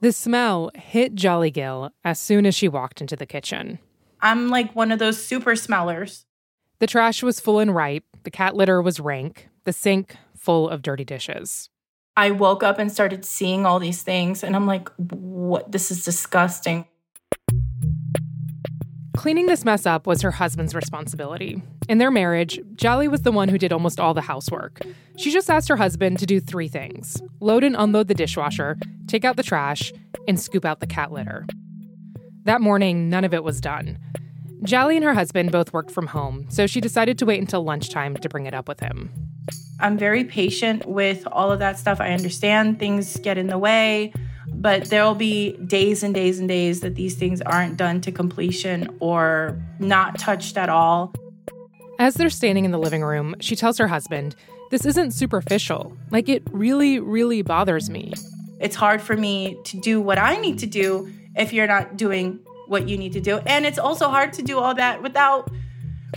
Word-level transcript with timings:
The 0.00 0.12
smell 0.12 0.70
hit 0.74 1.14
Jalie 1.14 1.52
Gil 1.52 1.90
as 2.04 2.20
soon 2.20 2.44
as 2.44 2.54
she 2.54 2.68
walked 2.68 3.00
into 3.00 3.16
the 3.16 3.24
kitchen. 3.24 3.78
I'm 4.20 4.48
like 4.48 4.76
one 4.76 4.92
of 4.92 4.98
those 4.98 5.24
super 5.24 5.56
smellers. 5.56 6.26
The 6.80 6.86
trash 6.86 7.22
was 7.22 7.40
full 7.40 7.58
and 7.58 7.74
ripe, 7.74 8.04
the 8.22 8.30
cat 8.30 8.54
litter 8.54 8.82
was 8.82 9.00
rank, 9.00 9.48
the 9.64 9.72
sink 9.72 10.16
full 10.36 10.68
of 10.68 10.82
dirty 10.82 11.04
dishes. 11.04 11.70
I 12.14 12.30
woke 12.30 12.62
up 12.62 12.78
and 12.78 12.92
started 12.92 13.24
seeing 13.24 13.64
all 13.64 13.78
these 13.78 14.02
things, 14.02 14.44
and 14.44 14.54
I'm 14.54 14.66
like, 14.66 14.90
what? 14.96 15.72
This 15.72 15.90
is 15.90 16.04
disgusting. 16.04 16.86
Cleaning 19.16 19.46
this 19.46 19.64
mess 19.64 19.86
up 19.86 20.06
was 20.06 20.20
her 20.22 20.30
husband's 20.30 20.74
responsibility. 20.74 21.62
In 21.88 21.98
their 21.98 22.10
marriage, 22.10 22.60
Jalie 22.74 23.10
was 23.10 23.22
the 23.22 23.32
one 23.32 23.48
who 23.48 23.58
did 23.58 23.72
almost 23.72 23.98
all 23.98 24.14
the 24.14 24.20
housework. 24.20 24.80
She 25.16 25.32
just 25.32 25.48
asked 25.48 25.68
her 25.68 25.76
husband 25.76 26.18
to 26.18 26.26
do 26.26 26.38
three 26.38 26.68
things 26.68 27.20
load 27.40 27.64
and 27.64 27.74
unload 27.76 28.08
the 28.08 28.14
dishwasher, 28.14 28.78
take 29.06 29.24
out 29.24 29.36
the 29.36 29.42
trash, 29.42 29.92
and 30.28 30.38
scoop 30.38 30.64
out 30.64 30.80
the 30.80 30.86
cat 30.86 31.12
litter. 31.12 31.46
That 32.44 32.60
morning, 32.60 33.08
none 33.08 33.24
of 33.24 33.32
it 33.32 33.42
was 33.42 33.60
done. 33.60 33.98
Jalie 34.62 34.96
and 34.96 35.04
her 35.04 35.14
husband 35.14 35.50
both 35.50 35.72
worked 35.72 35.90
from 35.90 36.08
home, 36.08 36.46
so 36.48 36.66
she 36.66 36.80
decided 36.80 37.18
to 37.18 37.26
wait 37.26 37.40
until 37.40 37.64
lunchtime 37.64 38.16
to 38.18 38.28
bring 38.28 38.46
it 38.46 38.54
up 38.54 38.68
with 38.68 38.80
him. 38.80 39.10
I'm 39.80 39.98
very 39.98 40.24
patient 40.24 40.86
with 40.86 41.26
all 41.30 41.50
of 41.50 41.58
that 41.58 41.78
stuff. 41.78 42.00
I 42.00 42.12
understand 42.12 42.78
things 42.78 43.16
get 43.18 43.38
in 43.38 43.46
the 43.48 43.58
way, 43.58 44.12
but 44.60 44.86
there'll 44.86 45.14
be 45.14 45.52
days 45.58 46.02
and 46.02 46.14
days 46.14 46.38
and 46.38 46.48
days 46.48 46.80
that 46.80 46.94
these 46.94 47.14
things 47.14 47.40
aren't 47.42 47.76
done 47.76 48.00
to 48.00 48.10
completion 48.10 48.96
or 49.00 49.60
not 49.78 50.18
touched 50.18 50.56
at 50.56 50.68
all. 50.68 51.14
As 51.98 52.14
they're 52.14 52.30
standing 52.30 52.64
in 52.64 52.70
the 52.72 52.78
living 52.78 53.02
room, 53.02 53.34
she 53.40 53.54
tells 53.54 53.78
her 53.78 53.88
husband, 53.88 54.34
This 54.70 54.84
isn't 54.84 55.12
superficial. 55.12 55.96
Like, 56.10 56.28
it 56.28 56.42
really, 56.50 56.98
really 56.98 57.42
bothers 57.42 57.88
me. 57.88 58.12
It's 58.60 58.76
hard 58.76 59.00
for 59.02 59.16
me 59.16 59.58
to 59.64 59.76
do 59.78 60.00
what 60.00 60.18
I 60.18 60.36
need 60.36 60.58
to 60.60 60.66
do 60.66 61.12
if 61.36 61.52
you're 61.52 61.66
not 61.66 61.96
doing 61.96 62.40
what 62.66 62.88
you 62.88 62.96
need 62.96 63.12
to 63.12 63.20
do. 63.20 63.38
And 63.38 63.64
it's 63.66 63.78
also 63.78 64.08
hard 64.08 64.32
to 64.34 64.42
do 64.42 64.58
all 64.58 64.74
that 64.74 65.02
without 65.02 65.50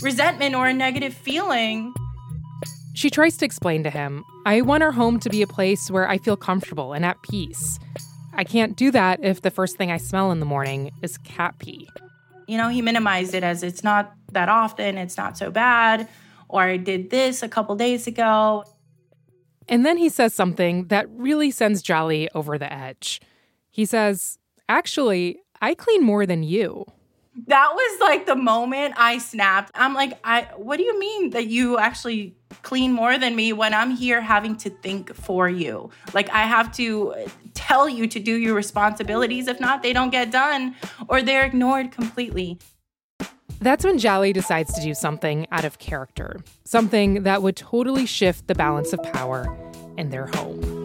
resentment 0.02 0.56
or 0.56 0.68
a 0.68 0.74
negative 0.74 1.14
feeling. 1.14 1.94
She 2.94 3.10
tries 3.10 3.38
to 3.38 3.46
explain 3.46 3.84
to 3.84 3.90
him 3.90 4.26
I 4.46 4.62
want 4.62 4.84
our 4.84 4.92
home 4.92 5.20
to 5.20 5.30
be 5.30 5.42
a 5.42 5.48
place 5.48 5.92
where 5.92 6.10
I 6.10 6.18
feel 6.18 6.36
comfortable 6.36 6.94
and 6.94 7.06
at 7.06 7.22
peace. 7.22 7.80
I 8.40 8.46
can't 8.46 8.78
do 8.78 8.90
that 8.92 9.20
if 9.22 9.42
the 9.42 9.52
first 9.52 9.76
thing 9.76 9.92
I 9.92 9.98
smell 9.98 10.32
in 10.32 10.40
the 10.40 10.46
morning 10.46 10.92
is 11.02 11.18
cat 11.18 11.60
pee. 11.60 11.90
You 12.48 12.58
know, 12.58 12.70
he 12.70 12.82
minimized 12.82 13.34
it 13.34 13.44
as 13.44 13.64
it's 13.64 13.84
not 13.84 14.14
that 14.32 14.48
often, 14.48 14.98
it's 14.98 15.18
not 15.18 15.38
so 15.38 15.52
bad, 15.52 16.08
or 16.48 16.62
I 16.62 16.78
did 16.78 17.10
this 17.10 17.44
a 17.44 17.50
couple 17.50 17.76
days 17.76 18.08
ago. 18.08 18.64
And 19.68 19.86
then 19.86 19.98
he 19.98 20.08
says 20.08 20.34
something 20.34 20.88
that 20.88 21.10
really 21.10 21.52
sends 21.52 21.84
Jalie 21.84 22.30
over 22.34 22.58
the 22.58 22.72
edge. 22.72 23.20
He 23.70 23.84
says, 23.84 24.38
Actually, 24.70 25.42
I 25.60 25.74
clean 25.74 26.02
more 26.02 26.26
than 26.26 26.42
you. 26.42 26.86
That 27.48 27.72
was 27.74 28.02
like 28.02 28.26
the 28.26 28.36
moment 28.36 28.96
I 28.98 29.18
snapped. 29.18 29.72
I'm 29.76 29.94
like, 29.94 30.20
I 30.24 30.48
what 30.58 30.78
do 30.78 30.84
you 30.84 31.00
mean 31.00 31.30
that 31.32 31.48
you 31.48 31.78
actually 31.78 32.36
clean 32.64 32.92
more 32.92 33.18
than 33.18 33.36
me 33.36 33.54
when 33.54 33.74
I'm 33.74 33.92
here 33.92 34.20
having 34.20 34.58
to 34.58 34.70
think 34.70 35.14
for 35.14 35.48
you? 35.48 35.90
Like 36.14 36.30
I 36.32 36.44
have 36.44 36.72
to 36.74 37.14
tell 37.54 37.88
you 37.88 38.08
to 38.08 38.20
do 38.20 38.36
your 38.36 38.56
responsibilities. 38.56 39.48
If 39.48 39.60
not, 39.60 39.84
they 39.84 39.94
don't 39.94 40.10
get 40.10 40.32
done 40.32 40.76
or 41.08 41.22
they're 41.22 41.46
ignored 41.46 41.92
completely. 41.92 42.60
That's 43.62 43.84
when 43.84 43.98
Jalie 43.98 44.34
decides 44.34 44.74
to 44.74 44.82
do 44.82 44.94
something 44.94 45.46
out 45.52 45.66
of 45.66 45.80
character, 45.80 46.38
something 46.64 47.24
that 47.24 47.42
would 47.42 47.58
totally 47.58 48.06
shift 48.06 48.48
the 48.48 48.56
balance 48.56 48.94
of 48.94 49.04
power 49.04 49.56
in 49.98 50.10
their 50.10 50.28
home. 50.28 50.79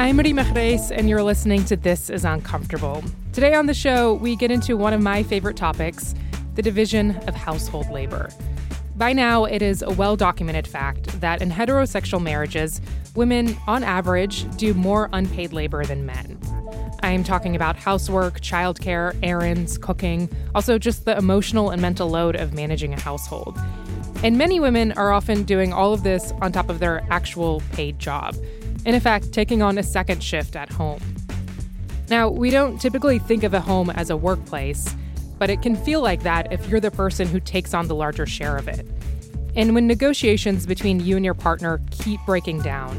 I'm 0.00 0.16
Reema 0.16 0.44
Khrais, 0.44 0.90
and 0.90 1.10
you're 1.10 1.22
listening 1.22 1.62
to 1.66 1.76
This 1.76 2.08
is 2.08 2.24
Uncomfortable. 2.24 3.04
Today 3.34 3.52
on 3.52 3.66
the 3.66 3.74
show, 3.74 4.14
we 4.14 4.34
get 4.34 4.50
into 4.50 4.74
one 4.74 4.94
of 4.94 5.02
my 5.02 5.22
favorite 5.22 5.58
topics 5.58 6.14
the 6.54 6.62
division 6.62 7.16
of 7.28 7.34
household 7.34 7.90
labor. 7.90 8.30
By 8.96 9.12
now, 9.12 9.44
it 9.44 9.60
is 9.60 9.82
a 9.82 9.90
well 9.90 10.16
documented 10.16 10.66
fact 10.66 11.20
that 11.20 11.42
in 11.42 11.50
heterosexual 11.50 12.22
marriages, 12.22 12.80
women, 13.14 13.54
on 13.66 13.84
average, 13.84 14.46
do 14.56 14.72
more 14.72 15.10
unpaid 15.12 15.52
labor 15.52 15.84
than 15.84 16.06
men. 16.06 16.40
I 17.02 17.10
am 17.10 17.22
talking 17.22 17.54
about 17.54 17.76
housework, 17.76 18.40
childcare, 18.40 19.14
errands, 19.22 19.76
cooking, 19.76 20.30
also 20.54 20.78
just 20.78 21.04
the 21.04 21.14
emotional 21.18 21.68
and 21.68 21.82
mental 21.82 22.08
load 22.08 22.36
of 22.36 22.54
managing 22.54 22.94
a 22.94 23.00
household. 23.00 23.60
And 24.22 24.38
many 24.38 24.60
women 24.60 24.92
are 24.92 25.12
often 25.12 25.42
doing 25.42 25.74
all 25.74 25.92
of 25.92 26.04
this 26.04 26.32
on 26.40 26.52
top 26.52 26.70
of 26.70 26.78
their 26.78 27.06
actual 27.10 27.62
paid 27.72 27.98
job 27.98 28.34
in 28.84 28.94
effect, 28.94 29.32
taking 29.32 29.62
on 29.62 29.78
a 29.78 29.82
second 29.82 30.22
shift 30.22 30.56
at 30.56 30.70
home. 30.70 31.00
Now, 32.08 32.28
we 32.28 32.50
don't 32.50 32.80
typically 32.80 33.18
think 33.18 33.44
of 33.44 33.54
a 33.54 33.60
home 33.60 33.90
as 33.90 34.10
a 34.10 34.16
workplace, 34.16 34.94
but 35.38 35.48
it 35.50 35.62
can 35.62 35.76
feel 35.76 36.02
like 36.02 36.22
that 36.22 36.52
if 36.52 36.68
you're 36.68 36.80
the 36.80 36.90
person 36.90 37.28
who 37.28 37.40
takes 37.40 37.72
on 37.72 37.88
the 37.88 37.94
larger 37.94 38.26
share 38.26 38.56
of 38.56 38.68
it. 38.68 38.86
And 39.54 39.74
when 39.74 39.86
negotiations 39.86 40.66
between 40.66 41.00
you 41.00 41.16
and 41.16 41.24
your 41.24 41.34
partner 41.34 41.80
keep 41.90 42.20
breaking 42.26 42.62
down, 42.62 42.96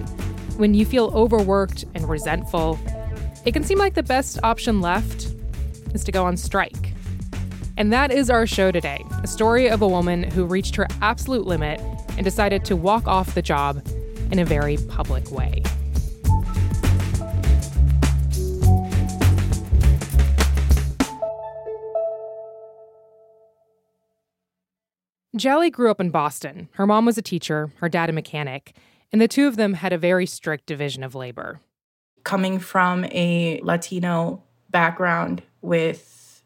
when 0.57 0.73
you 0.73 0.85
feel 0.85 1.11
overworked 1.13 1.85
and 1.95 2.07
resentful, 2.07 2.79
it 3.45 3.53
can 3.53 3.63
seem 3.63 3.79
like 3.79 3.95
the 3.95 4.03
best 4.03 4.39
option 4.43 4.81
left 4.81 5.33
is 5.93 6.03
to 6.03 6.11
go 6.11 6.25
on 6.25 6.37
strike. 6.37 6.93
And 7.77 7.91
that 7.91 8.11
is 8.11 8.29
our 8.29 8.45
show 8.45 8.71
today 8.71 9.03
a 9.23 9.27
story 9.27 9.69
of 9.69 9.81
a 9.81 9.87
woman 9.87 10.23
who 10.23 10.45
reached 10.45 10.75
her 10.75 10.87
absolute 11.01 11.47
limit 11.47 11.79
and 12.15 12.23
decided 12.23 12.63
to 12.65 12.75
walk 12.75 13.07
off 13.07 13.33
the 13.33 13.41
job 13.41 13.81
in 14.31 14.39
a 14.39 14.45
very 14.45 14.77
public 14.87 15.29
way. 15.31 15.61
Jalie 25.37 25.71
grew 25.71 25.89
up 25.89 25.99
in 25.99 26.09
Boston. 26.09 26.69
Her 26.73 26.85
mom 26.85 27.05
was 27.05 27.17
a 27.17 27.21
teacher, 27.21 27.71
her 27.77 27.89
dad 27.89 28.09
a 28.09 28.13
mechanic, 28.13 28.75
and 29.11 29.21
the 29.21 29.27
two 29.27 29.47
of 29.47 29.55
them 29.55 29.73
had 29.73 29.93
a 29.93 29.97
very 29.97 30.25
strict 30.25 30.65
division 30.65 31.03
of 31.03 31.15
labor. 31.15 31.59
Coming 32.23 32.59
from 32.59 33.05
a 33.05 33.59
Latino 33.63 34.43
background 34.69 35.41
with 35.61 36.43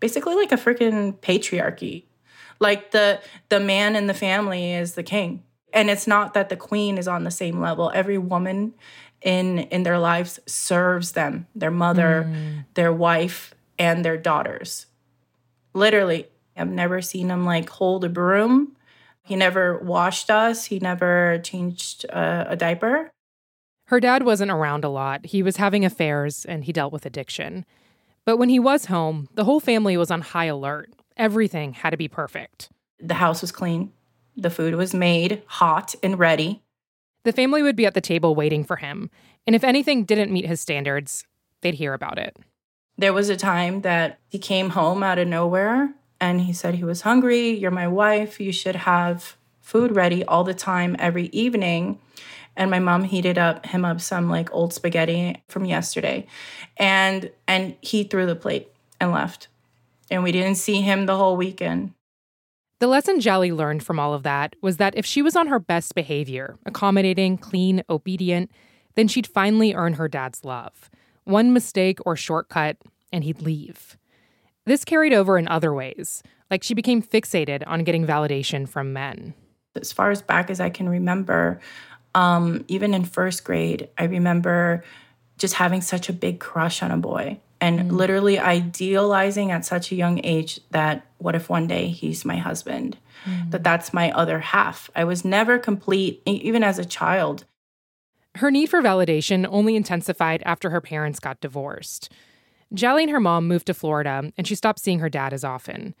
basically 0.00 0.34
like 0.34 0.50
a 0.50 0.56
freaking 0.56 1.16
patriarchy. 1.18 2.04
Like 2.58 2.90
the 2.90 3.20
the 3.48 3.60
man 3.60 3.96
in 3.96 4.06
the 4.08 4.14
family 4.14 4.72
is 4.72 4.94
the 4.94 5.02
king 5.02 5.44
and 5.72 5.90
it's 5.90 6.06
not 6.06 6.34
that 6.34 6.48
the 6.48 6.56
queen 6.56 6.98
is 6.98 7.08
on 7.08 7.24
the 7.24 7.30
same 7.30 7.60
level. 7.60 7.90
Every 7.94 8.18
woman 8.18 8.74
in 9.22 9.58
in 9.58 9.82
their 9.82 9.98
lives 9.98 10.40
serves 10.46 11.12
them 11.12 11.46
their 11.54 11.70
mother 11.70 12.28
mm. 12.28 12.64
their 12.74 12.92
wife 12.92 13.54
and 13.78 14.04
their 14.04 14.16
daughters. 14.16 14.86
Literally 15.74 16.26
i've 16.56 16.68
never 16.68 17.00
seen 17.00 17.30
him 17.30 17.44
like 17.44 17.68
hold 17.68 18.04
a 18.04 18.08
broom. 18.08 18.76
He 19.24 19.36
never 19.36 19.78
washed 19.78 20.30
us. 20.30 20.64
He 20.64 20.80
never 20.80 21.40
changed 21.44 22.04
a, 22.06 22.50
a 22.50 22.56
diaper. 22.56 23.12
Her 23.86 24.00
dad 24.00 24.24
wasn't 24.24 24.50
around 24.50 24.84
a 24.84 24.88
lot. 24.88 25.26
He 25.26 25.42
was 25.42 25.56
having 25.56 25.84
affairs 25.84 26.44
and 26.44 26.64
he 26.64 26.72
dealt 26.72 26.92
with 26.92 27.06
addiction. 27.06 27.64
But 28.24 28.36
when 28.36 28.48
he 28.48 28.58
was 28.58 28.86
home 28.86 29.28
the 29.34 29.44
whole 29.44 29.60
family 29.60 29.96
was 29.96 30.10
on 30.10 30.20
high 30.20 30.46
alert. 30.46 30.90
Everything 31.16 31.74
had 31.74 31.90
to 31.90 31.96
be 31.96 32.08
perfect. 32.08 32.70
The 32.98 33.14
house 33.14 33.42
was 33.42 33.52
clean 33.52 33.92
the 34.36 34.50
food 34.50 34.74
was 34.74 34.94
made 34.94 35.42
hot 35.46 35.94
and 36.02 36.18
ready. 36.18 36.62
The 37.24 37.32
family 37.32 37.62
would 37.62 37.76
be 37.76 37.86
at 37.86 37.94
the 37.94 38.00
table 38.00 38.34
waiting 38.34 38.64
for 38.64 38.76
him, 38.76 39.10
and 39.46 39.56
if 39.56 39.64
anything 39.64 40.04
didn't 40.04 40.32
meet 40.32 40.46
his 40.46 40.60
standards, 40.60 41.24
they'd 41.60 41.74
hear 41.74 41.94
about 41.94 42.18
it. 42.18 42.36
There 42.98 43.12
was 43.12 43.28
a 43.28 43.36
time 43.36 43.80
that 43.82 44.18
he 44.28 44.38
came 44.38 44.70
home 44.70 45.02
out 45.02 45.18
of 45.18 45.26
nowhere 45.26 45.94
and 46.20 46.40
he 46.42 46.52
said 46.52 46.74
he 46.74 46.84
was 46.84 47.00
hungry. 47.00 47.50
You're 47.50 47.70
my 47.70 47.88
wife. 47.88 48.40
You 48.40 48.52
should 48.52 48.76
have 48.76 49.36
food 49.60 49.96
ready 49.96 50.24
all 50.24 50.44
the 50.44 50.54
time, 50.54 50.94
every 50.98 51.26
evening. 51.26 51.98
And 52.54 52.70
my 52.70 52.78
mom 52.78 53.04
heated 53.04 53.38
up 53.38 53.66
him 53.66 53.84
up 53.84 54.00
some 54.00 54.28
like 54.28 54.52
old 54.52 54.72
spaghetti 54.74 55.42
from 55.48 55.64
yesterday. 55.64 56.26
And 56.76 57.30
and 57.48 57.76
he 57.80 58.04
threw 58.04 58.26
the 58.26 58.36
plate 58.36 58.68
and 59.00 59.10
left. 59.10 59.48
And 60.10 60.22
we 60.22 60.32
didn't 60.32 60.56
see 60.56 60.82
him 60.82 61.06
the 61.06 61.16
whole 61.16 61.36
weekend. 61.36 61.94
The 62.82 62.88
lesson 62.88 63.20
Jalie 63.20 63.56
learned 63.56 63.84
from 63.84 64.00
all 64.00 64.12
of 64.12 64.24
that 64.24 64.56
was 64.60 64.78
that 64.78 64.96
if 64.96 65.06
she 65.06 65.22
was 65.22 65.36
on 65.36 65.46
her 65.46 65.60
best 65.60 65.94
behavior, 65.94 66.58
accommodating, 66.66 67.38
clean, 67.38 67.84
obedient, 67.88 68.50
then 68.96 69.06
she'd 69.06 69.28
finally 69.28 69.72
earn 69.72 69.92
her 69.92 70.08
dad's 70.08 70.44
love. 70.44 70.90
One 71.22 71.52
mistake 71.52 72.00
or 72.04 72.16
shortcut, 72.16 72.78
and 73.12 73.22
he'd 73.22 73.40
leave. 73.40 73.96
This 74.66 74.84
carried 74.84 75.12
over 75.12 75.38
in 75.38 75.46
other 75.46 75.72
ways, 75.72 76.24
like 76.50 76.64
she 76.64 76.74
became 76.74 77.04
fixated 77.04 77.62
on 77.68 77.84
getting 77.84 78.04
validation 78.04 78.68
from 78.68 78.92
men. 78.92 79.34
As 79.76 79.92
far 79.92 80.10
as 80.10 80.20
back 80.20 80.50
as 80.50 80.58
I 80.58 80.68
can 80.68 80.88
remember, 80.88 81.60
um, 82.16 82.64
even 82.66 82.94
in 82.94 83.04
first 83.04 83.44
grade, 83.44 83.90
I 83.96 84.06
remember 84.06 84.82
just 85.38 85.54
having 85.54 85.82
such 85.82 86.08
a 86.08 86.12
big 86.12 86.40
crush 86.40 86.82
on 86.82 86.90
a 86.90 86.96
boy 86.96 87.38
and 87.60 87.78
mm. 87.78 87.92
literally 87.92 88.40
idealizing 88.40 89.52
at 89.52 89.64
such 89.64 89.92
a 89.92 89.94
young 89.94 90.20
age 90.24 90.58
that 90.72 91.06
what 91.22 91.34
if 91.34 91.48
one 91.48 91.66
day 91.66 91.88
he's 91.88 92.24
my 92.24 92.36
husband 92.36 92.96
mm. 93.24 93.50
that 93.50 93.64
that's 93.64 93.92
my 93.94 94.10
other 94.12 94.40
half 94.40 94.90
i 94.96 95.04
was 95.04 95.24
never 95.24 95.58
complete 95.58 96.22
even 96.26 96.62
as 96.64 96.78
a 96.78 96.84
child 96.84 97.44
Her 98.36 98.50
need 98.50 98.70
for 98.70 98.80
validation 98.80 99.46
only 99.50 99.76
intensified 99.76 100.42
after 100.46 100.70
her 100.70 100.80
parents 100.80 101.20
got 101.20 101.40
divorced. 101.40 102.10
Jalie 102.74 103.02
and 103.02 103.10
her 103.10 103.20
mom 103.20 103.46
moved 103.46 103.66
to 103.66 103.74
Florida, 103.74 104.32
and 104.38 104.46
she 104.46 104.54
stopped 104.54 104.78
seeing 104.78 105.00
her 105.00 105.10
dad 105.10 105.34
as 105.34 105.44
often. 105.44 105.94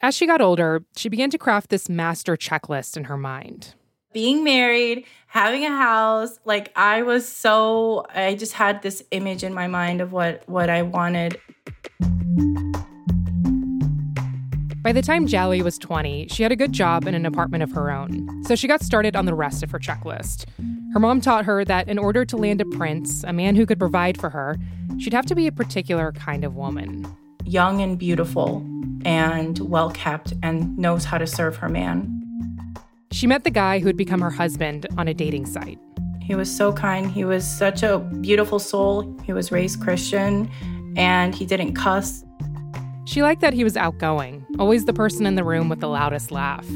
As 0.00 0.14
she 0.14 0.26
got 0.26 0.40
older, 0.40 0.84
she 0.96 1.08
began 1.08 1.30
to 1.30 1.38
craft 1.38 1.70
this 1.70 1.88
master 1.88 2.36
checklist 2.36 2.96
in 2.96 3.04
her 3.04 3.16
mind. 3.16 3.74
Being 4.12 4.44
married, 4.44 5.04
having 5.26 5.64
a 5.64 5.76
house, 5.76 6.38
like 6.44 6.70
I 6.76 7.02
was 7.02 7.26
so 7.26 8.06
I 8.14 8.36
just 8.36 8.52
had 8.52 8.82
this 8.82 9.02
image 9.10 9.42
in 9.42 9.52
my 9.52 9.66
mind 9.66 10.00
of 10.00 10.12
what 10.12 10.48
what 10.48 10.70
I 10.70 10.82
wanted. 10.82 11.40
By 14.86 14.92
the 14.92 15.02
time 15.02 15.26
Jalie 15.26 15.62
was 15.62 15.78
20, 15.78 16.28
she 16.28 16.44
had 16.44 16.52
a 16.52 16.56
good 16.56 16.72
job 16.72 17.08
in 17.08 17.16
an 17.16 17.26
apartment 17.26 17.64
of 17.64 17.72
her 17.72 17.90
own, 17.90 18.44
so 18.44 18.54
she 18.54 18.68
got 18.68 18.82
started 18.82 19.16
on 19.16 19.26
the 19.26 19.34
rest 19.34 19.64
of 19.64 19.72
her 19.72 19.80
checklist. 19.80 20.44
Her 20.92 21.00
mom 21.00 21.20
taught 21.20 21.44
her 21.44 21.64
that 21.64 21.88
in 21.88 21.98
order 21.98 22.24
to 22.24 22.36
land 22.36 22.60
a 22.60 22.64
prince, 22.66 23.24
a 23.24 23.32
man 23.32 23.56
who 23.56 23.66
could 23.66 23.80
provide 23.80 24.16
for 24.16 24.30
her, 24.30 24.56
she'd 25.00 25.12
have 25.12 25.26
to 25.26 25.34
be 25.34 25.48
a 25.48 25.50
particular 25.50 26.12
kind 26.12 26.44
of 26.44 26.54
woman. 26.54 27.04
Young 27.44 27.82
and 27.82 27.98
beautiful, 27.98 28.64
and 29.04 29.58
well 29.58 29.90
kept, 29.90 30.34
and 30.44 30.78
knows 30.78 31.04
how 31.04 31.18
to 31.18 31.26
serve 31.26 31.56
her 31.56 31.68
man. 31.68 32.76
She 33.10 33.26
met 33.26 33.42
the 33.42 33.50
guy 33.50 33.80
who 33.80 33.88
had 33.88 33.96
become 33.96 34.20
her 34.20 34.30
husband 34.30 34.86
on 34.96 35.08
a 35.08 35.14
dating 35.14 35.46
site. 35.46 35.80
He 36.22 36.36
was 36.36 36.48
so 36.48 36.72
kind. 36.72 37.10
He 37.10 37.24
was 37.24 37.44
such 37.44 37.82
a 37.82 37.98
beautiful 38.20 38.60
soul. 38.60 39.18
He 39.24 39.32
was 39.32 39.50
raised 39.50 39.80
Christian, 39.80 40.48
and 40.96 41.34
he 41.34 41.44
didn't 41.44 41.74
cuss. 41.74 42.22
She 43.06 43.22
liked 43.22 43.40
that 43.40 43.54
he 43.54 43.62
was 43.62 43.76
outgoing, 43.76 44.44
always 44.58 44.84
the 44.84 44.92
person 44.92 45.26
in 45.26 45.36
the 45.36 45.44
room 45.44 45.68
with 45.68 45.78
the 45.78 45.88
loudest 45.88 46.32
laugh. 46.32 46.66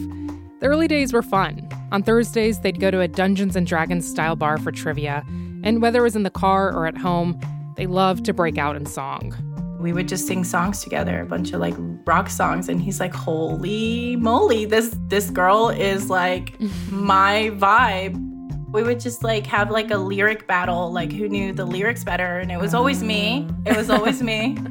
The 0.61 0.67
early 0.67 0.87
days 0.87 1.13
were 1.13 1.23
fun. 1.23 1.69
On 1.91 2.05
Thursdays, 2.05 2.61
they'd 2.61 2.79
go 2.79 2.89
to 2.89 3.01
a 3.01 3.09
Dungeons 3.09 3.57
and 3.57 3.67
Dragons 3.67 4.09
style 4.09 4.37
bar 4.37 4.57
for 4.57 4.71
trivia, 4.71 5.25
and 5.65 5.83
whether 5.83 5.99
it 5.99 6.03
was 6.03 6.15
in 6.15 6.23
the 6.23 6.31
car 6.31 6.73
or 6.73 6.87
at 6.87 6.97
home, 6.97 7.39
they 7.75 7.89
loved 7.89 8.25
to 8.27 8.33
break 8.33 8.59
out 8.59 8.77
in 8.77 8.87
song. 8.87 9.35
We 9.81 9.93
would 9.93 10.07
just 10.07 10.29
sing 10.29 10.45
songs 10.45 10.85
together, 10.85 11.21
a 11.21 11.27
bunch 11.27 11.53
of 11.53 11.61
like 11.61 11.75
rock 12.07 12.31
songs, 12.31 12.69
and 12.69 12.81
he's 12.81 13.01
like, 13.01 13.13
"Holy 13.13 14.15
moly, 14.15 14.67
this 14.67 14.97
this 15.09 15.31
girl 15.31 15.71
is 15.71 16.11
like 16.11 16.61
my 16.91 17.51
vibe." 17.55 18.27
We 18.71 18.85
would 18.85 19.01
just 19.01 19.25
like 19.25 19.47
have 19.47 19.73
like 19.73 19.91
a 19.91 19.97
lyric 19.97 20.47
battle, 20.47 20.93
like 20.93 21.11
who 21.11 21.29
knew 21.29 21.53
the 21.53 21.65
lyrics 21.65 22.05
better, 22.05 22.39
and 22.39 22.53
it 22.53 22.61
was 22.61 22.73
always 22.73 23.03
me. 23.03 23.49
It 23.67 23.77
was 23.77 23.91
always 23.91 24.23
me. 24.23 24.57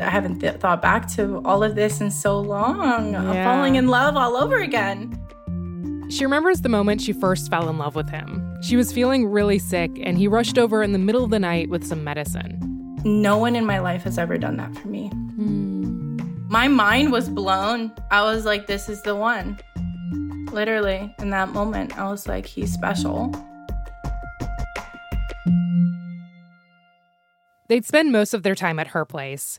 I 0.00 0.10
haven't 0.10 0.40
th- 0.40 0.56
thought 0.56 0.80
back 0.80 1.08
to 1.12 1.42
all 1.44 1.62
of 1.62 1.74
this 1.74 2.00
in 2.00 2.10
so 2.10 2.38
long. 2.38 3.14
I'm 3.14 3.44
falling 3.44 3.76
in 3.76 3.88
love 3.88 4.16
all 4.16 4.36
over 4.36 4.58
again. 4.58 5.18
She 6.10 6.24
remembers 6.24 6.62
the 6.62 6.68
moment 6.68 7.00
she 7.00 7.12
first 7.12 7.50
fell 7.50 7.68
in 7.68 7.78
love 7.78 7.94
with 7.94 8.08
him. 8.08 8.56
She 8.62 8.76
was 8.76 8.92
feeling 8.92 9.26
really 9.26 9.58
sick, 9.58 9.90
and 10.02 10.16
he 10.16 10.26
rushed 10.26 10.58
over 10.58 10.82
in 10.82 10.92
the 10.92 10.98
middle 10.98 11.24
of 11.24 11.30
the 11.30 11.38
night 11.38 11.68
with 11.68 11.84
some 11.84 12.02
medicine. 12.02 12.58
No 13.04 13.36
one 13.36 13.54
in 13.54 13.66
my 13.66 13.78
life 13.78 14.04
has 14.04 14.18
ever 14.18 14.38
done 14.38 14.56
that 14.56 14.74
for 14.76 14.88
me. 14.88 15.08
Hmm. 15.08 16.18
My 16.48 16.66
mind 16.66 17.12
was 17.12 17.28
blown. 17.28 17.92
I 18.10 18.22
was 18.22 18.46
like, 18.46 18.66
this 18.66 18.88
is 18.88 19.02
the 19.02 19.14
one. 19.14 19.58
Literally, 20.50 21.14
in 21.18 21.30
that 21.30 21.50
moment, 21.50 21.98
I 21.98 22.08
was 22.10 22.26
like, 22.26 22.46
he's 22.46 22.72
special. 22.72 23.34
They'd 27.68 27.84
spend 27.84 28.12
most 28.12 28.32
of 28.32 28.42
their 28.42 28.54
time 28.54 28.78
at 28.78 28.88
her 28.88 29.04
place, 29.04 29.58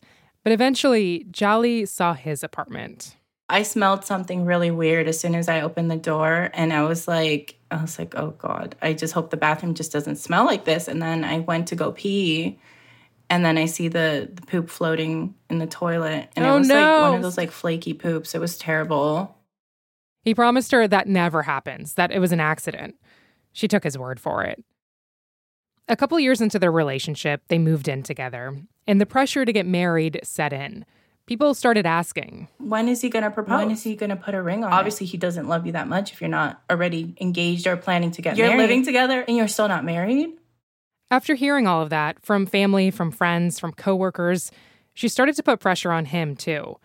but 0.49 0.53
eventually, 0.55 1.27
Jalie 1.29 1.87
saw 1.87 2.15
his 2.15 2.43
apartment. 2.43 3.15
I 3.49 3.61
smelled 3.61 4.03
something 4.03 4.45
really 4.45 4.71
weird 4.71 5.07
as 5.07 5.19
soon 5.19 5.35
as 5.35 5.47
I 5.47 5.61
opened 5.61 5.91
the 5.91 5.95
door, 5.95 6.49
and 6.55 6.73
I 6.73 6.81
was 6.85 7.07
like, 7.07 7.59
I 7.69 7.79
was 7.79 7.99
like, 7.99 8.15
oh 8.15 8.31
God, 8.31 8.75
I 8.81 8.93
just 8.93 9.13
hope 9.13 9.29
the 9.29 9.37
bathroom 9.37 9.75
just 9.75 9.91
doesn't 9.91 10.15
smell 10.15 10.45
like 10.45 10.65
this. 10.65 10.87
And 10.87 11.03
then 11.03 11.23
I 11.23 11.37
went 11.41 11.67
to 11.67 11.75
go 11.75 11.91
pee, 11.91 12.57
and 13.29 13.45
then 13.45 13.59
I 13.59 13.65
see 13.65 13.89
the, 13.89 14.27
the 14.33 14.41
poop 14.41 14.71
floating 14.71 15.35
in 15.51 15.59
the 15.59 15.67
toilet, 15.67 16.29
and 16.35 16.43
Oh, 16.47 16.55
it 16.55 16.57
was 16.57 16.67
no. 16.67 16.73
like 16.73 17.01
one 17.03 17.15
of 17.17 17.21
those 17.21 17.37
like 17.37 17.51
flaky 17.51 17.93
poops. 17.93 18.33
It 18.33 18.41
was 18.41 18.57
terrible. 18.57 19.37
He 20.23 20.33
promised 20.33 20.71
her 20.71 20.87
that 20.87 21.07
never 21.07 21.43
happens, 21.43 21.93
that 21.93 22.09
it 22.11 22.17
was 22.17 22.31
an 22.31 22.39
accident. 22.39 22.95
She 23.53 23.67
took 23.67 23.83
his 23.83 23.99
word 23.99 24.19
for 24.19 24.43
it. 24.43 24.63
A 25.87 25.95
couple 25.95 26.19
years 26.19 26.41
into 26.41 26.57
their 26.57 26.71
relationship, 26.71 27.43
they 27.49 27.59
moved 27.59 27.87
in 27.87 28.01
together, 28.01 28.55
and 28.89 28.99
the 28.99 29.05
pressure 29.05 29.45
to 29.45 29.53
get 29.53 29.67
married 29.67 30.19
set 30.23 30.51
in. 30.51 30.83
People 31.27 31.53
started 31.53 31.85
asking, 31.85 32.47
When 32.57 32.87
is 32.87 33.01
he 33.01 33.09
gonna 33.09 33.29
propose? 33.29 33.59
When 33.59 33.69
is 33.69 33.83
he 33.83 33.95
gonna 33.95 34.15
put 34.15 34.33
a 34.33 34.41
ring 34.41 34.63
on? 34.63 34.73
Obviously, 34.73 35.05
he 35.05 35.15
doesn't 35.15 35.47
love 35.47 35.67
you 35.67 35.73
that 35.73 35.87
much 35.87 36.11
if 36.11 36.19
you're 36.19 36.27
not 36.27 36.63
already 36.71 37.15
engaged 37.21 37.67
or 37.67 37.77
planning 37.77 38.09
to 38.11 38.23
get 38.23 38.35
You're 38.35 38.47
married. 38.47 38.61
living 38.61 38.83
together 38.83 39.23
and 39.27 39.37
you're 39.37 39.47
still 39.47 39.67
not 39.67 39.85
married. 39.85 40.29
After 41.11 41.35
hearing 41.35 41.67
all 41.67 41.83
of 41.83 41.91
that 41.91 42.19
from 42.25 42.47
family, 42.47 42.89
from 42.89 43.11
friends, 43.11 43.59
from 43.59 43.73
coworkers, 43.73 44.51
she 44.95 45.07
started 45.07 45.35
to 45.35 45.43
put 45.43 45.59
pressure 45.59 45.91
on 45.91 46.05
him 46.05 46.35
too. 46.35 46.77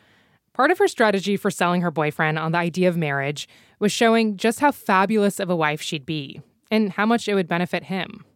Part 0.53 0.71
of 0.71 0.79
her 0.79 0.89
strategy 0.89 1.39
for 1.39 1.51
selling 1.51 1.81
her 1.81 1.91
boyfriend 1.91 2.39
on 2.39 2.53
the 2.53 2.59
idea 2.59 2.91
of 2.91 2.99
marriage 2.99 3.49
was 3.79 3.93
showing 3.93 4.37
just 4.37 4.61
how 4.61 4.73
fabulous 4.73 5.41
of 5.41 5.49
a 5.49 5.57
wife 5.57 5.81
she'd 5.81 6.05
be 6.05 6.43
and 6.71 6.93
how 6.93 7.07
much 7.07 7.29
it 7.29 7.35
would 7.35 7.49
benefit 7.49 7.85
him. 7.85 8.27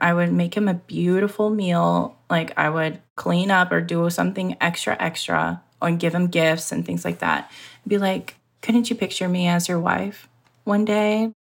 I 0.00 0.14
would 0.14 0.32
make 0.32 0.56
him 0.56 0.68
a 0.68 0.74
beautiful 0.74 1.50
meal. 1.50 2.16
Like 2.28 2.52
I 2.56 2.68
would 2.68 3.00
clean 3.16 3.50
up 3.50 3.70
or 3.70 3.80
do 3.80 4.08
something 4.10 4.56
extra, 4.60 4.96
extra, 4.98 5.62
or 5.80 5.90
give 5.92 6.14
him 6.14 6.26
gifts 6.26 6.72
and 6.72 6.84
things 6.84 7.04
like 7.04 7.20
that. 7.20 7.50
Be 7.86 7.98
like, 7.98 8.36
couldn't 8.62 8.90
you 8.90 8.96
picture 8.96 9.28
me 9.28 9.48
as 9.48 9.68
your 9.68 9.80
wife 9.80 10.28
one 10.64 10.84
day? 10.84 11.32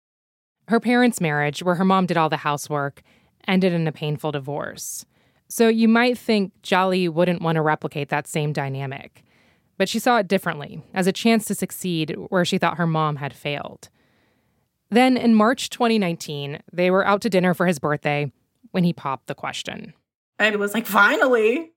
Her 0.68 0.80
parents' 0.80 1.22
marriage, 1.22 1.64
where 1.64 1.76
her 1.76 1.86
mom 1.86 2.06
did 2.06 2.18
all 2.18 2.30
the 2.30 2.38
housework, 2.38 3.02
ended 3.48 3.74
in 3.74 3.88
a 3.88 3.92
painful 3.92 4.32
divorce. 4.32 5.06
So 5.48 5.68
you 5.68 5.88
might 5.88 6.18
think 6.18 6.54
Jalie 6.64 7.10
wouldn't 7.10 7.42
want 7.42 7.58
to 7.58 7.62
replicate 7.62 8.10
that 8.10 8.28
same 8.28 8.54
dynamic. 8.54 9.24
But 9.78 9.90
she 9.90 10.00
saw 10.00 10.18
it 10.18 10.28
differently, 10.28 10.84
as 10.94 11.08
a 11.08 11.12
chance 11.12 11.46
to 11.46 11.56
succeed 11.56 12.16
where 12.30 12.46
she 12.46 12.58
thought 12.58 12.78
her 12.78 12.88
mom 12.88 13.18
had 13.18 13.34
failed. 13.34 13.90
Then 14.90 15.18
in 15.18 15.36
March 15.36 15.70
2019, 15.70 16.62
they 16.72 16.92
were 16.92 17.06
out 17.06 17.22
to 17.22 17.30
dinner 17.30 17.54
for 17.54 17.66
his 17.66 17.80
birthday 17.80 18.32
when 18.72 18.84
he 18.84 18.94
popped 18.94 19.28
the 19.28 19.36
question. 19.36 19.94
I 20.40 20.56
was 20.56 20.74
like, 20.74 20.88
finally. 20.88 21.72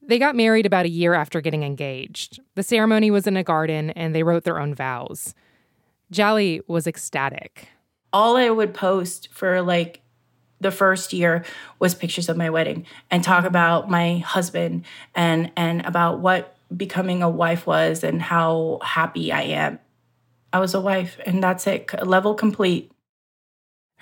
They 0.00 0.18
got 0.18 0.36
married 0.36 0.66
about 0.66 0.86
a 0.86 0.90
year 0.90 1.14
after 1.14 1.40
getting 1.40 1.62
engaged. 1.62 2.40
The 2.54 2.62
ceremony 2.62 3.10
was 3.10 3.26
in 3.26 3.36
a 3.36 3.42
garden 3.42 3.90
and 3.90 4.14
they 4.14 4.22
wrote 4.22 4.44
their 4.44 4.60
own 4.60 4.74
vows. 4.74 5.34
Jalie 6.12 6.60
was 6.66 6.86
ecstatic. 6.86 7.68
All 8.12 8.36
I 8.36 8.48
would 8.48 8.72
post 8.72 9.28
for 9.30 9.60
like 9.60 10.00
the 10.60 10.70
first 10.70 11.12
year 11.12 11.44
was 11.78 11.94
pictures 11.94 12.28
of 12.28 12.36
my 12.36 12.50
wedding 12.50 12.86
and 13.10 13.22
talk 13.22 13.44
about 13.44 13.90
my 13.90 14.18
husband 14.18 14.84
and 15.14 15.52
and 15.56 15.84
about 15.84 16.20
what 16.20 16.56
becoming 16.74 17.22
a 17.22 17.30
wife 17.30 17.66
was 17.66 18.02
and 18.02 18.20
how 18.20 18.78
happy 18.82 19.32
I 19.32 19.42
am. 19.42 19.78
I 20.52 20.60
was 20.60 20.74
a 20.74 20.80
wife 20.80 21.18
and 21.26 21.42
that's 21.42 21.66
it. 21.66 21.90
Level 22.06 22.34
complete. 22.34 22.90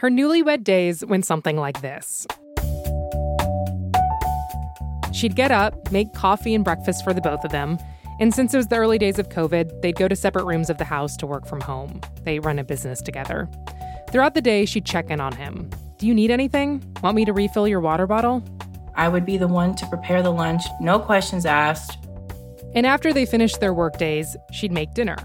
Her 0.00 0.10
newlywed 0.10 0.62
days 0.62 1.02
went 1.06 1.24
something 1.24 1.56
like 1.56 1.80
this. 1.80 2.26
She'd 5.10 5.34
get 5.34 5.50
up, 5.50 5.90
make 5.90 6.12
coffee 6.12 6.54
and 6.54 6.62
breakfast 6.62 7.02
for 7.02 7.14
the 7.14 7.22
both 7.22 7.42
of 7.46 7.50
them, 7.50 7.78
and 8.20 8.34
since 8.34 8.52
it 8.52 8.58
was 8.58 8.66
the 8.66 8.76
early 8.76 8.98
days 8.98 9.18
of 9.18 9.30
COVID, 9.30 9.80
they'd 9.80 9.96
go 9.96 10.06
to 10.06 10.14
separate 10.14 10.44
rooms 10.44 10.68
of 10.68 10.76
the 10.76 10.84
house 10.84 11.16
to 11.16 11.26
work 11.26 11.46
from 11.46 11.62
home. 11.62 12.02
They 12.24 12.40
run 12.40 12.58
a 12.58 12.64
business 12.64 13.00
together. 13.00 13.48
Throughout 14.12 14.34
the 14.34 14.42
day, 14.42 14.66
she'd 14.66 14.84
check 14.84 15.08
in 15.08 15.18
on 15.18 15.32
him. 15.32 15.70
Do 15.96 16.06
you 16.06 16.12
need 16.12 16.30
anything? 16.30 16.84
Want 17.02 17.16
me 17.16 17.24
to 17.24 17.32
refill 17.32 17.66
your 17.66 17.80
water 17.80 18.06
bottle? 18.06 18.44
I 18.96 19.08
would 19.08 19.24
be 19.24 19.38
the 19.38 19.48
one 19.48 19.74
to 19.76 19.86
prepare 19.86 20.22
the 20.22 20.30
lunch, 20.30 20.64
no 20.78 20.98
questions 20.98 21.46
asked. 21.46 21.96
And 22.74 22.84
after 22.84 23.14
they 23.14 23.24
finished 23.24 23.60
their 23.60 23.72
work 23.72 23.96
days, 23.96 24.36
she'd 24.52 24.72
make 24.72 24.92
dinner. 24.92 25.16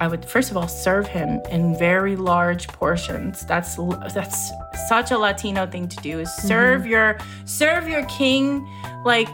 I 0.00 0.08
would 0.08 0.24
first 0.24 0.50
of 0.50 0.56
all 0.56 0.68
serve 0.68 1.08
him 1.08 1.40
in 1.50 1.76
very 1.76 2.16
large 2.16 2.68
portions. 2.68 3.44
That's 3.46 3.76
that's 4.14 4.50
such 4.88 5.10
a 5.10 5.18
Latino 5.18 5.66
thing 5.66 5.88
to 5.88 5.96
do 5.96 6.20
is 6.20 6.28
mm-hmm. 6.28 6.48
serve 6.48 6.86
your 6.86 7.18
serve 7.44 7.88
your 7.88 8.04
king 8.06 8.66
like 9.04 9.28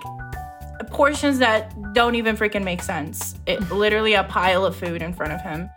portions 0.90 1.38
that 1.38 1.75
don't 1.92 2.14
even 2.14 2.37
freaking 2.37 2.64
make 2.64 2.83
sense. 2.83 3.35
It 3.47 3.61
mm. 3.61 3.76
literally 3.76 4.14
a 4.14 4.25
pile 4.25 4.64
of 4.64 4.76
food 4.76 5.02
in 5.02 5.12
front 5.12 5.33
of 5.33 5.40
him. 5.42 5.68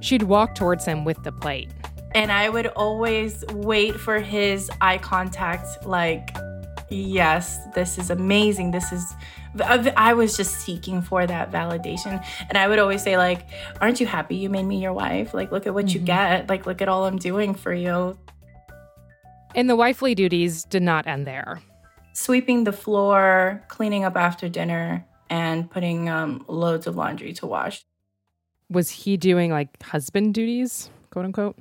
She'd 0.00 0.24
walk 0.24 0.54
towards 0.54 0.84
him 0.84 1.04
with 1.04 1.22
the 1.22 1.32
plate. 1.32 1.70
And 2.14 2.30
I 2.30 2.48
would 2.48 2.68
always 2.68 3.44
wait 3.52 3.94
for 3.96 4.20
his 4.20 4.70
eye 4.80 4.98
contact 4.98 5.84
like 5.84 6.36
yes, 6.90 7.58
this 7.74 7.98
is 7.98 8.10
amazing. 8.10 8.70
This 8.70 8.92
is 8.92 9.14
I 9.60 10.14
was 10.14 10.36
just 10.36 10.56
seeking 10.60 11.00
for 11.00 11.26
that 11.26 11.52
validation. 11.52 12.24
And 12.48 12.58
I 12.58 12.66
would 12.66 12.78
always 12.78 13.02
say 13.02 13.16
like, 13.16 13.46
"Aren't 13.80 14.00
you 14.00 14.06
happy 14.06 14.36
you 14.36 14.50
made 14.50 14.64
me 14.64 14.82
your 14.82 14.92
wife? 14.92 15.32
Like 15.32 15.52
look 15.52 15.66
at 15.66 15.74
what 15.74 15.94
you 15.94 16.00
get. 16.00 16.48
Like 16.48 16.66
look 16.66 16.82
at 16.82 16.88
all 16.88 17.04
I'm 17.06 17.18
doing 17.18 17.54
for 17.54 17.72
you." 17.72 18.18
And 19.54 19.70
the 19.70 19.76
wifely 19.76 20.14
duties 20.14 20.64
did 20.64 20.82
not 20.82 21.06
end 21.06 21.26
there. 21.26 21.62
Sweeping 22.12 22.64
the 22.64 22.72
floor, 22.72 23.62
cleaning 23.68 24.04
up 24.04 24.16
after 24.16 24.48
dinner, 24.48 25.06
and 25.30 25.70
putting 25.70 26.08
um, 26.08 26.44
loads 26.48 26.86
of 26.86 26.96
laundry 26.96 27.32
to 27.34 27.46
wash. 27.46 27.84
Was 28.70 28.90
he 28.90 29.16
doing 29.16 29.50
like 29.50 29.82
husband 29.82 30.34
duties, 30.34 30.90
quote 31.10 31.24
unquote? 31.24 31.56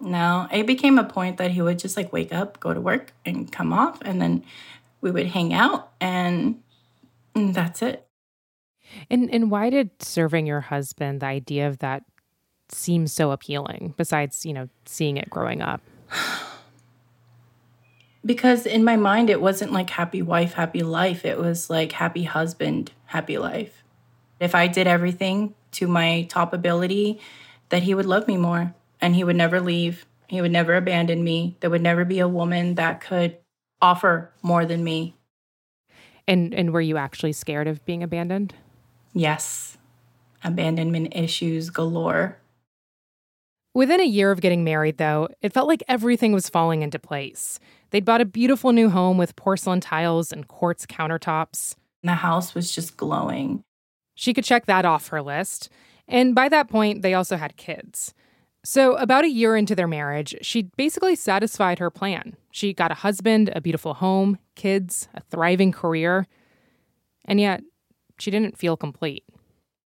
No, 0.00 0.46
it 0.52 0.66
became 0.66 0.98
a 0.98 1.04
point 1.04 1.38
that 1.38 1.52
he 1.52 1.62
would 1.62 1.78
just 1.78 1.96
like 1.96 2.12
wake 2.12 2.32
up, 2.32 2.60
go 2.60 2.74
to 2.74 2.80
work, 2.80 3.12
and 3.24 3.50
come 3.50 3.72
off, 3.72 3.98
and 4.02 4.20
then 4.20 4.44
we 5.00 5.10
would 5.10 5.26
hang 5.26 5.54
out, 5.54 5.90
and, 6.00 6.60
and 7.34 7.54
that's 7.54 7.80
it. 7.82 8.06
And 9.10 9.32
and 9.32 9.50
why 9.50 9.70
did 9.70 9.90
serving 10.00 10.46
your 10.46 10.60
husband 10.60 11.20
the 11.20 11.26
idea 11.26 11.66
of 11.68 11.78
that 11.78 12.04
seem 12.68 13.06
so 13.06 13.30
appealing? 13.30 13.94
Besides, 13.96 14.44
you 14.46 14.52
know, 14.52 14.68
seeing 14.84 15.16
it 15.16 15.30
growing 15.30 15.62
up. 15.62 15.80
because 18.24 18.66
in 18.66 18.84
my 18.84 18.96
mind, 18.96 19.30
it 19.30 19.40
wasn't 19.40 19.72
like 19.72 19.90
happy 19.90 20.22
wife, 20.22 20.54
happy 20.54 20.82
life. 20.82 21.24
It 21.24 21.38
was 21.38 21.70
like 21.70 21.92
happy 21.92 22.24
husband, 22.24 22.92
happy 23.06 23.38
life. 23.38 23.82
If 24.40 24.54
I 24.54 24.66
did 24.66 24.86
everything 24.86 25.54
to 25.72 25.86
my 25.86 26.26
top 26.28 26.52
ability, 26.52 27.20
that 27.70 27.82
he 27.82 27.94
would 27.94 28.06
love 28.06 28.28
me 28.28 28.36
more 28.36 28.74
and 29.00 29.14
he 29.14 29.24
would 29.24 29.36
never 29.36 29.60
leave. 29.60 30.06
He 30.28 30.40
would 30.40 30.52
never 30.52 30.74
abandon 30.74 31.22
me. 31.22 31.56
There 31.60 31.70
would 31.70 31.82
never 31.82 32.04
be 32.04 32.18
a 32.18 32.28
woman 32.28 32.74
that 32.74 33.00
could 33.00 33.38
offer 33.80 34.32
more 34.42 34.64
than 34.64 34.82
me. 34.82 35.14
And 36.26 36.52
and 36.54 36.72
were 36.72 36.80
you 36.80 36.96
actually 36.96 37.32
scared 37.32 37.68
of 37.68 37.84
being 37.84 38.02
abandoned? 38.02 38.54
Yes. 39.12 39.78
Abandonment 40.42 41.14
issues 41.14 41.70
galore. 41.70 42.38
Within 43.74 44.00
a 44.00 44.04
year 44.04 44.30
of 44.30 44.40
getting 44.40 44.64
married, 44.64 44.96
though, 44.96 45.28
it 45.42 45.52
felt 45.52 45.68
like 45.68 45.82
everything 45.86 46.32
was 46.32 46.48
falling 46.48 46.82
into 46.82 46.98
place. 46.98 47.60
They'd 47.90 48.06
bought 48.06 48.22
a 48.22 48.26
beautiful 48.26 48.72
new 48.72 48.88
home 48.88 49.18
with 49.18 49.36
porcelain 49.36 49.80
tiles 49.80 50.32
and 50.32 50.48
quartz 50.48 50.86
countertops. 50.86 51.74
The 52.02 52.14
house 52.14 52.54
was 52.54 52.74
just 52.74 52.96
glowing. 52.96 53.62
She 54.14 54.32
could 54.32 54.44
check 54.44 54.66
that 54.66 54.86
off 54.86 55.08
her 55.08 55.20
list. 55.20 55.68
And 56.08 56.34
by 56.34 56.48
that 56.48 56.68
point, 56.68 57.02
they 57.02 57.14
also 57.14 57.36
had 57.36 57.56
kids. 57.56 58.14
So, 58.68 58.96
about 58.96 59.24
a 59.24 59.30
year 59.30 59.54
into 59.54 59.76
their 59.76 59.86
marriage, 59.86 60.34
she 60.42 60.62
basically 60.76 61.14
satisfied 61.14 61.78
her 61.78 61.88
plan. 61.88 62.34
She 62.50 62.74
got 62.74 62.90
a 62.90 62.94
husband, 62.94 63.48
a 63.54 63.60
beautiful 63.60 63.94
home, 63.94 64.40
kids, 64.56 65.06
a 65.14 65.20
thriving 65.20 65.70
career. 65.70 66.26
And 67.26 67.38
yet, 67.38 67.62
she 68.18 68.32
didn't 68.32 68.58
feel 68.58 68.76
complete. 68.76 69.22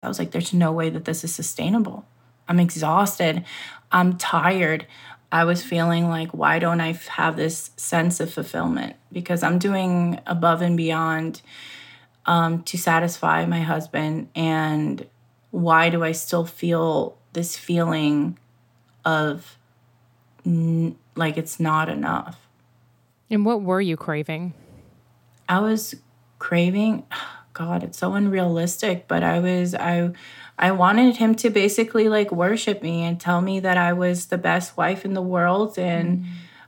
I 0.03 0.10
was 0.10 0.20
like, 0.20 0.32
there's 0.32 0.53
no 0.53 0.74
way 0.74 0.89
that 0.89 1.05
this 1.05 1.24
is 1.24 1.34
sustainable. 1.34 2.05
I'm 2.50 2.60
exhausted. 2.60 3.46
I'm 3.94 4.17
tired. 4.17 4.88
I 5.32 5.46
was 5.46 5.63
feeling 5.63 6.10
like, 6.10 6.32
why 6.32 6.60
don't 6.60 6.82
I 6.82 7.00
have 7.12 7.38
this 7.38 7.72
sense 7.77 8.20
of 8.20 8.34
fulfillment? 8.34 8.98
Because 9.10 9.41
I'm 9.41 9.58
doing 9.58 10.20
above 10.27 10.62
and 10.62 10.75
beyond 10.75 11.41
um, 12.25 12.62
to 12.63 12.77
satisfy 12.77 13.46
my 13.46 13.62
husband. 13.62 14.27
And 14.36 15.08
why 15.51 15.89
do 15.89 16.03
I 16.03 16.12
still 16.12 16.46
feel 16.46 17.17
this 17.32 17.55
feeling 17.55 18.38
of 19.06 19.58
n- 20.46 20.98
like 21.16 21.38
it's 21.38 21.60
not 21.60 21.90
enough? 21.90 22.48
And 23.30 23.46
what 23.46 23.62
were 23.62 23.82
you 23.82 23.96
craving? 23.98 24.54
I 25.48 25.60
was 25.60 25.96
craving, 26.40 27.06
God, 27.54 27.84
it's 27.84 27.98
so 27.98 28.14
unrealistic, 28.14 29.08
but 29.08 29.24
I 29.24 29.40
was, 29.40 29.74
I, 29.76 30.12
I 30.60 30.72
wanted 30.72 31.18
him 31.18 31.36
to 31.36 31.50
basically 31.50 32.10
like 32.10 32.32
worship 32.32 32.82
me 32.82 33.04
and 33.04 33.20
tell 33.20 33.42
me 33.42 33.60
that 33.62 33.78
I 33.78 33.94
was 33.94 34.28
the 34.28 34.38
best 34.38 34.76
wife 34.76 35.06
in 35.06 35.14
the 35.14 35.22
world. 35.22 35.80
And 35.80 36.24
mm. 36.24 36.26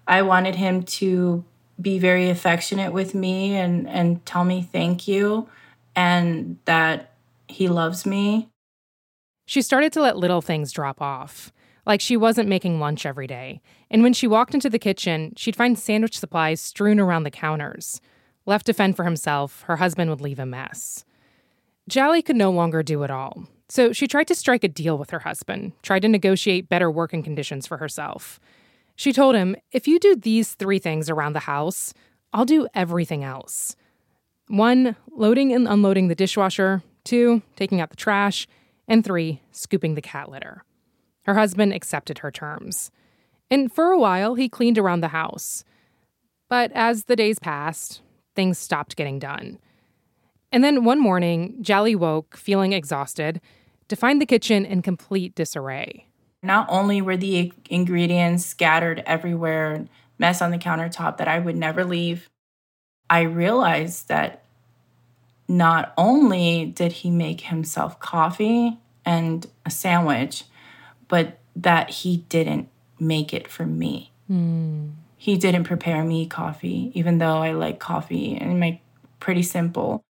I 0.07 0.21
wanted 0.21 0.55
him 0.55 0.83
to 0.83 1.43
be 1.79 1.99
very 1.99 2.29
affectionate 2.29 2.93
with 2.93 3.13
me 3.13 3.55
and, 3.55 3.87
and 3.87 4.25
tell 4.25 4.45
me 4.45 4.61
thank 4.61 5.07
you 5.07 5.49
and 5.95 6.57
that 6.65 7.13
he 7.47 7.67
loves 7.67 8.05
me. 8.05 8.49
She 9.45 9.61
started 9.61 9.93
to 9.93 10.01
let 10.01 10.17
little 10.17 10.41
things 10.41 10.71
drop 10.71 11.01
off. 11.01 11.51
Like 11.87 12.01
she 12.01 12.17
wasn't 12.17 12.49
making 12.49 12.81
lunch 12.81 13.05
every 13.05 13.27
day. 13.27 13.61
And 13.89 14.03
when 14.03 14.11
she 14.11 14.27
walked 14.27 14.53
into 14.53 14.69
the 14.69 14.77
kitchen, 14.77 15.31
she'd 15.37 15.55
find 15.55 15.79
sandwich 15.79 16.19
supplies 16.19 16.59
strewn 16.59 16.99
around 16.99 17.23
the 17.23 17.31
counters. 17.31 18.01
Left 18.45 18.65
to 18.65 18.73
fend 18.73 18.97
for 18.97 19.05
himself, 19.05 19.61
her 19.63 19.77
husband 19.77 20.09
would 20.09 20.19
leave 20.19 20.37
a 20.37 20.45
mess. 20.45 21.05
Jalie 21.89 22.25
could 22.25 22.35
no 22.35 22.51
longer 22.51 22.83
do 22.83 23.03
it 23.03 23.09
all. 23.09 23.47
So 23.69 23.93
she 23.93 24.05
tried 24.05 24.27
to 24.27 24.35
strike 24.35 24.65
a 24.65 24.67
deal 24.67 24.97
with 24.97 25.11
her 25.11 25.19
husband, 25.19 25.71
tried 25.81 26.01
to 26.01 26.09
negotiate 26.09 26.67
better 26.67 26.91
working 26.91 27.23
conditions 27.23 27.65
for 27.65 27.77
herself. 27.77 28.41
She 28.97 29.13
told 29.13 29.35
him, 29.35 29.55
If 29.71 29.87
you 29.87 29.97
do 29.97 30.17
these 30.17 30.55
three 30.55 30.79
things 30.79 31.09
around 31.09 31.33
the 31.33 31.41
house, 31.41 31.93
I'll 32.33 32.45
do 32.45 32.67
everything 32.73 33.23
else. 33.23 33.77
One, 34.49 34.97
loading 35.11 35.53
and 35.53 35.69
unloading 35.69 36.09
the 36.09 36.15
dishwasher. 36.15 36.83
Two, 37.05 37.43
taking 37.55 37.79
out 37.79 37.91
the 37.91 37.95
trash. 37.95 38.45
And 38.89 39.05
three, 39.05 39.41
scooping 39.51 39.95
the 39.95 40.01
cat 40.01 40.29
litter. 40.29 40.63
Her 41.27 41.35
husband 41.35 41.73
accepted 41.73 42.19
her 42.19 42.31
terms. 42.31 42.89
And 43.51 43.71
for 43.71 43.91
a 43.91 43.99
while, 43.99 44.35
he 44.35 44.47
cleaned 44.47 44.77
around 44.77 45.01
the 45.01 45.09
house. 45.09 45.65
But 46.49 46.71
as 46.73 47.03
the 47.03 47.17
days 47.17 47.37
passed, 47.37 48.01
things 48.33 48.57
stopped 48.57 48.95
getting 48.95 49.19
done. 49.19 49.59
And 50.51 50.63
then 50.63 50.85
one 50.85 50.99
morning, 50.99 51.57
Jalie 51.61 51.97
woke, 51.97 52.37
feeling 52.37 52.71
exhausted, 52.71 53.41
to 53.89 53.95
find 53.97 54.21
the 54.21 54.25
kitchen 54.25 54.65
in 54.65 54.81
complete 54.81 55.35
disarray. 55.35 56.05
Not 56.41 56.65
only 56.69 57.01
were 57.01 57.17
the 57.17 57.51
ingredients 57.69 58.45
scattered 58.45 59.03
everywhere, 59.05 59.85
mess 60.17 60.41
on 60.41 60.51
the 60.51 60.57
countertop 60.57 61.17
that 61.17 61.27
I 61.27 61.39
would 61.39 61.57
never 61.57 61.83
leave, 61.83 62.29
I 63.09 63.21
realized 63.21 64.07
that 64.07 64.43
not 65.49 65.93
only 65.97 66.65
did 66.65 66.91
he 66.91 67.09
make 67.09 67.41
himself 67.41 67.99
coffee 67.99 68.77
and 69.05 69.45
a 69.65 69.69
sandwich, 69.69 70.43
but 71.07 71.39
that 71.55 71.89
he 71.89 72.17
didn't 72.29 72.69
make 72.99 73.33
it 73.33 73.47
for 73.47 73.65
me. 73.65 74.11
Mm. 74.29 74.91
He 75.17 75.37
didn't 75.37 75.63
prepare 75.63 76.03
me 76.03 76.27
coffee, 76.27 76.91
even 76.93 77.17
though 77.17 77.37
I 77.37 77.51
like 77.51 77.79
coffee 77.79 78.37
and 78.37 78.59
make 78.59 78.81
pretty 79.19 79.43
simple. 79.43 80.03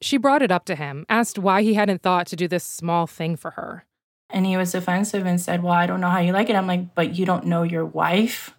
She 0.00 0.16
brought 0.16 0.42
it 0.42 0.50
up 0.50 0.64
to 0.66 0.74
him, 0.74 1.04
asked 1.08 1.38
why 1.38 1.62
he 1.62 1.74
hadn't 1.74 2.02
thought 2.02 2.26
to 2.28 2.36
do 2.36 2.48
this 2.48 2.64
small 2.64 3.06
thing 3.06 3.36
for 3.36 3.52
her. 3.52 3.84
And 4.30 4.44
he 4.44 4.56
was 4.56 4.72
defensive 4.72 5.26
and 5.26 5.40
said, 5.40 5.62
Well, 5.62 5.72
I 5.72 5.86
don't 5.86 6.00
know 6.00 6.10
how 6.10 6.18
you 6.18 6.32
like 6.32 6.50
it. 6.50 6.56
I'm 6.56 6.66
like, 6.66 6.94
But 6.94 7.16
you 7.16 7.24
don't 7.24 7.46
know 7.46 7.62
your 7.62 7.84
wife? 7.84 8.54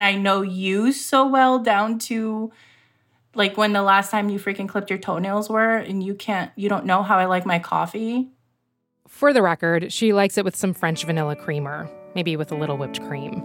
I 0.00 0.16
know 0.16 0.42
you 0.42 0.92
so 0.92 1.26
well 1.26 1.58
down 1.58 1.98
to 2.00 2.52
like 3.34 3.56
when 3.56 3.72
the 3.72 3.82
last 3.82 4.10
time 4.10 4.28
you 4.28 4.38
freaking 4.38 4.68
clipped 4.68 4.90
your 4.90 4.98
toenails 4.98 5.48
were, 5.48 5.76
and 5.76 6.02
you 6.02 6.14
can't, 6.14 6.52
you 6.56 6.68
don't 6.68 6.86
know 6.86 7.02
how 7.02 7.18
I 7.18 7.24
like 7.24 7.44
my 7.44 7.58
coffee. 7.58 8.28
For 9.14 9.32
the 9.32 9.42
record, 9.42 9.92
she 9.92 10.12
likes 10.12 10.38
it 10.38 10.44
with 10.44 10.56
some 10.56 10.74
French 10.74 11.04
vanilla 11.04 11.36
creamer, 11.36 11.88
maybe 12.16 12.36
with 12.36 12.50
a 12.50 12.56
little 12.56 12.76
whipped 12.76 13.00
cream. 13.06 13.44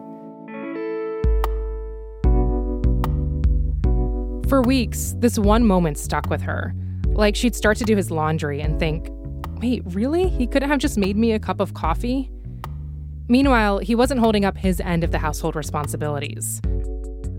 For 4.49 4.63
weeks, 4.63 5.13
this 5.19 5.37
one 5.37 5.67
moment 5.67 5.99
stuck 5.99 6.27
with 6.27 6.41
her. 6.41 6.73
Like 7.09 7.35
she'd 7.35 7.55
start 7.55 7.77
to 7.77 7.83
do 7.83 7.95
his 7.95 8.09
laundry 8.09 8.61
and 8.61 8.79
think, 8.79 9.09
wait, 9.61 9.83
really? 9.85 10.27
He 10.27 10.47
couldn't 10.47 10.69
have 10.69 10.79
just 10.79 10.97
made 10.97 11.15
me 11.15 11.33
a 11.33 11.39
cup 11.39 11.59
of 11.59 11.75
coffee? 11.75 12.31
Meanwhile, 13.27 13.77
he 13.77 13.93
wasn't 13.93 14.21
holding 14.21 14.45
up 14.45 14.57
his 14.57 14.79
end 14.79 15.03
of 15.03 15.11
the 15.11 15.19
household 15.19 15.55
responsibilities. 15.55 16.61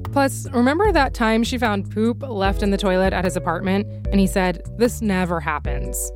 Plus, 0.05 0.49
remember 0.53 0.93
that 0.93 1.15
time 1.15 1.43
she 1.43 1.59
found 1.59 1.91
poop 1.91 2.23
left 2.23 2.63
in 2.63 2.71
the 2.71 2.79
toilet 2.79 3.13
at 3.13 3.25
his 3.25 3.37
apartment 3.37 3.89
and 4.13 4.21
he 4.21 4.29
said, 4.29 4.63
This 4.79 5.03
never 5.03 5.41
happens? 5.41 6.13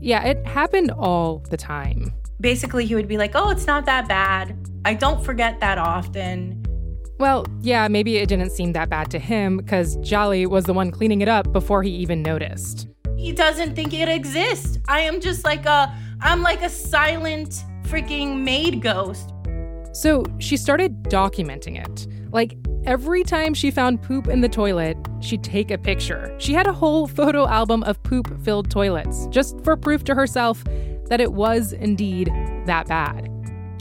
Yeah, 0.00 0.24
it 0.24 0.44
happened 0.46 0.90
all 0.92 1.38
the 1.50 1.56
time. 1.56 2.12
Basically, 2.40 2.86
he 2.86 2.94
would 2.94 3.08
be 3.08 3.18
like, 3.18 3.32
Oh, 3.34 3.50
it's 3.50 3.66
not 3.66 3.84
that 3.86 4.08
bad. 4.08 4.56
I 4.84 4.94
don't 4.94 5.22
forget 5.24 5.60
that 5.60 5.78
often. 5.78 6.64
Well, 7.18 7.44
yeah, 7.60 7.86
maybe 7.88 8.16
it 8.16 8.30
didn't 8.30 8.50
seem 8.50 8.72
that 8.72 8.88
bad 8.88 9.10
to 9.10 9.18
him 9.18 9.58
because 9.58 9.98
Jalie 9.98 10.46
was 10.46 10.64
the 10.64 10.72
one 10.72 10.90
cleaning 10.90 11.20
it 11.20 11.28
up 11.28 11.52
before 11.52 11.82
he 11.82 11.90
even 11.90 12.22
noticed. 12.22 12.88
He 13.18 13.32
doesn't 13.32 13.76
think 13.76 13.92
it 13.92 14.08
exists. 14.08 14.78
I 14.88 15.00
am 15.00 15.20
just 15.20 15.44
like 15.44 15.66
a 15.66 15.94
I'm 16.22 16.42
like 16.42 16.62
a 16.62 16.70
silent 16.70 17.62
freaking 17.82 18.42
maid 18.42 18.80
ghost. 18.80 19.34
So 19.92 20.24
she 20.38 20.56
started 20.56 21.02
documenting 21.04 21.78
it. 21.78 22.06
Like 22.32 22.56
every 22.84 23.22
time 23.22 23.54
she 23.54 23.70
found 23.70 24.02
poop 24.02 24.28
in 24.28 24.40
the 24.40 24.48
toilet, 24.48 24.96
she'd 25.20 25.42
take 25.42 25.70
a 25.70 25.78
picture. 25.78 26.34
She 26.38 26.52
had 26.52 26.66
a 26.66 26.72
whole 26.72 27.06
photo 27.06 27.46
album 27.48 27.82
of 27.84 28.02
poop 28.02 28.42
filled 28.42 28.70
toilets, 28.70 29.26
just 29.26 29.60
for 29.64 29.76
proof 29.76 30.04
to 30.04 30.14
herself 30.14 30.62
that 31.06 31.20
it 31.20 31.32
was 31.32 31.72
indeed 31.72 32.28
that 32.66 32.86
bad. 32.86 33.28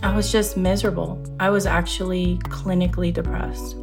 I 0.01 0.15
was 0.15 0.32
just 0.32 0.58
miserable. 0.58 1.22
I 1.39 1.50
was 1.50 1.65
actually 1.65 2.38
clinically 2.46 3.13
depressed. 3.13 3.75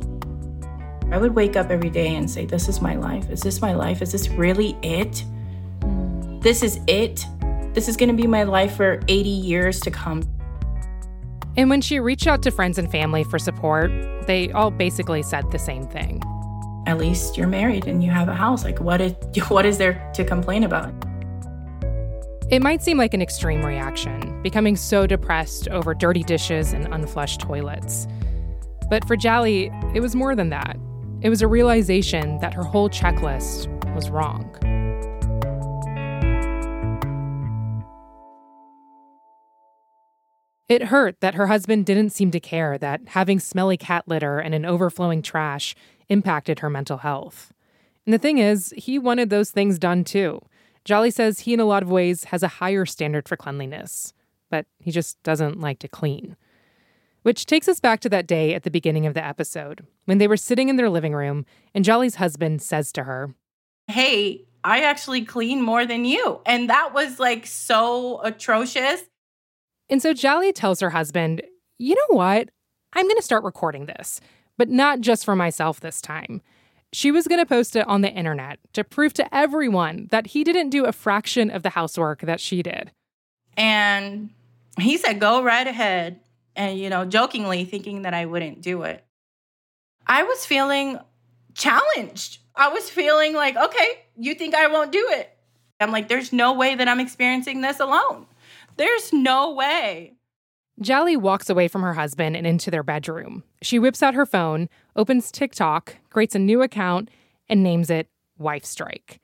I 1.12 1.18
would 1.18 1.34
wake 1.34 1.56
up 1.56 1.70
every 1.70 1.90
day 1.90 2.14
and 2.16 2.28
say, 2.28 2.46
This 2.46 2.68
is 2.68 2.80
my 2.80 2.96
life. 2.96 3.30
Is 3.30 3.40
this 3.40 3.60
my 3.60 3.74
life? 3.74 4.02
Is 4.02 4.12
this 4.12 4.28
really 4.30 4.76
it? 4.82 5.22
Mm. 5.80 6.42
This 6.42 6.62
is 6.62 6.80
it. 6.88 7.24
This 7.74 7.88
is 7.88 7.96
going 7.96 8.08
to 8.08 8.14
be 8.14 8.26
my 8.26 8.42
life 8.42 8.76
for 8.76 9.00
80 9.06 9.28
years 9.28 9.78
to 9.80 9.90
come. 9.90 10.22
And 11.56 11.70
when 11.70 11.80
she 11.80 11.98
reached 12.00 12.26
out 12.26 12.42
to 12.42 12.50
friends 12.50 12.76
and 12.76 12.90
family 12.90 13.24
for 13.24 13.38
support, 13.38 13.90
they 14.26 14.50
all 14.52 14.70
basically 14.70 15.22
said 15.22 15.50
the 15.50 15.58
same 15.58 15.84
thing. 15.84 16.22
At 16.86 16.98
least 16.98 17.38
you're 17.38 17.46
married 17.46 17.86
and 17.86 18.04
you 18.04 18.10
have 18.10 18.28
a 18.28 18.34
house. 18.34 18.62
Like, 18.62 18.78
what 18.80 19.00
is, 19.00 19.14
what 19.48 19.64
is 19.64 19.78
there 19.78 20.10
to 20.14 20.24
complain 20.24 20.64
about? 20.64 20.92
It 22.50 22.62
might 22.62 22.82
seem 22.82 22.98
like 22.98 23.14
an 23.14 23.22
extreme 23.22 23.64
reaction, 23.64 24.40
becoming 24.42 24.76
so 24.76 25.06
depressed 25.06 25.66
over 25.68 25.94
dirty 25.94 26.22
dishes 26.22 26.72
and 26.72 26.86
unflushed 26.92 27.40
toilets. 27.40 28.06
But 28.88 29.04
for 29.06 29.16
Jalie, 29.16 29.72
it 29.96 30.00
was 30.00 30.14
more 30.14 30.36
than 30.36 30.50
that. 30.50 30.76
It 31.22 31.30
was 31.30 31.42
a 31.42 31.48
realization 31.48 32.38
that 32.38 32.54
her 32.54 32.62
whole 32.62 32.88
checklist 32.90 33.66
was 33.94 34.10
wrong. 34.10 34.44
It 40.68 40.84
hurt 40.84 41.20
that 41.20 41.34
her 41.34 41.46
husband 41.46 41.86
didn't 41.86 42.10
seem 42.10 42.30
to 42.32 42.40
care 42.40 42.76
that 42.78 43.00
having 43.08 43.38
smelly 43.38 43.76
cat 43.76 44.08
litter 44.08 44.40
and 44.40 44.54
an 44.54 44.64
overflowing 44.64 45.22
trash 45.22 45.74
impacted 46.08 46.58
her 46.58 46.70
mental 46.70 46.98
health. 46.98 47.52
And 48.04 48.12
the 48.12 48.18
thing 48.18 48.38
is, 48.38 48.74
he 48.76 48.98
wanted 48.98 49.30
those 49.30 49.50
things 49.50 49.78
done 49.78 50.04
too. 50.04 50.40
Jalie 50.84 51.12
says 51.12 51.40
he, 51.40 51.52
in 51.52 51.60
a 51.60 51.64
lot 51.64 51.82
of 51.82 51.90
ways, 51.90 52.24
has 52.24 52.42
a 52.42 52.48
higher 52.48 52.86
standard 52.86 53.28
for 53.28 53.36
cleanliness, 53.36 54.12
but 54.50 54.66
he 54.78 54.90
just 54.90 55.20
doesn't 55.22 55.60
like 55.60 55.80
to 55.80 55.88
clean. 55.88 56.36
Which 57.22 57.46
takes 57.46 57.66
us 57.66 57.80
back 57.80 57.98
to 58.00 58.08
that 58.10 58.28
day 58.28 58.54
at 58.54 58.62
the 58.62 58.70
beginning 58.70 59.04
of 59.04 59.14
the 59.14 59.24
episode 59.24 59.84
when 60.04 60.18
they 60.18 60.28
were 60.28 60.36
sitting 60.36 60.68
in 60.68 60.76
their 60.76 60.90
living 60.90 61.12
room 61.12 61.44
and 61.74 61.84
Jalie's 61.84 62.14
husband 62.16 62.62
says 62.62 62.92
to 62.92 63.02
her, 63.02 63.34
Hey, 63.88 64.44
I 64.62 64.82
actually 64.82 65.24
clean 65.24 65.60
more 65.60 65.86
than 65.86 66.04
you. 66.04 66.40
And 66.46 66.70
that 66.70 66.94
was 66.94 67.18
like 67.18 67.46
so 67.46 68.20
atrocious. 68.22 69.02
And 69.88 70.02
so 70.02 70.12
Jalie 70.12 70.54
tells 70.54 70.80
her 70.80 70.90
husband, 70.90 71.42
You 71.78 71.94
know 71.94 72.16
what? 72.16 72.50
I'm 72.92 73.06
going 73.06 73.16
to 73.16 73.22
start 73.22 73.44
recording 73.44 73.86
this, 73.86 74.20
but 74.56 74.68
not 74.68 75.00
just 75.00 75.24
for 75.24 75.36
myself 75.36 75.80
this 75.80 76.00
time. 76.00 76.42
She 76.92 77.10
was 77.10 77.26
going 77.26 77.40
to 77.40 77.46
post 77.46 77.76
it 77.76 77.86
on 77.86 78.00
the 78.00 78.10
internet 78.10 78.58
to 78.72 78.84
prove 78.84 79.12
to 79.14 79.34
everyone 79.34 80.08
that 80.10 80.28
he 80.28 80.44
didn't 80.44 80.70
do 80.70 80.84
a 80.84 80.92
fraction 80.92 81.50
of 81.50 81.62
the 81.62 81.70
housework 81.70 82.22
that 82.22 82.40
she 82.40 82.62
did. 82.62 82.92
And 83.56 84.30
he 84.78 84.96
said, 84.96 85.20
Go 85.20 85.42
right 85.42 85.66
ahead. 85.66 86.20
And, 86.54 86.78
you 86.78 86.88
know, 86.88 87.04
jokingly 87.04 87.64
thinking 87.66 88.02
that 88.02 88.14
I 88.14 88.24
wouldn't 88.24 88.62
do 88.62 88.82
it. 88.82 89.04
I 90.06 90.22
was 90.22 90.46
feeling 90.46 90.98
challenged. 91.54 92.38
I 92.54 92.68
was 92.68 92.88
feeling 92.88 93.34
like, 93.34 93.56
okay, 93.56 94.04
you 94.16 94.34
think 94.34 94.54
I 94.54 94.68
won't 94.68 94.92
do 94.92 95.06
it? 95.10 95.30
I'm 95.80 95.92
like, 95.92 96.08
there's 96.08 96.32
no 96.32 96.54
way 96.54 96.74
that 96.74 96.88
I'm 96.88 97.00
experiencing 97.00 97.60
this 97.60 97.80
alone. 97.80 98.26
There's 98.76 99.12
no 99.12 99.52
way. 99.52 100.12
Jalie 100.82 101.16
walks 101.16 101.48
away 101.48 101.68
from 101.68 101.82
her 101.82 101.94
husband 101.94 102.36
and 102.36 102.46
into 102.46 102.70
their 102.70 102.82
bedroom. 102.82 103.42
She 103.62 103.78
whips 103.78 104.02
out 104.02 104.14
her 104.14 104.26
phone, 104.26 104.68
opens 104.94 105.32
TikTok, 105.32 105.96
creates 106.10 106.34
a 106.34 106.38
new 106.38 106.60
account, 106.60 107.10
and 107.48 107.62
names 107.62 107.88
it 107.88 108.08
Wife 108.36 108.66
Strike. 108.66 109.20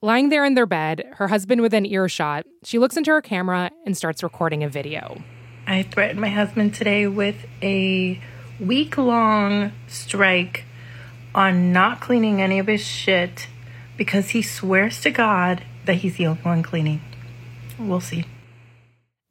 Lying 0.00 0.30
there 0.30 0.44
in 0.44 0.54
their 0.54 0.64
bed, 0.64 1.04
her 1.16 1.28
husband 1.28 1.60
within 1.60 1.84
earshot, 1.84 2.46
she 2.64 2.78
looks 2.78 2.96
into 2.96 3.10
her 3.10 3.20
camera 3.20 3.70
and 3.84 3.96
starts 3.96 4.22
recording 4.22 4.64
a 4.64 4.68
video. 4.68 5.22
I 5.66 5.82
threatened 5.82 6.20
my 6.20 6.30
husband 6.30 6.74
today 6.74 7.06
with 7.06 7.36
a 7.60 8.18
week 8.58 8.96
long 8.96 9.72
strike 9.86 10.64
on 11.34 11.72
not 11.72 12.00
cleaning 12.00 12.40
any 12.40 12.58
of 12.58 12.68
his 12.68 12.80
shit 12.80 13.48
because 13.98 14.30
he 14.30 14.40
swears 14.40 15.02
to 15.02 15.10
God 15.10 15.62
that 15.84 15.96
he's 15.96 16.16
the 16.16 16.26
only 16.26 16.42
one 16.42 16.62
cleaning. 16.62 17.02
We'll 17.78 18.00
see. 18.00 18.24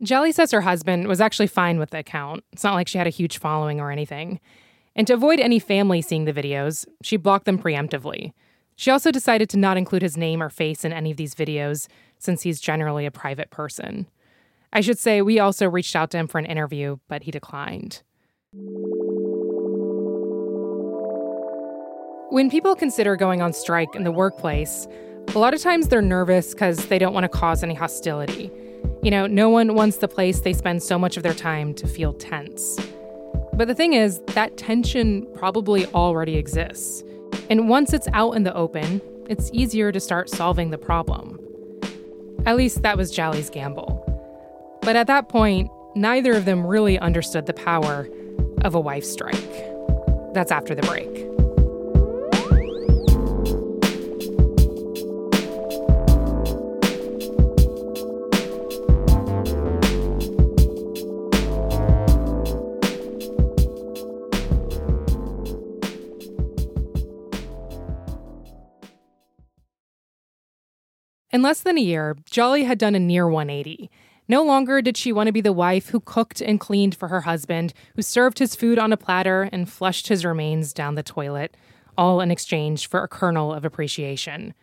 Jalie 0.03 0.33
says 0.33 0.51
her 0.51 0.61
husband 0.61 1.07
was 1.07 1.19
actually 1.19 1.47
fine 1.47 1.79
with 1.79 1.89
the 1.89 1.99
account. 1.99 2.43
It's 2.53 2.63
not 2.63 2.75
like 2.75 2.87
she 2.87 2.99
had 2.99 3.07
a 3.07 3.11
huge 3.11 3.39
following 3.39 3.79
or 3.79 3.91
anything. 3.91 4.39
And 4.95 5.07
to 5.07 5.13
avoid 5.13 5.39
any 5.39 5.59
family 5.59 6.01
seeing 6.01 6.25
the 6.25 6.33
videos, 6.33 6.85
she 7.01 7.17
blocked 7.17 7.45
them 7.45 7.57
preemptively. 7.57 8.33
She 8.75 8.91
also 8.91 9.09
decided 9.09 9.49
to 9.49 9.57
not 9.57 9.77
include 9.77 10.03
his 10.03 10.15
name 10.17 10.41
or 10.41 10.49
face 10.49 10.85
in 10.85 10.93
any 10.93 11.09
of 11.09 11.17
these 11.17 11.33
videos, 11.33 11.87
since 12.19 12.43
he's 12.43 12.61
generally 12.61 13.07
a 13.07 13.11
private 13.11 13.49
person. 13.49 14.07
I 14.71 14.81
should 14.81 14.99
say, 14.99 15.23
we 15.23 15.39
also 15.39 15.67
reached 15.67 15.95
out 15.95 16.11
to 16.11 16.17
him 16.17 16.27
for 16.27 16.37
an 16.37 16.45
interview, 16.45 16.97
but 17.07 17.23
he 17.23 17.31
declined. 17.31 18.03
When 22.29 22.49
people 22.51 22.75
consider 22.75 23.15
going 23.15 23.41
on 23.41 23.53
strike 23.53 23.95
in 23.95 24.03
the 24.03 24.11
workplace, 24.11 24.87
a 25.33 25.39
lot 25.39 25.55
of 25.55 25.61
times 25.61 25.87
they're 25.87 26.01
nervous 26.01 26.53
because 26.53 26.85
they 26.87 26.99
don't 26.99 27.13
want 27.13 27.23
to 27.23 27.29
cause 27.29 27.63
any 27.63 27.73
hostility. 27.73 28.51
You 29.03 29.11
know, 29.11 29.27
no 29.27 29.49
one 29.49 29.75
wants 29.75 29.97
the 29.97 30.07
place 30.07 30.39
they 30.39 30.53
spend 30.53 30.83
so 30.83 30.97
much 30.97 31.17
of 31.17 31.23
their 31.23 31.33
time 31.33 31.73
to 31.75 31.87
feel 31.87 32.13
tense. 32.13 32.79
But 33.53 33.67
the 33.67 33.75
thing 33.75 33.93
is, 33.93 34.21
that 34.27 34.57
tension 34.57 35.27
probably 35.33 35.85
already 35.87 36.35
exists. 36.35 37.03
And 37.49 37.69
once 37.69 37.93
it's 37.93 38.07
out 38.13 38.31
in 38.31 38.43
the 38.43 38.53
open, 38.55 39.01
it's 39.29 39.49
easier 39.53 39.91
to 39.91 39.99
start 39.99 40.29
solving 40.29 40.69
the 40.69 40.77
problem. 40.77 41.39
At 42.45 42.55
least 42.55 42.81
that 42.83 42.97
was 42.97 43.11
Jalie's 43.11 43.49
gamble. 43.49 44.03
But 44.81 44.95
at 44.95 45.07
that 45.07 45.27
point, 45.29 45.69
neither 45.95 46.33
of 46.33 46.45
them 46.45 46.65
really 46.65 46.97
understood 46.99 47.45
the 47.45 47.53
power 47.53 48.07
of 48.63 48.75
a 48.75 48.79
wife 48.79 49.03
strike. 49.03 49.35
That's 50.33 50.51
after 50.51 50.75
the 50.75 50.83
break. 50.83 51.36
In 71.31 71.41
less 71.41 71.59
than 71.59 71.77
a 71.77 71.81
year, 71.81 72.15
Jalie 72.31 72.65
had 72.65 72.77
done 72.77 72.95
a 72.95 72.99
near 72.99 73.27
180. 73.27 73.89
No 74.29 74.43
longer 74.43 74.81
did 74.81 74.95
she 74.95 75.11
want 75.11 75.27
to 75.27 75.33
be 75.33 75.41
the 75.41 75.53
wife 75.53 75.89
who 75.89 75.99
cooked 75.99 76.41
and 76.41 76.59
cleaned 76.59 76.95
for 76.95 77.09
her 77.09 77.21
husband, 77.21 77.73
who 77.95 78.01
served 78.01 78.39
his 78.39 78.55
food 78.55 78.79
on 78.79 78.93
a 78.93 78.97
platter 78.97 79.43
and 79.51 79.69
flushed 79.69 80.07
his 80.07 80.25
remains 80.25 80.73
down 80.73 80.95
the 80.95 81.03
toilet, 81.03 81.55
all 81.97 82.21
in 82.21 82.31
exchange 82.31 82.87
for 82.87 83.03
a 83.03 83.07
kernel 83.07 83.53
of 83.53 83.65
appreciation. 83.65 84.53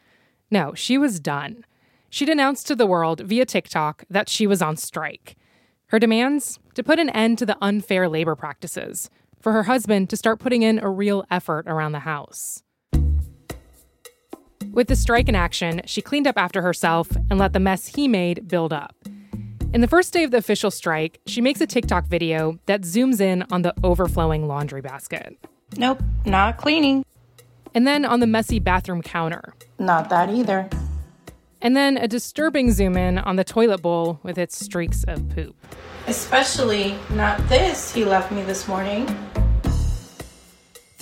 No, 0.50 0.74
she 0.74 0.96
was 0.96 1.20
done. 1.20 1.64
She'd 2.08 2.28
announced 2.28 2.66
to 2.68 2.76
the 2.76 2.86
world 2.86 3.20
via 3.20 3.44
TikTok 3.44 4.04
that 4.08 4.28
she 4.28 4.46
was 4.46 4.62
on 4.62 4.76
strike. 4.76 5.36
Her 5.86 5.98
demands? 5.98 6.58
To 6.74 6.82
put 6.82 6.98
an 6.98 7.10
end 7.10 7.38
to 7.38 7.46
the 7.46 7.58
unfair 7.60 8.08
labor 8.08 8.34
practices, 8.34 9.10
for 9.40 9.52
her 9.52 9.64
husband 9.64 10.10
to 10.10 10.16
start 10.16 10.40
putting 10.40 10.62
in 10.62 10.78
a 10.78 10.88
real 10.88 11.24
effort 11.30 11.66
around 11.66 11.92
the 11.92 12.00
house. 12.00 12.62
With 14.74 14.88
the 14.88 14.96
strike 14.96 15.28
in 15.28 15.36
action, 15.36 15.82
she 15.86 16.02
cleaned 16.02 16.26
up 16.26 16.36
after 16.36 16.60
herself 16.60 17.08
and 17.30 17.38
let 17.38 17.52
the 17.52 17.60
mess 17.60 17.86
he 17.86 18.08
made 18.08 18.48
build 18.48 18.72
up. 18.72 18.96
In 19.72 19.82
the 19.82 19.86
first 19.86 20.12
day 20.12 20.24
of 20.24 20.32
the 20.32 20.38
official 20.38 20.72
strike, 20.72 21.20
she 21.26 21.40
makes 21.40 21.60
a 21.60 21.66
TikTok 21.66 22.06
video 22.06 22.58
that 22.66 22.80
zooms 22.80 23.20
in 23.20 23.44
on 23.52 23.62
the 23.62 23.72
overflowing 23.84 24.48
laundry 24.48 24.80
basket. 24.80 25.38
Nope, 25.76 26.02
not 26.24 26.56
cleaning. 26.56 27.04
And 27.72 27.86
then 27.86 28.04
on 28.04 28.18
the 28.18 28.26
messy 28.26 28.58
bathroom 28.58 29.00
counter. 29.00 29.54
Not 29.78 30.10
that 30.10 30.28
either. 30.28 30.68
And 31.62 31.76
then 31.76 31.96
a 31.96 32.08
disturbing 32.08 32.72
zoom 32.72 32.96
in 32.96 33.18
on 33.18 33.36
the 33.36 33.44
toilet 33.44 33.80
bowl 33.80 34.18
with 34.24 34.38
its 34.38 34.58
streaks 34.58 35.04
of 35.04 35.28
poop. 35.28 35.54
Especially 36.08 36.96
not 37.10 37.38
this 37.48 37.94
he 37.94 38.04
left 38.04 38.32
me 38.32 38.42
this 38.42 38.66
morning. 38.66 39.06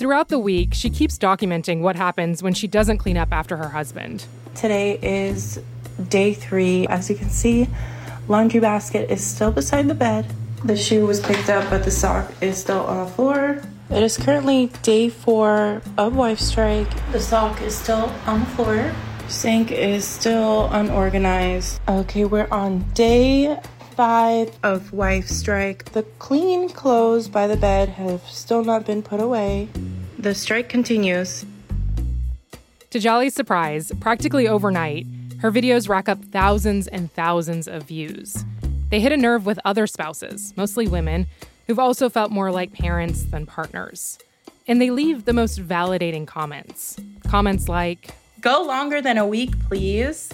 Throughout 0.03 0.27
the 0.27 0.37
week, 0.37 0.73
she 0.73 0.89
keeps 0.89 1.17
documenting 1.17 1.79
what 1.79 1.95
happens 1.95 2.43
when 2.43 2.53
she 2.53 2.67
doesn't 2.67 2.97
clean 2.97 3.15
up 3.15 3.31
after 3.31 3.55
her 3.55 3.69
husband. 3.69 4.25
Today 4.53 4.99
is 5.01 5.61
day 6.09 6.33
three. 6.33 6.85
As 6.87 7.09
you 7.09 7.15
can 7.15 7.29
see, 7.29 7.69
laundry 8.27 8.59
basket 8.59 9.09
is 9.09 9.25
still 9.25 9.49
beside 9.49 9.87
the 9.87 9.95
bed. 9.95 10.25
The 10.65 10.75
shoe 10.75 11.05
was 11.05 11.21
picked 11.21 11.47
up, 11.47 11.69
but 11.69 11.85
the 11.85 11.89
sock 11.89 12.33
is 12.41 12.57
still 12.57 12.81
on 12.81 13.05
the 13.05 13.11
floor. 13.13 13.61
It 13.89 14.03
is 14.03 14.17
currently 14.17 14.73
day 14.81 15.07
four 15.07 15.81
of 15.97 16.17
wife 16.17 16.41
strike. 16.41 16.89
The 17.13 17.21
sock 17.21 17.61
is 17.61 17.73
still 17.73 18.11
on 18.25 18.41
the 18.41 18.45
floor. 18.47 18.91
Sink 19.29 19.71
is 19.71 20.03
still 20.03 20.65
unorganized. 20.73 21.79
Okay, 21.87 22.25
we're 22.25 22.49
on 22.51 22.79
day 22.93 23.57
five 23.95 24.53
of 24.63 24.91
wife 24.91 25.29
strike. 25.29 25.93
The 25.93 26.03
clean 26.19 26.67
clothes 26.67 27.29
by 27.29 27.47
the 27.47 27.55
bed 27.55 27.87
have 27.87 28.23
still 28.27 28.65
not 28.65 28.85
been 28.85 29.01
put 29.01 29.21
away. 29.21 29.69
The 30.23 30.33
strike 30.33 30.69
continues. 30.69 31.45
To 32.91 32.97
Jalie's 32.97 33.33
surprise, 33.33 33.91
practically 33.99 34.47
overnight, 34.47 35.05
her 35.41 35.51
videos 35.51 35.89
rack 35.89 36.07
up 36.07 36.23
thousands 36.23 36.87
and 36.87 37.11
thousands 37.11 37.67
of 37.67 37.83
views. 37.83 38.45
They 38.89 39.01
hit 39.01 39.11
a 39.11 39.17
nerve 39.17 39.45
with 39.45 39.59
other 39.65 39.85
spouses, 39.85 40.53
mostly 40.55 40.87
women, 40.87 41.27
who've 41.67 41.77
also 41.77 42.07
felt 42.07 42.31
more 42.31 42.51
like 42.51 42.71
parents 42.71 43.23
than 43.23 43.45
partners. 43.45 44.17
And 44.65 44.81
they 44.81 44.91
leave 44.91 45.25
the 45.25 45.33
most 45.33 45.59
validating 45.59 46.25
comments. 46.25 46.95
Comments 47.27 47.67
like, 47.67 48.15
Go 48.39 48.63
longer 48.63 49.01
than 49.01 49.17
a 49.17 49.27
week, 49.27 49.51
please. 49.67 50.29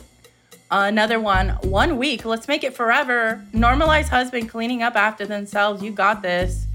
Another 0.70 1.20
one, 1.20 1.50
one 1.64 1.98
week. 1.98 2.26
Let's 2.26 2.48
make 2.48 2.64
it 2.64 2.76
forever. 2.76 3.44
Normalize 3.56 4.10
husband 4.10 4.50
cleaning 4.50 4.84
up 4.84 4.96
after 4.96 5.26
themselves. 5.26 5.82
You 5.82 5.90
got 5.90 6.22
this. 6.22 6.68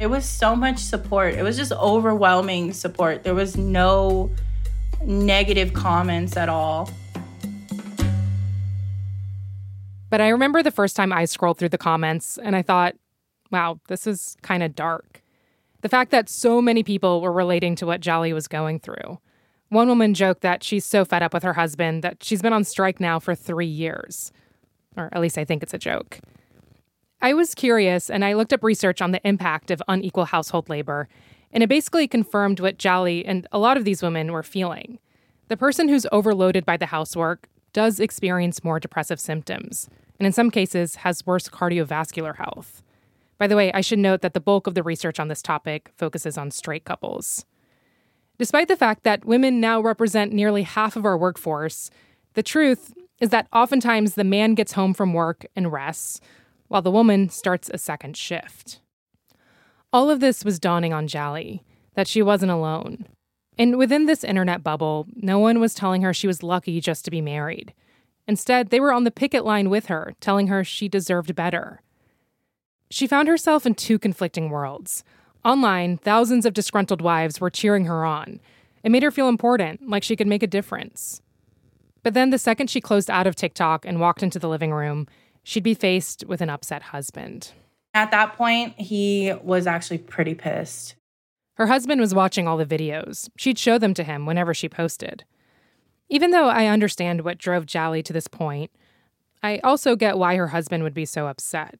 It 0.00 0.06
was 0.06 0.24
so 0.24 0.54
much 0.54 0.78
support. 0.78 1.34
It 1.34 1.42
was 1.42 1.56
just 1.56 1.72
overwhelming 1.72 2.72
support. 2.72 3.24
There 3.24 3.34
was 3.34 3.56
no 3.56 4.30
negative 5.02 5.72
comments 5.72 6.36
at 6.36 6.48
all. 6.48 6.88
But 10.08 10.20
I 10.20 10.28
remember 10.28 10.62
the 10.62 10.70
first 10.70 10.94
time 10.94 11.12
I 11.12 11.24
scrolled 11.24 11.58
through 11.58 11.70
the 11.70 11.78
comments 11.78 12.38
and 12.38 12.54
I 12.54 12.62
thought, 12.62 12.94
wow, 13.50 13.80
this 13.88 14.06
is 14.06 14.36
kind 14.42 14.62
of 14.62 14.76
dark. 14.76 15.22
The 15.80 15.88
fact 15.88 16.12
that 16.12 16.28
so 16.28 16.62
many 16.62 16.84
people 16.84 17.20
were 17.20 17.32
relating 17.32 17.74
to 17.76 17.86
what 17.86 18.00
Jalie 18.00 18.32
was 18.32 18.46
going 18.46 18.78
through. 18.78 19.18
One 19.68 19.88
woman 19.88 20.14
joked 20.14 20.42
that 20.42 20.62
she's 20.62 20.84
so 20.84 21.04
fed 21.04 21.24
up 21.24 21.34
with 21.34 21.42
her 21.42 21.54
husband 21.54 22.04
that 22.04 22.22
she's 22.22 22.40
been 22.40 22.52
on 22.52 22.64
strike 22.64 23.00
now 23.00 23.18
for 23.18 23.34
three 23.34 23.66
years. 23.66 24.32
Or 24.96 25.08
at 25.12 25.20
least 25.20 25.38
I 25.38 25.44
think 25.44 25.62
it's 25.62 25.74
a 25.74 25.78
joke. 25.78 26.20
I 27.20 27.34
was 27.34 27.54
curious 27.54 28.10
and 28.10 28.24
I 28.24 28.34
looked 28.34 28.52
up 28.52 28.62
research 28.62 29.02
on 29.02 29.10
the 29.10 29.26
impact 29.26 29.70
of 29.70 29.82
unequal 29.88 30.26
household 30.26 30.68
labor, 30.68 31.08
and 31.52 31.62
it 31.62 31.68
basically 31.68 32.06
confirmed 32.06 32.60
what 32.60 32.78
Jalie 32.78 33.24
and 33.26 33.46
a 33.50 33.58
lot 33.58 33.76
of 33.76 33.84
these 33.84 34.02
women 34.02 34.32
were 34.32 34.42
feeling. 34.42 34.98
The 35.48 35.56
person 35.56 35.88
who's 35.88 36.06
overloaded 36.12 36.64
by 36.64 36.76
the 36.76 36.86
housework 36.86 37.48
does 37.72 37.98
experience 37.98 38.62
more 38.62 38.78
depressive 38.78 39.18
symptoms, 39.18 39.88
and 40.18 40.26
in 40.26 40.32
some 40.32 40.50
cases 40.50 40.96
has 40.96 41.26
worse 41.26 41.48
cardiovascular 41.48 42.36
health. 42.36 42.82
By 43.38 43.46
the 43.46 43.56
way, 43.56 43.72
I 43.72 43.80
should 43.80 43.98
note 43.98 44.20
that 44.22 44.34
the 44.34 44.40
bulk 44.40 44.66
of 44.66 44.74
the 44.74 44.82
research 44.82 45.18
on 45.18 45.28
this 45.28 45.42
topic 45.42 45.90
focuses 45.96 46.38
on 46.38 46.50
straight 46.50 46.84
couples. 46.84 47.44
Despite 48.38 48.68
the 48.68 48.76
fact 48.76 49.02
that 49.02 49.24
women 49.24 49.60
now 49.60 49.80
represent 49.80 50.32
nearly 50.32 50.62
half 50.62 50.96
of 50.96 51.04
our 51.04 51.18
workforce, 51.18 51.90
the 52.34 52.42
truth 52.42 52.94
is 53.20 53.30
that 53.30 53.48
oftentimes 53.52 54.14
the 54.14 54.24
man 54.24 54.54
gets 54.54 54.72
home 54.72 54.94
from 54.94 55.12
work 55.12 55.46
and 55.56 55.72
rests, 55.72 56.20
while 56.68 56.82
the 56.82 56.90
woman 56.90 57.28
starts 57.28 57.70
a 57.72 57.78
second 57.78 58.16
shift. 58.16 58.80
All 59.92 60.10
of 60.10 60.20
this 60.20 60.44
was 60.44 60.58
dawning 60.58 60.92
on 60.92 61.08
Jalie 61.08 61.62
that 61.94 62.06
she 62.06 62.22
wasn't 62.22 62.52
alone. 62.52 63.06
And 63.58 63.76
within 63.76 64.06
this 64.06 64.22
internet 64.22 64.62
bubble, 64.62 65.06
no 65.16 65.38
one 65.38 65.58
was 65.58 65.74
telling 65.74 66.02
her 66.02 66.14
she 66.14 66.28
was 66.28 66.42
lucky 66.42 66.80
just 66.80 67.04
to 67.04 67.10
be 67.10 67.20
married. 67.20 67.74
Instead, 68.28 68.68
they 68.68 68.78
were 68.78 68.92
on 68.92 69.04
the 69.04 69.10
picket 69.10 69.44
line 69.44 69.70
with 69.70 69.86
her, 69.86 70.14
telling 70.20 70.46
her 70.46 70.62
she 70.62 70.88
deserved 70.88 71.34
better. 71.34 71.82
She 72.90 73.06
found 73.06 73.26
herself 73.26 73.66
in 73.66 73.74
two 73.74 73.98
conflicting 73.98 74.50
worlds. 74.50 75.02
Online, 75.44 75.96
thousands 75.96 76.46
of 76.46 76.54
disgruntled 76.54 77.00
wives 77.00 77.40
were 77.40 77.50
cheering 77.50 77.86
her 77.86 78.04
on. 78.04 78.40
It 78.82 78.90
made 78.90 79.02
her 79.02 79.10
feel 79.10 79.28
important, 79.28 79.88
like 79.88 80.02
she 80.02 80.14
could 80.14 80.26
make 80.26 80.42
a 80.42 80.46
difference. 80.46 81.20
But 82.02 82.14
then, 82.14 82.30
the 82.30 82.38
second 82.38 82.70
she 82.70 82.80
closed 82.80 83.10
out 83.10 83.26
of 83.26 83.34
TikTok 83.34 83.84
and 83.84 84.00
walked 84.00 84.22
into 84.22 84.38
the 84.38 84.48
living 84.48 84.72
room, 84.72 85.06
she'd 85.48 85.62
be 85.62 85.72
faced 85.72 86.26
with 86.26 86.42
an 86.42 86.50
upset 86.50 86.82
husband. 86.82 87.52
At 87.94 88.10
that 88.10 88.36
point, 88.36 88.78
he 88.78 89.32
was 89.42 89.66
actually 89.66 89.96
pretty 89.96 90.34
pissed. 90.34 90.94
Her 91.54 91.66
husband 91.66 92.02
was 92.02 92.14
watching 92.14 92.46
all 92.46 92.58
the 92.58 92.66
videos. 92.66 93.30
She'd 93.38 93.58
show 93.58 93.78
them 93.78 93.94
to 93.94 94.04
him 94.04 94.26
whenever 94.26 94.52
she 94.52 94.68
posted. 94.68 95.24
Even 96.10 96.32
though 96.32 96.48
I 96.48 96.66
understand 96.66 97.22
what 97.22 97.38
drove 97.38 97.64
Jalie 97.64 98.04
to 98.04 98.12
this 98.12 98.28
point, 98.28 98.70
I 99.42 99.58
also 99.64 99.96
get 99.96 100.18
why 100.18 100.36
her 100.36 100.48
husband 100.48 100.82
would 100.82 100.92
be 100.92 101.06
so 101.06 101.26
upset. 101.26 101.78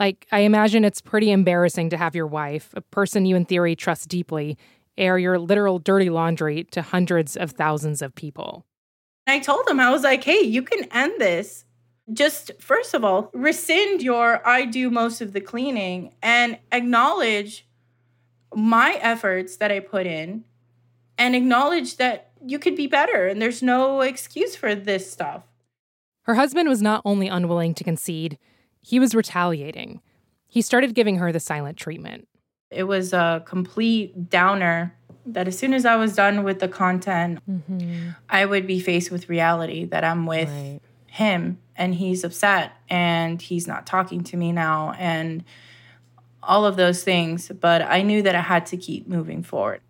Like, 0.00 0.26
I 0.32 0.40
imagine 0.40 0.84
it's 0.84 1.00
pretty 1.00 1.30
embarrassing 1.30 1.90
to 1.90 1.96
have 1.96 2.16
your 2.16 2.26
wife, 2.26 2.70
a 2.74 2.80
person 2.80 3.24
you 3.24 3.36
in 3.36 3.44
theory 3.44 3.76
trust 3.76 4.08
deeply, 4.08 4.58
air 4.98 5.16
your 5.16 5.38
literal 5.38 5.78
dirty 5.78 6.10
laundry 6.10 6.64
to 6.72 6.82
hundreds 6.82 7.36
of 7.36 7.52
thousands 7.52 8.02
of 8.02 8.16
people. 8.16 8.66
I 9.28 9.38
told 9.38 9.68
him, 9.68 9.78
I 9.78 9.90
was 9.90 10.02
like, 10.02 10.24
hey, 10.24 10.40
you 10.40 10.62
can 10.62 10.88
end 10.90 11.20
this. 11.20 11.65
Just 12.12 12.52
first 12.60 12.94
of 12.94 13.04
all, 13.04 13.30
rescind 13.32 14.02
your 14.02 14.46
I 14.46 14.64
do 14.64 14.90
most 14.90 15.20
of 15.20 15.32
the 15.32 15.40
cleaning 15.40 16.14
and 16.22 16.58
acknowledge 16.70 17.66
my 18.54 18.98
efforts 19.02 19.56
that 19.56 19.72
I 19.72 19.80
put 19.80 20.06
in 20.06 20.44
and 21.18 21.34
acknowledge 21.34 21.96
that 21.96 22.30
you 22.44 22.58
could 22.58 22.76
be 22.76 22.86
better 22.86 23.26
and 23.26 23.42
there's 23.42 23.62
no 23.62 24.02
excuse 24.02 24.54
for 24.54 24.74
this 24.74 25.10
stuff. 25.10 25.42
Her 26.22 26.34
husband 26.34 26.68
was 26.68 26.82
not 26.82 27.02
only 27.04 27.28
unwilling 27.28 27.74
to 27.74 27.84
concede, 27.84 28.38
he 28.80 29.00
was 29.00 29.14
retaliating. 29.14 30.00
He 30.46 30.62
started 30.62 30.94
giving 30.94 31.16
her 31.16 31.32
the 31.32 31.40
silent 31.40 31.76
treatment. 31.76 32.28
It 32.70 32.84
was 32.84 33.12
a 33.12 33.42
complete 33.46 34.30
downer 34.30 34.94
that 35.26 35.48
as 35.48 35.58
soon 35.58 35.74
as 35.74 35.84
I 35.84 35.96
was 35.96 36.14
done 36.14 36.44
with 36.44 36.60
the 36.60 36.68
content, 36.68 37.40
mm-hmm. 37.48 38.10
I 38.28 38.44
would 38.44 38.66
be 38.66 38.78
faced 38.80 39.10
with 39.10 39.28
reality 39.28 39.84
that 39.86 40.04
I'm 40.04 40.26
with 40.26 40.48
right. 40.48 40.80
him 41.06 41.58
and 41.76 41.94
he's 41.94 42.24
upset 42.24 42.72
and 42.88 43.40
he's 43.40 43.66
not 43.66 43.86
talking 43.86 44.22
to 44.24 44.36
me 44.36 44.52
now. 44.52 44.94
And 44.98 45.44
all 46.42 46.64
of 46.64 46.76
those 46.76 47.02
things, 47.02 47.50
but 47.60 47.82
I 47.82 48.02
knew 48.02 48.22
that 48.22 48.34
I 48.34 48.40
had 48.40 48.66
to 48.66 48.76
keep 48.76 49.08
moving 49.08 49.42
forward. 49.42 49.80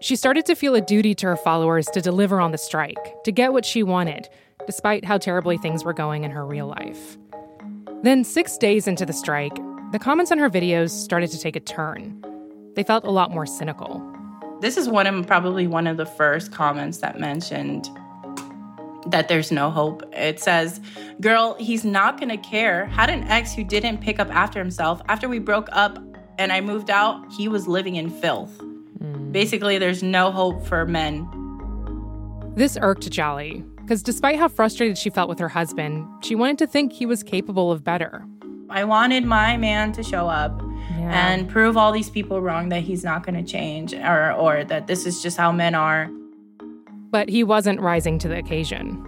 She 0.00 0.14
started 0.14 0.46
to 0.46 0.54
feel 0.54 0.76
a 0.76 0.80
duty 0.80 1.14
to 1.16 1.26
her 1.26 1.36
followers 1.36 1.86
to 1.86 2.00
deliver 2.00 2.40
on 2.40 2.52
the 2.52 2.58
strike, 2.58 3.22
to 3.24 3.32
get 3.32 3.52
what 3.52 3.64
she 3.64 3.82
wanted, 3.82 4.28
despite 4.64 5.04
how 5.04 5.18
terribly 5.18 5.58
things 5.58 5.84
were 5.84 5.92
going 5.92 6.22
in 6.22 6.30
her 6.30 6.46
real 6.46 6.68
life. 6.68 7.18
Then, 8.04 8.22
six 8.22 8.56
days 8.56 8.86
into 8.86 9.04
the 9.04 9.12
strike, 9.12 9.56
the 9.90 9.98
comments 9.98 10.30
on 10.30 10.38
her 10.38 10.48
videos 10.48 10.90
started 10.90 11.30
to 11.32 11.40
take 11.40 11.56
a 11.56 11.60
turn. 11.60 12.22
They 12.74 12.84
felt 12.84 13.04
a 13.04 13.10
lot 13.10 13.32
more 13.32 13.44
cynical. 13.44 14.00
This 14.60 14.76
is 14.76 14.88
one 14.88 15.06
of 15.06 15.26
probably 15.26 15.66
one 15.66 15.86
of 15.86 15.96
the 15.96 16.06
first 16.06 16.50
comments 16.50 16.98
that 16.98 17.20
mentioned 17.20 17.88
that 19.06 19.28
there's 19.28 19.52
no 19.52 19.70
hope. 19.70 20.02
It 20.12 20.40
says, 20.40 20.80
Girl, 21.20 21.56
he's 21.58 21.84
not 21.84 22.18
gonna 22.18 22.36
care. 22.38 22.86
Had 22.86 23.08
an 23.10 23.24
ex 23.24 23.54
who 23.54 23.64
didn't 23.64 23.98
pick 23.98 24.18
up 24.18 24.28
after 24.34 24.58
himself. 24.58 25.00
After 25.08 25.28
we 25.28 25.38
broke 25.38 25.68
up 25.72 25.98
and 26.38 26.52
I 26.52 26.60
moved 26.60 26.90
out, 26.90 27.24
he 27.32 27.48
was 27.48 27.68
living 27.68 27.96
in 27.96 28.10
filth. 28.10 28.58
Mm. 29.00 29.32
Basically, 29.32 29.78
there's 29.78 30.02
no 30.02 30.30
hope 30.30 30.66
for 30.66 30.84
men. 30.86 31.28
This 32.56 32.76
irked 32.80 33.08
Jalie, 33.10 33.64
because 33.76 34.02
despite 34.02 34.38
how 34.38 34.48
frustrated 34.48 34.98
she 34.98 35.10
felt 35.10 35.28
with 35.28 35.38
her 35.38 35.48
husband, 35.48 36.06
she 36.22 36.34
wanted 36.34 36.58
to 36.58 36.66
think 36.66 36.92
he 36.92 37.06
was 37.06 37.22
capable 37.22 37.70
of 37.70 37.84
better. 37.84 38.24
I 38.68 38.84
wanted 38.84 39.24
my 39.24 39.56
man 39.56 39.92
to 39.92 40.02
show 40.02 40.28
up 40.28 40.60
yeah. 41.08 41.28
and 41.28 41.48
prove 41.48 41.76
all 41.76 41.92
these 41.92 42.10
people 42.10 42.40
wrong 42.40 42.68
that 42.68 42.82
he's 42.82 43.04
not 43.04 43.24
going 43.24 43.34
to 43.34 43.50
change 43.50 43.94
or, 43.94 44.32
or 44.32 44.64
that 44.64 44.86
this 44.86 45.06
is 45.06 45.22
just 45.22 45.36
how 45.36 45.52
men 45.52 45.74
are. 45.74 46.08
But 47.10 47.28
he 47.28 47.42
wasn't 47.42 47.80
rising 47.80 48.18
to 48.20 48.28
the 48.28 48.38
occasion. 48.38 49.04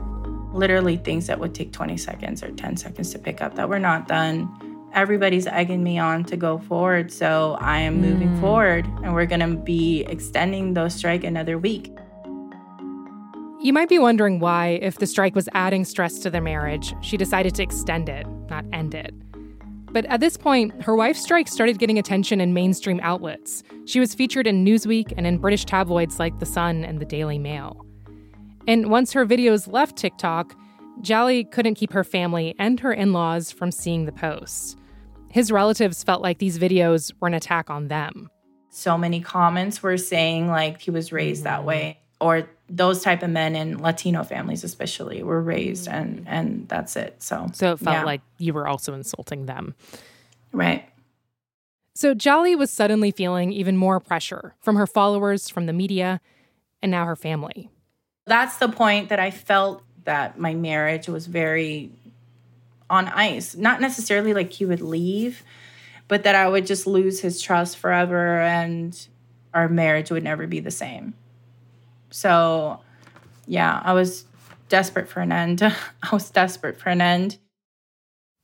Literally, 0.53 0.97
things 0.97 1.27
that 1.27 1.39
would 1.39 1.55
take 1.55 1.73
20 1.73 1.97
seconds 1.97 2.43
or 2.43 2.51
10 2.51 2.77
seconds 2.77 3.13
to 3.13 3.19
pick 3.19 3.41
up 3.41 3.55
that 3.57 3.69
were 3.69 3.79
not 3.79 4.09
done. 4.09 4.49
Everybody's 4.93 5.47
egging 5.47 5.85
me 5.85 5.99
on 5.99 6.25
to 6.25 6.37
go 6.37 6.59
forward. 6.59 7.13
So 7.13 7.57
I 7.61 7.79
am 7.79 8.01
moving 8.01 8.31
mm. 8.31 8.41
forward, 8.41 8.87
and 9.05 9.15
we're 9.15 9.27
going 9.27 9.41
to 9.41 9.57
be 9.57 10.01
extending 10.09 10.75
the 10.75 10.89
strike 10.89 11.23
another 11.23 11.59
week. 11.59 11.95
You 13.63 13.75
might 13.75 13.91
be 13.91 13.99
wondering 13.99 14.41
why, 14.41 14.79
if 14.81 14.99
the 14.99 15.07
strike 15.07 15.35
was 15.35 15.47
adding 15.53 15.85
stress 15.85 16.19
to 16.21 16.31
their 16.31 16.41
marriage, 16.41 16.95
she 17.03 17.19
decided 17.19 17.55
to 17.57 17.63
extend 17.63 18.09
it, 18.09 18.27
not 18.49 18.65
end 18.73 18.95
it. 18.95 19.15
But 19.93 20.05
at 20.07 20.21
this 20.21 20.37
point, 20.37 20.83
her 20.85 20.95
wife's 20.95 21.23
strike 21.23 21.49
started 21.49 21.79
getting 21.79 21.99
attention 21.99 22.41
in 22.41 22.55
mainstream 22.55 23.01
outlets. 23.03 23.63
She 23.87 23.99
was 23.99 24.15
featured 24.15 24.47
in 24.47 24.65
Newsweek 24.65 25.13
and 25.17 25.27
in 25.27 25.39
British 25.39 25.65
tabloids 25.65 26.19
like 26.19 26.39
The 26.39 26.47
Sun 26.47 26.85
and 26.85 27.01
the 27.01 27.05
Daily 27.05 27.39
Mail. 27.39 27.85
And 28.69 28.91
once 28.91 29.13
her 29.13 29.27
videos 29.27 29.71
left 29.71 29.97
TikTok, 29.97 30.55
Jalie 31.01 31.51
couldn't 31.51 31.75
keep 31.75 31.93
her 31.93 32.05
family 32.05 32.55
and 32.59 32.79
her 32.81 32.93
in 32.93 33.13
laws 33.13 33.51
from 33.51 33.73
seeing 33.73 34.05
the 34.05 34.13
posts. 34.13 34.77
His 35.31 35.51
relatives 35.51 36.05
felt 36.05 36.23
like 36.23 36.39
these 36.39 36.59
videos 36.59 37.13
were 37.21 37.29
an 37.29 37.35
attack 37.35 37.71
on 37.71 37.89
them. 37.89 38.29
So 38.69 38.97
many 38.97 39.21
comments 39.21 39.83
were 39.83 39.97
saying, 39.97 40.49
like, 40.49 40.81
he 40.81 40.91
was 40.91 41.11
raised 41.11 41.45
that 41.45 41.65
way, 41.65 41.99
or 42.21 42.49
those 42.71 43.03
type 43.03 43.23
of 43.23 43.31
men 43.31 43.57
in 43.57 43.79
Latino 43.79 44.23
families, 44.23 44.63
especially, 44.63 45.23
were 45.23 45.43
raised, 45.43 45.89
mm. 45.89 45.93
and 45.93 46.25
and 46.29 46.69
that's 46.69 46.97
it. 46.97 47.23
So, 47.23 47.49
so 47.53 47.73
it 47.73 47.81
felt 47.81 47.97
yeah. 47.97 48.05
like 48.05 48.23
you 48.39 48.55
were 48.55 48.67
also 48.67 48.95
insulting 48.95 49.47
them, 49.47 49.75
right? 50.53 50.89
So 51.95 52.15
Jalie 52.15 52.57
was 52.57 52.71
suddenly 52.71 53.11
feeling 53.11 53.53
even 53.53 53.77
more 53.77 54.01
pressure 54.01 54.55
from 54.61 54.77
her 54.77 54.87
followers, 54.87 55.51
from 55.51 55.67
the 55.67 55.73
media, 55.73 56.21
and 56.81 56.91
now 56.91 57.05
her 57.05 57.17
family. 57.17 57.69
That's 58.27 58.57
the 58.59 58.69
point 58.69 59.09
that 59.09 59.19
I 59.19 59.31
felt 59.31 59.83
that 60.05 60.39
my 60.39 60.55
marriage 60.55 61.09
was 61.09 61.27
very 61.27 61.91
on 62.89 63.09
ice. 63.09 63.55
Not 63.55 63.81
necessarily 63.81 64.33
like 64.33 64.53
he 64.53 64.65
would 64.65 64.81
leave, 64.81 65.43
but 66.09 66.23
that 66.23 66.35
I 66.35 66.49
would 66.49 66.67
just 66.67 66.87
lose 66.87 67.21
his 67.21 67.41
trust 67.41 67.77
forever 67.77 68.41
and 68.41 68.99
our 69.53 69.69
marriage 69.69 70.11
would 70.11 70.25
never 70.25 70.47
be 70.47 70.61
the 70.61 70.71
same. 70.71 71.15
So, 72.11 72.81
yeah, 73.47 73.81
I 73.85 73.93
was 73.93 74.25
desperate 74.69 75.09
for 75.09 75.21
an 75.21 75.33
end. 75.33 75.63
I 75.63 75.75
was 76.13 76.31
desperate 76.31 76.79
for 76.79 76.91
an 76.91 77.01
end. 77.01 77.39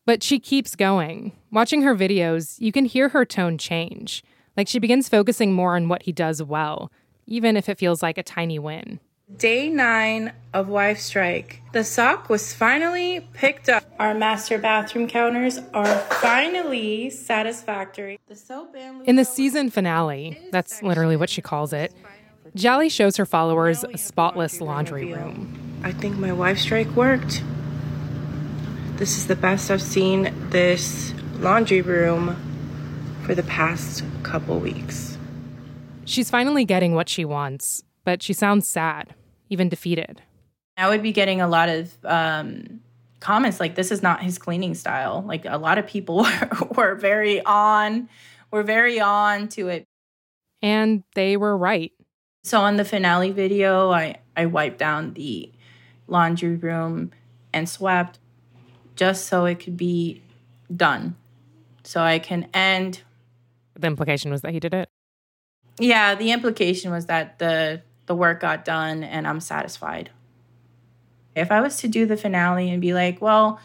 But 0.04 0.22
she 0.22 0.38
keeps 0.38 0.76
going. 0.76 1.32
Watching 1.50 1.82
her 1.82 1.94
videos, 1.94 2.60
you 2.60 2.70
can 2.70 2.84
hear 2.84 3.08
her 3.08 3.24
tone 3.24 3.58
change. 3.58 4.22
Like 4.56 4.68
she 4.68 4.78
begins 4.78 5.08
focusing 5.08 5.52
more 5.52 5.74
on 5.76 5.88
what 5.88 6.02
he 6.02 6.12
does 6.12 6.42
well, 6.42 6.92
even 7.26 7.56
if 7.56 7.68
it 7.68 7.78
feels 7.78 8.02
like 8.02 8.16
a 8.16 8.22
tiny 8.22 8.58
win. 8.58 9.00
Day 9.36 9.68
nine 9.68 10.32
of 10.54 10.68
Wife 10.68 11.00
Strike. 11.00 11.60
The 11.72 11.82
sock 11.82 12.28
was 12.28 12.52
finally 12.54 13.26
picked 13.32 13.68
up. 13.68 13.82
Our 13.98 14.14
master 14.14 14.56
bathroom 14.56 15.08
counters 15.08 15.58
are 15.74 15.98
finally 15.98 17.10
satisfactory. 17.10 18.20
The 18.28 18.36
soap 18.36 18.76
and 18.78 19.06
In 19.08 19.16
the 19.16 19.24
season 19.24 19.70
finale, 19.70 20.38
that's 20.52 20.80
literally 20.80 21.16
what 21.16 21.28
she 21.28 21.42
calls 21.42 21.72
it, 21.72 21.92
Jalie 22.56 22.90
shows 22.90 23.18
her 23.18 23.26
followers 23.26 23.84
a 23.84 23.98
spotless 23.98 24.62
laundry 24.62 25.12
room. 25.12 25.80
I 25.84 25.92
think 25.92 26.16
my 26.16 26.32
wife 26.32 26.56
strike 26.56 26.88
worked. 26.96 27.42
This 28.96 29.18
is 29.18 29.26
the 29.26 29.36
best 29.36 29.70
I've 29.70 29.82
seen 29.82 30.32
this 30.48 31.12
laundry 31.34 31.82
room 31.82 32.34
for 33.24 33.34
the 33.34 33.42
past 33.42 34.02
couple 34.22 34.58
weeks. 34.58 35.18
She's 36.06 36.30
finally 36.30 36.64
getting 36.64 36.94
what 36.94 37.10
she 37.10 37.26
wants, 37.26 37.82
but 38.04 38.22
she 38.22 38.32
sounds 38.32 38.66
sad, 38.66 39.14
even 39.50 39.68
defeated. 39.68 40.22
I 40.78 40.88
would 40.88 41.02
be 41.02 41.12
getting 41.12 41.42
a 41.42 41.48
lot 41.48 41.68
of 41.68 41.92
um, 42.06 42.80
comments 43.20 43.60
like, 43.60 43.74
"This 43.74 43.90
is 43.90 44.02
not 44.02 44.22
his 44.22 44.38
cleaning 44.38 44.74
style." 44.74 45.22
Like 45.26 45.44
a 45.44 45.58
lot 45.58 45.76
of 45.76 45.86
people 45.86 46.22
were, 46.22 46.48
were 46.74 46.94
very 46.94 47.44
on, 47.44 48.08
were 48.50 48.62
very 48.62 48.98
on 48.98 49.48
to 49.48 49.68
it, 49.68 49.84
and 50.62 51.02
they 51.14 51.36
were 51.36 51.54
right. 51.54 51.92
So 52.46 52.60
on 52.60 52.76
the 52.76 52.84
finale 52.84 53.32
video, 53.32 53.90
I 53.90 54.18
I 54.36 54.46
wiped 54.46 54.78
down 54.78 55.14
the 55.14 55.50
laundry 56.06 56.54
room 56.54 57.10
and 57.52 57.68
swept 57.68 58.20
just 58.94 59.26
so 59.26 59.46
it 59.46 59.58
could 59.58 59.76
be 59.76 60.22
done. 60.74 61.16
So 61.82 62.00
I 62.00 62.20
can 62.20 62.48
end. 62.54 63.02
The 63.74 63.88
implication 63.88 64.30
was 64.30 64.42
that 64.42 64.52
he 64.52 64.60
did 64.60 64.74
it. 64.74 64.88
Yeah, 65.80 66.14
the 66.14 66.30
implication 66.30 66.92
was 66.92 67.06
that 67.06 67.40
the 67.40 67.82
the 68.06 68.14
work 68.14 68.42
got 68.42 68.64
done 68.64 69.02
and 69.02 69.26
I'm 69.26 69.40
satisfied. 69.40 70.10
If 71.34 71.50
I 71.50 71.60
was 71.60 71.78
to 71.78 71.88
do 71.88 72.06
the 72.06 72.16
finale 72.16 72.70
and 72.70 72.80
be 72.80 72.94
like, 72.94 73.20
well, 73.20 73.58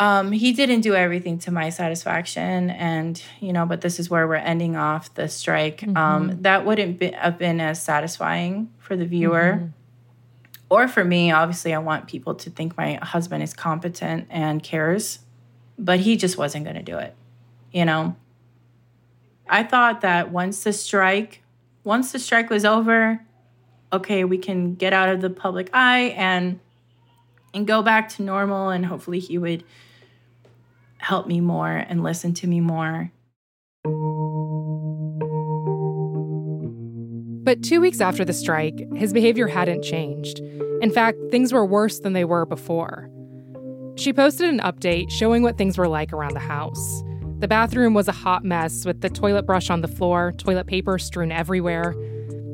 um, 0.00 0.32
he 0.32 0.52
didn't 0.52 0.80
do 0.80 0.94
everything 0.94 1.38
to 1.40 1.50
my 1.50 1.70
satisfaction, 1.70 2.70
and 2.70 3.22
you 3.40 3.52
know, 3.52 3.66
but 3.66 3.80
this 3.80 4.00
is 4.00 4.10
where 4.10 4.26
we're 4.26 4.34
ending 4.36 4.76
off 4.76 5.14
the 5.14 5.28
strike. 5.28 5.82
Um, 5.82 5.94
mm-hmm. 5.94 5.96
Um, 6.30 6.42
that 6.42 6.66
wouldn't 6.66 6.98
be, 6.98 7.12
have 7.12 7.38
been 7.38 7.60
as 7.60 7.82
satisfying 7.82 8.72
for 8.78 8.96
the 8.96 9.06
viewer. 9.06 9.58
Mm-hmm 9.60 9.66
or 10.74 10.88
for 10.88 11.04
me, 11.04 11.30
obviously, 11.30 11.74
I 11.74 11.78
want 11.78 12.08
people 12.08 12.34
to 12.34 12.50
think 12.50 12.76
my 12.76 12.94
husband 12.94 13.42
is 13.42 13.54
competent 13.54 14.26
and 14.28 14.62
cares, 14.62 15.20
but 15.78 16.00
he 16.00 16.16
just 16.16 16.36
wasn't 16.36 16.64
going 16.64 16.76
to 16.76 16.82
do 16.82 16.98
it, 16.98 17.14
you 17.70 17.84
know? 17.84 18.16
I 19.48 19.62
thought 19.62 20.00
that 20.00 20.30
once 20.30 20.64
the 20.64 20.72
strike, 20.72 21.42
once 21.84 22.12
the 22.12 22.18
strike 22.18 22.50
was 22.50 22.64
over, 22.64 23.20
okay, 23.92 24.24
we 24.24 24.38
can 24.38 24.74
get 24.74 24.92
out 24.92 25.10
of 25.10 25.20
the 25.20 25.30
public 25.30 25.70
eye 25.72 26.14
and 26.16 26.60
and 27.52 27.68
go 27.68 27.82
back 27.82 28.08
to 28.08 28.22
normal 28.22 28.70
and 28.70 28.86
hopefully 28.86 29.20
he 29.20 29.38
would 29.38 29.62
help 31.04 31.26
me 31.26 31.38
more 31.40 31.68
and 31.68 32.02
listen 32.02 32.32
to 32.32 32.46
me 32.46 32.60
more. 32.60 33.12
But 37.44 37.62
two 37.62 37.82
weeks 37.82 38.00
after 38.00 38.24
the 38.24 38.32
strike, 38.32 38.80
his 38.94 39.12
behavior 39.12 39.46
hadn't 39.46 39.82
changed. 39.82 40.40
In 40.80 40.90
fact, 40.90 41.18
things 41.30 41.52
were 41.52 41.66
worse 41.66 42.00
than 42.00 42.14
they 42.14 42.24
were 42.24 42.46
before. 42.46 43.10
She 43.96 44.14
posted 44.14 44.48
an 44.48 44.60
update 44.60 45.10
showing 45.10 45.42
what 45.42 45.58
things 45.58 45.76
were 45.76 45.88
like 45.88 46.12
around 46.14 46.32
the 46.32 46.40
house. 46.40 47.02
The 47.38 47.48
bathroom 47.48 47.92
was 47.92 48.08
a 48.08 48.12
hot 48.12 48.42
mess 48.42 48.86
with 48.86 49.02
the 49.02 49.10
toilet 49.10 49.44
brush 49.44 49.68
on 49.68 49.82
the 49.82 49.88
floor, 49.88 50.32
toilet 50.38 50.66
paper 50.66 50.98
strewn 50.98 51.30
everywhere. 51.30 51.94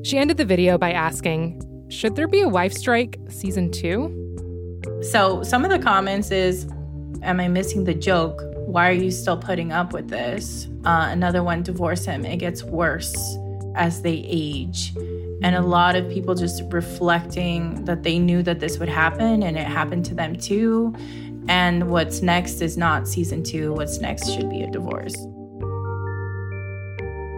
She 0.02 0.18
ended 0.18 0.38
the 0.38 0.44
video 0.44 0.76
by 0.76 0.90
asking, 0.90 1.62
Should 1.88 2.16
there 2.16 2.26
be 2.26 2.40
a 2.40 2.48
wife 2.48 2.72
strike 2.72 3.16
season 3.28 3.70
two? 3.70 4.16
So, 5.02 5.44
some 5.44 5.64
of 5.64 5.70
the 5.70 5.78
comments 5.78 6.32
is, 6.32 6.66
Am 7.22 7.38
I 7.38 7.48
missing 7.48 7.84
the 7.84 7.94
joke? 7.94 8.40
Why 8.66 8.88
are 8.88 8.94
you 8.94 9.10
still 9.10 9.36
putting 9.36 9.72
up 9.72 9.92
with 9.92 10.08
this? 10.08 10.68
Uh, 10.84 11.08
another 11.10 11.42
one, 11.42 11.62
divorce 11.62 12.04
him. 12.04 12.24
It 12.24 12.38
gets 12.38 12.62
worse 12.62 13.14
as 13.74 14.02
they 14.02 14.24
age. 14.26 14.92
And 15.42 15.54
a 15.54 15.60
lot 15.60 15.96
of 15.96 16.08
people 16.10 16.34
just 16.34 16.62
reflecting 16.70 17.84
that 17.84 18.02
they 18.02 18.18
knew 18.18 18.42
that 18.42 18.60
this 18.60 18.78
would 18.78 18.88
happen 18.88 19.42
and 19.42 19.58
it 19.58 19.66
happened 19.66 20.04
to 20.06 20.14
them 20.14 20.36
too. 20.36 20.94
And 21.48 21.90
what's 21.90 22.22
next 22.22 22.60
is 22.62 22.76
not 22.76 23.08
season 23.08 23.42
two, 23.42 23.72
what's 23.74 24.00
next 24.00 24.30
should 24.30 24.48
be 24.48 24.62
a 24.62 24.70
divorce. 24.70 25.14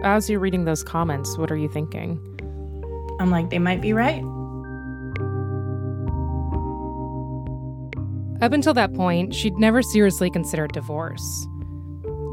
As 0.03 0.29
you're 0.29 0.39
reading 0.39 0.65
those 0.65 0.83
comments, 0.83 1.37
what 1.37 1.49
are 1.51 1.57
you 1.57 1.69
thinking? 1.69 2.19
I'm 3.19 3.31
like, 3.31 3.49
they 3.49 3.59
might 3.59 3.81
be 3.81 3.93
right. 3.93 4.23
Up 8.43 8.51
until 8.51 8.73
that 8.73 8.93
point, 8.93 9.33
she'd 9.33 9.57
never 9.57 9.81
seriously 9.81 10.29
considered 10.29 10.73
divorce. 10.73 11.47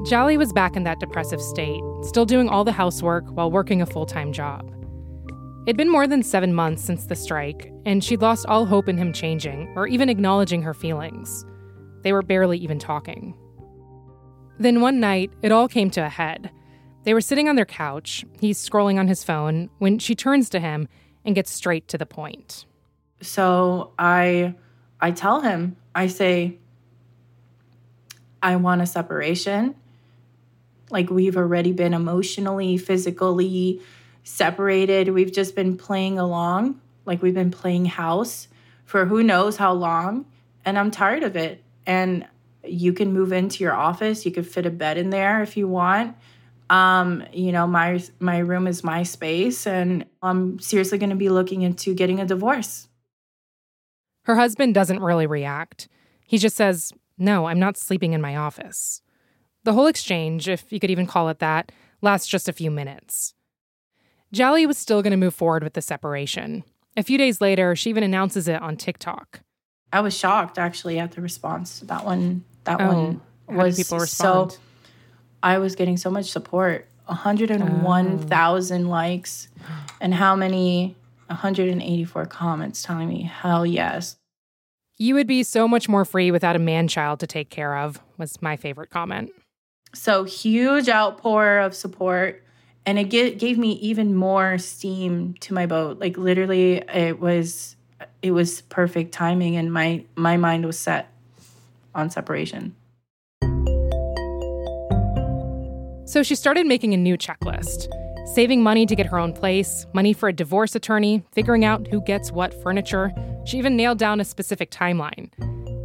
Jalie 0.03 0.37
was 0.37 0.53
back 0.53 0.75
in 0.75 0.83
that 0.83 0.99
depressive 0.99 1.41
state, 1.41 1.81
still 2.03 2.27
doing 2.27 2.49
all 2.49 2.65
the 2.65 2.73
housework 2.73 3.25
while 3.29 3.49
working 3.49 3.81
a 3.81 3.87
full 3.87 4.07
time 4.07 4.33
job. 4.33 4.69
It'd 5.69 5.77
been 5.77 5.89
more 5.89 6.09
than 6.09 6.25
seven 6.25 6.53
months 6.53 6.83
since 6.83 7.07
the 7.07 7.15
strike, 7.15 7.73
and 7.87 8.03
she'd 8.03 8.23
lost 8.23 8.45
all 8.47 8.67
hope 8.67 8.89
in 8.89 8.99
him 8.99 9.13
changing 9.13 9.73
or 9.77 9.87
even 9.87 10.09
acknowledging 10.09 10.63
her 10.63 10.75
feelings. 10.75 11.47
They 12.03 12.13
were 12.13 12.23
barely 12.23 12.59
even 12.59 12.81
talking. 12.81 13.37
Then 14.59 14.81
one 14.81 14.99
night, 14.99 15.31
it 15.43 15.53
all 15.53 15.69
came 15.69 15.91
to 15.91 16.05
a 16.05 16.09
head. 16.09 16.51
They 17.05 17.15
were 17.15 17.21
sitting 17.21 17.49
on 17.49 17.55
their 17.55 17.65
couch, 17.65 18.25
he's 18.41 18.59
scrolling 18.59 18.99
on 18.99 19.07
his 19.07 19.23
phone, 19.23 19.71
when 19.79 20.01
she 20.01 20.17
turns 20.17 20.51
to 20.51 20.59
him 20.59 20.89
and 21.25 21.37
gets 21.37 21.53
straight 21.53 21.87
to 21.87 21.99
the 21.99 22.05
point. 22.05 22.67
So 23.21 23.93
I 23.97 24.57
I 25.01 25.13
tell 25.13 25.41
him, 25.41 25.77
I 25.95 26.07
say, 26.07 26.59
I 28.43 28.57
want 28.57 28.83
a 28.83 28.87
separation. 28.87 29.75
Like 30.91 31.11
we've 31.11 31.37
already 31.37 31.73
been 31.73 31.95
emotionally, 31.95 32.77
physically 32.77 33.81
separated. 34.25 35.11
We've 35.11 35.33
just 35.33 35.55
been 35.55 35.77
playing 35.77 36.19
along, 36.19 36.81
like 37.07 37.23
we've 37.23 37.35
been 37.35 37.51
playing 37.51 37.87
house 37.87 38.49
for 38.85 39.07
who 39.07 39.23
knows 39.23 39.57
how 39.57 39.73
long. 39.73 40.27
And 40.65 40.79
I'm 40.79 40.91
tired 40.91 41.23
of 41.23 41.37
it. 41.37 41.63
And 41.87 42.27
you 42.65 42.93
can 42.93 43.13
move 43.13 43.33
into 43.33 43.65
your 43.65 43.73
office. 43.73 44.27
You 44.27 44.33
could 44.33 44.47
fit 44.47 44.67
a 44.67 44.71
bed 44.71 44.99
in 44.99 45.11
there 45.11 45.43
if 45.43 45.57
you 45.57 45.69
want. 45.69 46.17
Um, 46.69 47.25
you 47.33 47.51
know, 47.51 47.67
my 47.67 48.03
my 48.21 48.39
room 48.39 48.69
is 48.69 48.85
my 48.85 49.03
space, 49.03 49.67
and 49.67 50.05
I'm 50.23 50.61
seriously 50.61 50.99
going 50.99 51.11
to 51.11 51.17
be 51.17 51.29
looking 51.29 51.63
into 51.63 51.95
getting 51.95 52.21
a 52.21 52.27
divorce. 52.27 52.87
Her 54.31 54.37
husband 54.37 54.75
doesn't 54.75 55.03
really 55.03 55.27
react. 55.27 55.89
He 56.25 56.39
just 56.39 56.55
says, 56.55 56.93
"No, 57.19 57.47
I'm 57.47 57.59
not 57.59 57.77
sleeping 57.77 58.13
in 58.13 58.21
my 58.21 58.37
office." 58.37 59.03
The 59.65 59.73
whole 59.73 59.89
exchange, 59.89 60.49
if 60.49 60.71
you 60.71 60.79
could 60.79 60.89
even 60.93 61.09
call 61.09 61.29
it 61.31 61.41
that, 61.41 61.73
lasts 62.01 62.29
just 62.29 62.49
a 62.49 62.53
few 62.53 62.71
minutes. 62.71 63.35
Jalie 64.33 64.69
was 64.69 64.79
still 64.79 65.03
going 65.03 65.11
to 65.11 65.17
move 65.17 65.35
forward 65.35 65.65
with 65.65 65.73
the 65.73 65.83
separation. 65.83 66.63
A 66.97 67.03
few 67.03 67.19
days 67.19 67.41
later, 67.41 67.75
she 67.75 67.91
even 67.91 68.05
announces 68.05 68.47
it 68.47 68.63
on 68.63 68.77
TikTok. 68.77 69.41
I 69.93 70.01
was 70.01 70.17
shocked 70.17 70.61
actually 70.61 71.01
at 71.01 71.11
the 71.11 71.23
response. 71.23 71.81
That 71.81 72.05
one, 72.05 72.45
that 72.63 72.81
oh, 72.81 72.87
one 72.87 73.21
was 73.49 73.79
people 73.79 73.99
respond? 73.99 74.53
so. 74.53 74.59
I 75.43 75.59
was 75.59 75.75
getting 75.75 75.97
so 75.97 76.09
much 76.09 76.27
support. 76.27 76.87
101,000 77.07 78.87
oh. 78.87 78.89
likes, 78.89 79.49
and 80.01 80.15
how 80.15 80.37
many? 80.37 80.95
184 81.27 82.27
comments 82.27 82.85
telling 82.85 83.09
me, 83.09 83.23
hell 83.23 83.67
yes. 83.67 84.17
You 85.01 85.15
would 85.15 85.27
be 85.27 85.45
so 85.45 85.67
much 85.67 85.89
more 85.89 86.05
free 86.05 86.31
without 86.31 86.57
a 86.57 86.59
man 86.59 86.87
child 86.87 87.21
to 87.21 87.27
take 87.27 87.49
care 87.49 87.79
of, 87.79 87.99
was 88.19 88.43
my 88.43 88.59
favorite 88.59 88.91
comment. 88.91 89.31
So 89.95 90.25
huge 90.25 90.91
outpour 90.91 91.61
of 91.61 91.75
support. 91.75 92.45
And 92.85 92.99
it 92.99 93.05
get, 93.05 93.39
gave 93.39 93.57
me 93.57 93.73
even 93.77 94.15
more 94.15 94.59
steam 94.59 95.37
to 95.41 95.55
my 95.55 95.65
boat. 95.65 95.99
Like 95.99 96.19
literally, 96.19 96.83
it 96.93 97.19
was 97.19 97.77
it 98.21 98.33
was 98.33 98.61
perfect 98.61 99.13
timing, 99.13 99.57
and 99.57 99.73
my 99.73 100.05
my 100.17 100.37
mind 100.37 100.67
was 100.67 100.79
set 100.79 101.11
on 101.95 102.11
separation. 102.11 102.77
So 106.05 106.23
she 106.23 106.35
started 106.35 106.67
making 106.67 106.93
a 106.93 106.99
new 106.99 107.17
checklist 107.17 107.89
saving 108.35 108.63
money 108.63 108.87
to 108.87 108.95
get 108.95 109.07
her 109.07 109.19
own 109.19 109.33
place, 109.33 109.87
money 109.93 110.13
for 110.13 110.29
a 110.29 110.33
divorce 110.33 110.75
attorney, 110.75 111.25
figuring 111.33 111.65
out 111.65 111.89
who 111.89 112.01
gets 112.03 112.31
what 112.31 112.55
furniture. 112.63 113.13
She 113.45 113.59
even 113.59 113.77
nailed 113.77 113.99
down 113.99 114.21
a 114.21 114.25
specific 114.25 114.71
timeline. 114.71 115.31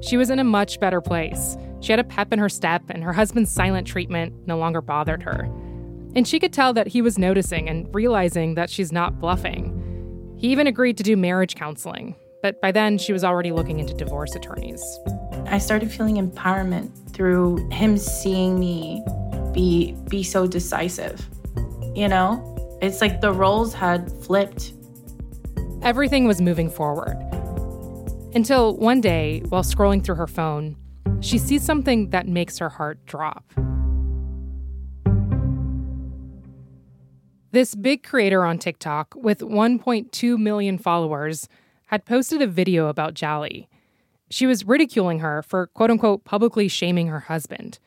She 0.03 0.15
was 0.17 0.29
in 0.29 0.37
a 0.37 0.43
much 0.43 0.79
better 0.79 1.01
place. 1.01 1.57
She 1.81 1.91
had 1.91 1.99
a 1.99 2.03
pep 2.03 2.31
in 2.31 2.39
her 2.39 2.49
step, 2.49 2.83
and 2.89 3.03
her 3.03 3.13
husband's 3.13 3.51
silent 3.51 3.87
treatment 3.87 4.33
no 4.45 4.57
longer 4.57 4.81
bothered 4.81 5.23
her. 5.23 5.49
And 6.15 6.27
she 6.27 6.39
could 6.39 6.53
tell 6.53 6.71
that 6.73 6.87
he 6.87 7.01
was 7.01 7.17
noticing 7.17 7.67
and 7.67 7.93
realizing 7.93 8.55
that 8.55 8.69
she's 8.69 8.91
not 8.91 9.19
bluffing. 9.19 10.35
He 10.37 10.49
even 10.49 10.67
agreed 10.67 10.97
to 10.97 11.03
do 11.03 11.17
marriage 11.17 11.55
counseling, 11.55 12.15
but 12.43 12.61
by 12.61 12.71
then 12.71 12.97
she 12.99 13.11
was 13.11 13.23
already 13.23 13.51
looking 13.51 13.79
into 13.79 13.93
divorce 13.93 14.35
attorneys. 14.35 14.83
I 15.47 15.57
started 15.57 15.91
feeling 15.91 16.15
empowerment 16.15 17.11
through 17.11 17.69
him 17.71 17.97
seeing 17.97 18.59
me 18.59 19.03
be 19.51 19.95
be 20.09 20.21
so 20.21 20.45
decisive. 20.45 21.27
You 21.95 22.09
know? 22.09 22.77
It's 22.81 22.99
like 22.99 23.21
the 23.21 23.31
roles 23.31 23.73
had 23.73 24.11
flipped. 24.23 24.73
Everything 25.81 26.27
was 26.27 26.41
moving 26.41 26.69
forward. 26.69 27.15
Until 28.35 28.75
one 28.75 28.99
day, 28.99 29.41
while 29.47 29.63
scrolling 29.63 30.03
through 30.03 30.15
her 30.15 30.27
phone, 30.27 30.75
she 31.21 31.37
sees 31.37 31.63
something 31.63 32.09
that 32.09 32.27
makes 32.27 32.57
her 32.57 32.67
heart 32.67 33.05
drop. 33.05 33.45
This 37.51 37.73
big 37.75 38.03
creator 38.03 38.43
on 38.43 38.59
TikTok 38.59 39.15
with 39.15 39.39
1.2 39.39 40.37
million 40.37 40.77
followers 40.77 41.47
had 41.87 42.03
posted 42.03 42.41
a 42.41 42.47
video 42.47 42.87
about 42.87 43.13
Jalie. 43.13 43.67
She 44.29 44.45
was 44.45 44.67
ridiculing 44.67 45.19
her 45.19 45.41
for 45.41 45.67
quote 45.67 45.91
unquote 45.91 46.25
publicly 46.25 46.67
shaming 46.67 47.07
her 47.07 47.21
husband. 47.21 47.79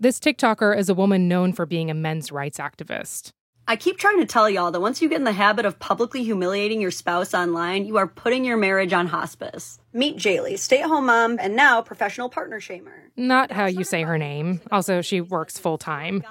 This 0.00 0.18
TikToker 0.18 0.76
is 0.76 0.88
a 0.88 0.94
woman 0.94 1.28
known 1.28 1.52
for 1.52 1.66
being 1.66 1.90
a 1.90 1.94
men's 1.94 2.32
rights 2.32 2.56
activist. 2.56 3.32
I 3.68 3.76
keep 3.76 3.96
trying 3.96 4.18
to 4.18 4.26
tell 4.26 4.50
y'all 4.50 4.72
that 4.72 4.80
once 4.80 5.00
you 5.00 5.08
get 5.08 5.18
in 5.18 5.24
the 5.24 5.32
habit 5.32 5.64
of 5.64 5.78
publicly 5.78 6.24
humiliating 6.24 6.80
your 6.80 6.90
spouse 6.90 7.32
online, 7.32 7.84
you 7.84 7.96
are 7.96 8.08
putting 8.08 8.44
your 8.44 8.56
marriage 8.56 8.92
on 8.92 9.06
hospice. 9.06 9.78
Meet 9.92 10.16
Jaylee, 10.16 10.58
stay 10.58 10.82
at 10.82 10.88
home 10.88 11.06
mom, 11.06 11.38
and 11.40 11.54
now 11.54 11.80
professional 11.80 12.28
partner 12.28 12.60
shamer. 12.60 12.92
Not 13.16 13.52
how 13.52 13.66
you 13.66 13.84
say 13.84 14.02
her 14.02 14.18
name. 14.18 14.60
Also, 14.72 15.00
she 15.00 15.20
works 15.20 15.58
full 15.58 15.78
time. 15.78 16.24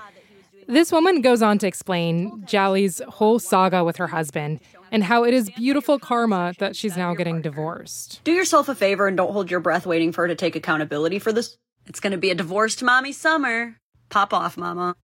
This 0.67 0.91
woman 0.91 1.21
goes 1.21 1.41
on 1.41 1.57
to 1.59 1.67
explain 1.67 2.43
Jalie's 2.45 3.01
whole 3.07 3.39
saga 3.39 3.83
with 3.83 3.97
her 3.97 4.07
husband 4.07 4.59
and 4.91 5.03
how 5.03 5.23
it 5.23 5.33
is 5.33 5.49
beautiful 5.51 5.99
karma 5.99 6.53
that 6.59 6.75
she's 6.75 6.97
now 6.97 7.13
getting 7.15 7.41
divorced. 7.41 8.21
Do 8.23 8.31
yourself 8.31 8.69
a 8.69 8.75
favor 8.75 9.07
and 9.07 9.17
don't 9.17 9.31
hold 9.31 9.49
your 9.49 9.59
breath 9.61 9.85
waiting 9.85 10.11
for 10.11 10.23
her 10.23 10.27
to 10.27 10.35
take 10.35 10.55
accountability 10.55 11.17
for 11.17 11.31
this. 11.31 11.57
It's 11.87 11.99
going 11.99 12.11
to 12.11 12.17
be 12.17 12.29
a 12.29 12.35
divorced 12.35 12.83
mommy 12.83 13.11
summer. 13.13 13.77
Pop 14.09 14.33
off, 14.33 14.57
mama. 14.57 14.95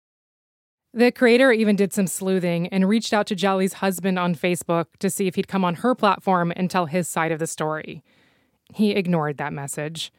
The 0.98 1.12
creator 1.12 1.52
even 1.52 1.76
did 1.76 1.94
some 1.94 2.08
sleuthing 2.08 2.70
and 2.70 2.90
reached 2.90 3.14
out 3.14 3.28
to 3.28 3.36
Jalie's 3.36 3.74
husband 3.74 4.18
on 4.18 4.34
Facebook 4.34 4.88
to 4.98 5.12
see 5.12 5.28
if 5.28 5.36
he'd 5.36 5.48
come 5.48 5.64
on 5.64 5.76
her 5.76 5.94
platform 5.94 6.52
and 6.56 6.72
tell 6.72 6.88
his 6.88 7.08
side 7.08 7.32
of 7.32 7.38
the 7.38 7.46
story. 7.46 8.04
He 8.74 8.94
ignored 8.94 9.38
that 9.38 9.54
message. 9.54 10.12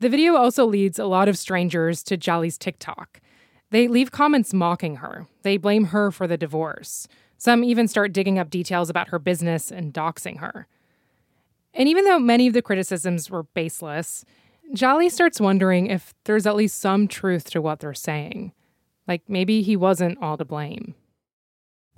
The 0.00 0.10
video 0.10 0.36
also 0.36 0.66
leads 0.66 0.98
a 0.98 1.06
lot 1.06 1.26
of 1.26 1.38
strangers 1.38 2.02
to 2.02 2.18
Jalie's 2.18 2.58
TikTok. 2.58 3.22
They 3.70 3.88
leave 3.88 4.10
comments 4.10 4.52
mocking 4.52 4.96
her. 4.96 5.26
They 5.40 5.56
blame 5.56 5.86
her 5.86 6.10
for 6.10 6.26
the 6.26 6.36
divorce. 6.36 7.08
Some 7.38 7.64
even 7.64 7.88
start 7.88 8.12
digging 8.12 8.38
up 8.38 8.50
details 8.50 8.90
about 8.90 9.08
her 9.08 9.18
business 9.18 9.72
and 9.72 9.94
doxing 9.94 10.40
her. 10.40 10.66
And 11.72 11.88
even 11.88 12.04
though 12.04 12.18
many 12.18 12.46
of 12.46 12.52
the 12.52 12.60
criticisms 12.60 13.30
were 13.30 13.44
baseless, 13.44 14.26
Jalie 14.74 15.10
starts 15.10 15.40
wondering 15.40 15.86
if 15.86 16.12
there's 16.24 16.46
at 16.46 16.56
least 16.56 16.78
some 16.78 17.08
truth 17.08 17.48
to 17.52 17.62
what 17.62 17.80
they're 17.80 17.94
saying. 17.94 18.52
Like 19.08 19.22
maybe 19.28 19.62
he 19.62 19.74
wasn't 19.74 20.18
all 20.22 20.36
to 20.36 20.44
blame. 20.44 20.94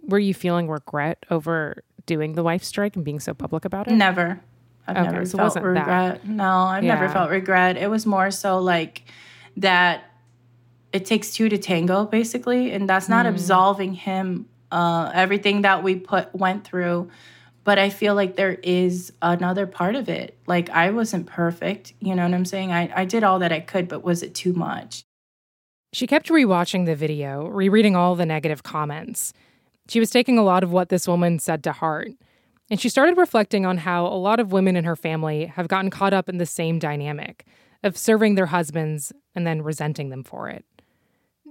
Were 0.00 0.18
you 0.20 0.32
feeling 0.32 0.68
regret 0.70 1.26
over 1.30 1.82
doing 2.06 2.32
the 2.34 2.42
wife 2.42 2.64
strike 2.64 2.96
and 2.96 3.04
being 3.04 3.20
so 3.20 3.34
public 3.34 3.64
about 3.64 3.88
it? 3.88 3.92
Never. 3.94 4.40
I've 4.86 4.96
Okay, 4.96 5.10
never 5.10 5.26
so 5.26 5.36
felt 5.38 5.56
regret. 5.56 5.86
that. 6.22 6.26
No, 6.28 6.48
I've 6.48 6.84
never 6.84 7.08
felt 7.08 7.30
regret. 7.30 7.76
It 7.76 7.90
was 7.90 8.06
more 8.06 8.30
so 8.30 8.58
like 8.58 9.02
that 9.58 10.04
it 10.92 11.04
takes 11.04 11.32
two 11.32 11.48
to 11.48 11.58
tango, 11.58 12.06
basically. 12.06 12.72
And 12.72 12.88
that's 12.88 13.08
not 13.08 13.26
absolving 13.26 13.94
him 13.94 14.46
uh 14.72 15.10
everything 15.12 15.62
that 15.62 15.82
we 15.82 15.96
put 15.96 16.32
went 16.34 16.64
through. 16.64 17.10
But 17.62 17.78
I 17.78 17.90
feel 17.90 18.14
like 18.14 18.36
there 18.36 18.54
is 18.62 19.12
another 19.20 19.66
part 19.66 19.94
of 19.96 20.08
it. 20.08 20.38
Like 20.46 20.70
I 20.70 20.90
wasn't 20.90 21.26
perfect. 21.26 21.92
You 22.00 22.14
know 22.14 22.24
what 22.24 22.32
I'm 22.34 22.44
saying? 22.46 22.72
I, 22.72 22.90
I 23.02 23.04
did 23.04 23.22
all 23.22 23.40
that 23.40 23.52
I 23.52 23.60
could, 23.60 23.86
but 23.88 24.02
was 24.02 24.22
it 24.22 24.34
too 24.34 24.52
much? 24.54 25.02
She 25.92 26.06
kept 26.06 26.28
rewatching 26.28 26.86
the 26.86 26.94
video, 26.94 27.46
rereading 27.48 27.96
all 27.96 28.14
the 28.14 28.26
negative 28.26 28.62
comments. 28.62 29.32
She 29.88 29.98
was 29.98 30.10
taking 30.10 30.38
a 30.38 30.44
lot 30.44 30.62
of 30.62 30.70
what 30.70 30.88
this 30.88 31.08
woman 31.08 31.40
said 31.40 31.64
to 31.64 31.72
heart. 31.72 32.12
And 32.70 32.80
she 32.80 32.88
started 32.88 33.16
reflecting 33.16 33.66
on 33.66 33.78
how 33.78 34.06
a 34.06 34.14
lot 34.14 34.38
of 34.38 34.52
women 34.52 34.76
in 34.76 34.84
her 34.84 34.94
family 34.94 35.46
have 35.46 35.66
gotten 35.66 35.90
caught 35.90 36.12
up 36.12 36.28
in 36.28 36.38
the 36.38 36.46
same 36.46 36.78
dynamic 36.78 37.44
of 37.82 37.96
serving 37.96 38.36
their 38.36 38.46
husbands 38.46 39.12
and 39.34 39.44
then 39.44 39.62
resenting 39.62 40.10
them 40.10 40.22
for 40.22 40.48
it. 40.48 40.64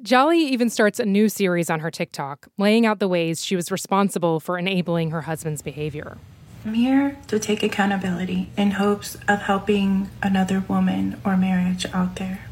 Jalie 0.02 0.38
even 0.38 0.70
starts 0.70 1.00
a 1.00 1.06
new 1.06 1.28
series 1.28 1.70
on 1.70 1.82
her 1.82 1.92
TikTok, 1.92 2.48
laying 2.58 2.86
out 2.86 3.00
the 3.00 3.10
ways 3.10 3.44
she 3.44 3.58
was 3.58 3.70
responsible 3.70 4.40
for 4.40 4.58
enabling 4.58 5.12
her 5.12 5.24
husband's 5.24 5.62
behavior. 5.62 6.18
I'm 6.66 6.74
here 6.74 7.18
to 7.28 7.40
take 7.40 7.64
accountability 7.64 8.50
in 8.56 8.72
hopes 8.72 9.18
of 9.28 9.42
helping 9.42 10.10
another 10.24 10.64
woman 10.70 11.20
or 11.26 11.36
marriage 11.36 11.86
out 11.94 12.16
there. 12.16 12.49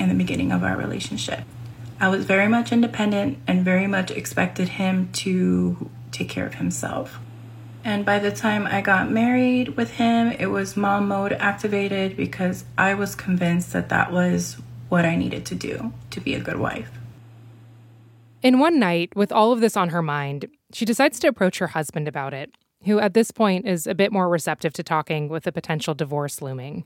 In 0.00 0.08
the 0.08 0.14
beginning 0.14 0.52
of 0.52 0.64
our 0.64 0.76
relationship. 0.76 1.44
I 2.00 2.08
was 2.08 2.24
very 2.24 2.48
much 2.48 2.72
independent 2.72 3.38
and 3.46 3.64
very 3.64 3.86
much 3.86 4.10
expected 4.10 4.70
him 4.70 5.12
to 5.12 5.90
take 6.12 6.28
care 6.28 6.46
of 6.46 6.54
himself. 6.54 7.18
And 7.84 8.04
by 8.04 8.18
the 8.18 8.30
time 8.30 8.66
I 8.66 8.80
got 8.80 9.10
married 9.10 9.76
with 9.76 9.92
him, 9.92 10.32
it 10.32 10.46
was 10.46 10.76
mom 10.76 11.08
mode 11.08 11.32
activated 11.32 12.16
because 12.16 12.64
I 12.76 12.94
was 12.94 13.14
convinced 13.14 13.72
that 13.72 13.88
that 13.90 14.12
was 14.12 14.56
what 14.88 15.04
I 15.04 15.16
needed 15.16 15.46
to 15.46 15.54
do 15.54 15.92
to 16.10 16.20
be 16.20 16.34
a 16.34 16.40
good 16.40 16.58
wife. 16.58 16.90
In 18.42 18.58
one 18.58 18.78
night, 18.78 19.14
with 19.14 19.32
all 19.32 19.52
of 19.52 19.60
this 19.60 19.76
on 19.76 19.90
her 19.90 20.02
mind, 20.02 20.46
she 20.72 20.84
decides 20.84 21.18
to 21.20 21.28
approach 21.28 21.58
her 21.58 21.68
husband 21.68 22.08
about 22.08 22.32
it, 22.32 22.54
who 22.84 22.98
at 22.98 23.12
this 23.12 23.30
point 23.30 23.66
is 23.66 23.86
a 23.86 23.94
bit 23.94 24.12
more 24.12 24.28
receptive 24.28 24.72
to 24.74 24.82
talking 24.82 25.28
with 25.28 25.46
a 25.46 25.52
potential 25.52 25.94
divorce 25.94 26.40
looming. 26.40 26.84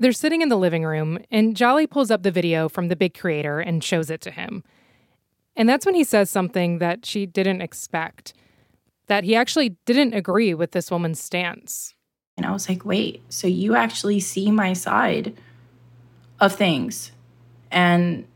They're 0.00 0.12
sitting 0.12 0.40
in 0.40 0.48
the 0.48 0.56
living 0.56 0.84
room, 0.84 1.18
and 1.30 1.54
Jalie 1.54 1.88
pulls 1.88 2.10
up 2.10 2.22
the 2.22 2.30
video 2.30 2.70
from 2.70 2.88
the 2.88 2.96
big 2.96 3.12
creator 3.12 3.60
and 3.60 3.84
shows 3.84 4.10
it 4.10 4.22
to 4.22 4.30
him. 4.30 4.64
And 5.54 5.68
that's 5.68 5.84
when 5.84 5.94
he 5.94 6.04
says 6.04 6.30
something 6.30 6.78
that 6.78 7.04
she 7.04 7.26
didn't 7.26 7.60
expect 7.60 8.32
that 9.08 9.24
he 9.24 9.36
actually 9.36 9.76
didn't 9.84 10.14
agree 10.14 10.54
with 10.54 10.70
this 10.70 10.90
woman's 10.90 11.20
stance. 11.20 11.94
And 12.38 12.46
I 12.46 12.52
was 12.52 12.68
like, 12.68 12.84
wait, 12.84 13.22
so 13.28 13.46
you 13.46 13.74
actually 13.74 14.20
see 14.20 14.50
my 14.50 14.72
side 14.72 15.36
of 16.38 16.54
things? 16.54 17.12
And 17.70 18.26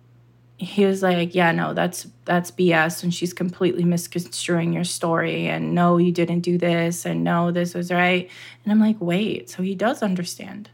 he 0.58 0.84
was 0.84 1.02
like, 1.02 1.34
yeah, 1.34 1.52
no, 1.52 1.72
that's 1.72 2.06
that's 2.26 2.50
BS. 2.50 3.02
And 3.02 3.14
she's 3.14 3.32
completely 3.32 3.84
misconstruing 3.84 4.74
your 4.74 4.84
story. 4.84 5.46
And 5.46 5.74
no, 5.74 5.96
you 5.96 6.12
didn't 6.12 6.40
do 6.40 6.58
this. 6.58 7.06
And 7.06 7.24
no, 7.24 7.52
this 7.52 7.72
was 7.72 7.90
right. 7.90 8.28
And 8.64 8.72
I'm 8.72 8.80
like, 8.80 8.96
wait, 9.00 9.48
so 9.48 9.62
he 9.62 9.74
does 9.74 10.02
understand. 10.02 10.68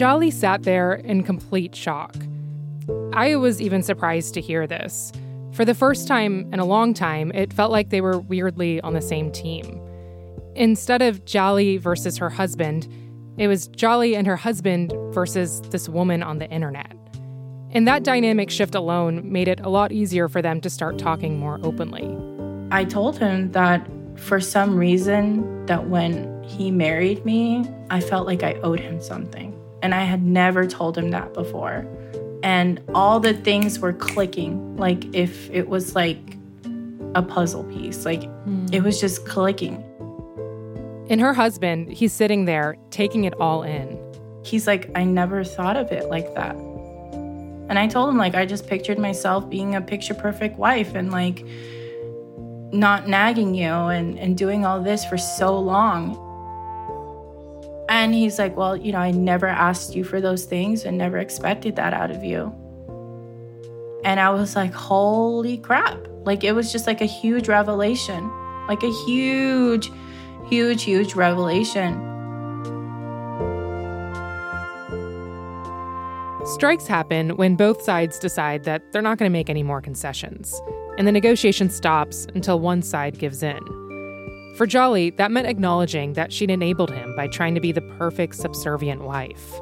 Jalie 0.00 0.32
sat 0.32 0.62
there 0.62 0.94
in 0.94 1.24
complete 1.24 1.76
shock. 1.76 2.16
I 3.12 3.36
was 3.36 3.60
even 3.60 3.82
surprised 3.82 4.32
to 4.32 4.40
hear 4.40 4.66
this. 4.66 5.12
For 5.52 5.66
the 5.66 5.74
first 5.74 6.08
time 6.08 6.48
in 6.54 6.58
a 6.58 6.64
long 6.64 6.94
time, 6.94 7.30
it 7.32 7.52
felt 7.52 7.70
like 7.70 7.90
they 7.90 8.00
were 8.00 8.18
weirdly 8.18 8.80
on 8.80 8.94
the 8.94 9.02
same 9.02 9.30
team. 9.30 9.78
Instead 10.54 11.02
of 11.02 11.26
Jalie 11.26 11.78
versus 11.78 12.16
her 12.16 12.30
husband, 12.30 12.88
it 13.36 13.46
was 13.46 13.68
Jalie 13.68 14.16
and 14.16 14.26
her 14.26 14.38
husband 14.38 14.90
versus 15.12 15.60
this 15.68 15.86
woman 15.86 16.22
on 16.22 16.38
the 16.38 16.48
internet. 16.48 16.96
And 17.70 17.86
that 17.86 18.02
dynamic 18.02 18.48
shift 18.48 18.74
alone 18.74 19.30
made 19.30 19.48
it 19.48 19.60
a 19.60 19.68
lot 19.68 19.92
easier 19.92 20.30
for 20.30 20.40
them 20.40 20.62
to 20.62 20.70
start 20.70 20.96
talking 20.96 21.38
more 21.38 21.60
openly. 21.62 22.08
I 22.70 22.86
told 22.86 23.18
him 23.18 23.52
that 23.52 23.86
for 24.16 24.40
some 24.40 24.78
reason 24.78 25.66
that 25.66 25.90
when 25.90 26.42
he 26.42 26.70
married 26.70 27.22
me, 27.26 27.66
I 27.90 28.00
felt 28.00 28.26
like 28.26 28.42
I 28.42 28.54
owed 28.62 28.80
him 28.80 29.02
something. 29.02 29.59
And 29.82 29.94
I 29.94 30.04
had 30.04 30.22
never 30.22 30.66
told 30.66 30.96
him 30.96 31.10
that 31.10 31.34
before. 31.34 31.86
And 32.42 32.80
all 32.94 33.20
the 33.20 33.34
things 33.34 33.78
were 33.78 33.92
clicking, 33.92 34.76
like 34.76 35.14
if 35.14 35.50
it 35.50 35.68
was 35.68 35.94
like 35.94 36.36
a 37.14 37.22
puzzle 37.22 37.64
piece, 37.64 38.04
like 38.04 38.24
hmm. 38.24 38.66
it 38.72 38.82
was 38.82 39.00
just 39.00 39.26
clicking. 39.26 39.84
In 41.08 41.18
her 41.18 41.34
husband, 41.34 41.92
he's 41.92 42.12
sitting 42.12 42.44
there 42.44 42.76
taking 42.90 43.24
it 43.24 43.34
all 43.40 43.62
in. 43.62 43.98
He's 44.44 44.66
like, 44.66 44.90
I 44.94 45.04
never 45.04 45.44
thought 45.44 45.76
of 45.76 45.90
it 45.92 46.08
like 46.08 46.34
that. 46.34 46.54
And 46.54 47.78
I 47.78 47.86
told 47.86 48.08
him, 48.08 48.16
like, 48.16 48.34
I 48.34 48.46
just 48.46 48.66
pictured 48.66 48.98
myself 48.98 49.48
being 49.48 49.76
a 49.76 49.80
picture 49.80 50.14
perfect 50.14 50.58
wife 50.58 50.94
and 50.94 51.12
like 51.12 51.44
not 52.72 53.08
nagging 53.08 53.54
you 53.54 53.68
and, 53.68 54.18
and 54.18 54.36
doing 54.36 54.64
all 54.64 54.80
this 54.80 55.04
for 55.04 55.18
so 55.18 55.58
long. 55.58 56.29
And 57.90 58.14
he's 58.14 58.38
like, 58.38 58.56
Well, 58.56 58.76
you 58.76 58.92
know, 58.92 59.00
I 59.00 59.10
never 59.10 59.48
asked 59.48 59.96
you 59.96 60.04
for 60.04 60.20
those 60.20 60.44
things 60.44 60.84
and 60.84 60.96
never 60.96 61.18
expected 61.18 61.74
that 61.76 61.92
out 61.92 62.12
of 62.12 62.22
you. 62.22 62.54
And 64.04 64.20
I 64.20 64.30
was 64.30 64.54
like, 64.54 64.72
Holy 64.72 65.58
crap. 65.58 65.98
Like, 66.24 66.44
it 66.44 66.52
was 66.52 66.70
just 66.70 66.86
like 66.86 67.00
a 67.00 67.06
huge 67.06 67.48
revelation, 67.48 68.30
like 68.68 68.84
a 68.84 68.92
huge, 69.06 69.90
huge, 70.48 70.84
huge 70.84 71.14
revelation. 71.14 72.06
Strikes 76.44 76.86
happen 76.86 77.36
when 77.36 77.56
both 77.56 77.82
sides 77.82 78.18
decide 78.18 78.64
that 78.64 78.82
they're 78.92 79.02
not 79.02 79.18
going 79.18 79.28
to 79.28 79.32
make 79.32 79.50
any 79.50 79.62
more 79.62 79.80
concessions, 79.80 80.60
and 80.96 81.08
the 81.08 81.12
negotiation 81.12 81.70
stops 81.70 82.26
until 82.34 82.60
one 82.60 82.82
side 82.82 83.18
gives 83.18 83.42
in. 83.42 83.89
For 84.56 84.66
Jalie, 84.66 85.16
that 85.16 85.30
meant 85.30 85.46
acknowledging 85.46 86.12
that 86.14 86.32
she'd 86.32 86.50
enabled 86.50 86.90
him 86.90 87.16
by 87.16 87.28
trying 87.28 87.54
to 87.54 87.60
be 87.60 87.72
the 87.72 87.80
perfect 87.80 88.34
subservient 88.36 89.02
wife. 89.02 89.60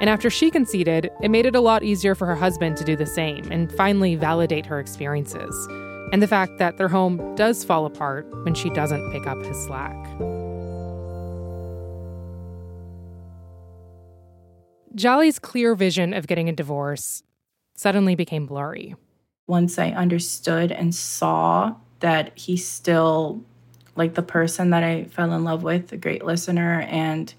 And 0.00 0.08
after 0.08 0.30
she 0.30 0.50
conceded, 0.50 1.10
it 1.20 1.30
made 1.30 1.44
it 1.44 1.54
a 1.54 1.60
lot 1.60 1.82
easier 1.82 2.14
for 2.14 2.26
her 2.26 2.34
husband 2.34 2.78
to 2.78 2.84
do 2.84 2.96
the 2.96 3.04
same 3.04 3.50
and 3.52 3.70
finally 3.72 4.14
validate 4.16 4.64
her 4.64 4.80
experiences, 4.80 5.54
and 6.10 6.22
the 6.22 6.26
fact 6.26 6.56
that 6.56 6.78
their 6.78 6.88
home 6.88 7.34
does 7.34 7.64
fall 7.64 7.84
apart 7.84 8.26
when 8.44 8.54
she 8.54 8.70
doesn't 8.70 9.12
pick 9.12 9.26
up 9.26 9.36
his 9.44 9.62
slack. 9.64 9.94
Jalie's 14.94 15.38
clear 15.38 15.74
vision 15.74 16.14
of 16.14 16.26
getting 16.26 16.48
a 16.48 16.52
divorce 16.52 17.22
suddenly 17.74 18.14
became 18.14 18.46
blurry. 18.46 18.94
once 19.46 19.78
I 19.78 19.90
understood 19.90 20.70
and 20.72 20.94
saw 20.94 21.74
that 21.98 22.38
he 22.38 22.56
still 22.56 23.44
like 24.00 24.14
the 24.14 24.22
person 24.22 24.70
that 24.70 24.82
I 24.82 25.04
fell 25.04 25.30
in 25.34 25.44
love 25.44 25.62
with, 25.62 25.92
a 25.92 25.98
great 25.98 26.24
listener. 26.24 26.80
And 26.88 27.32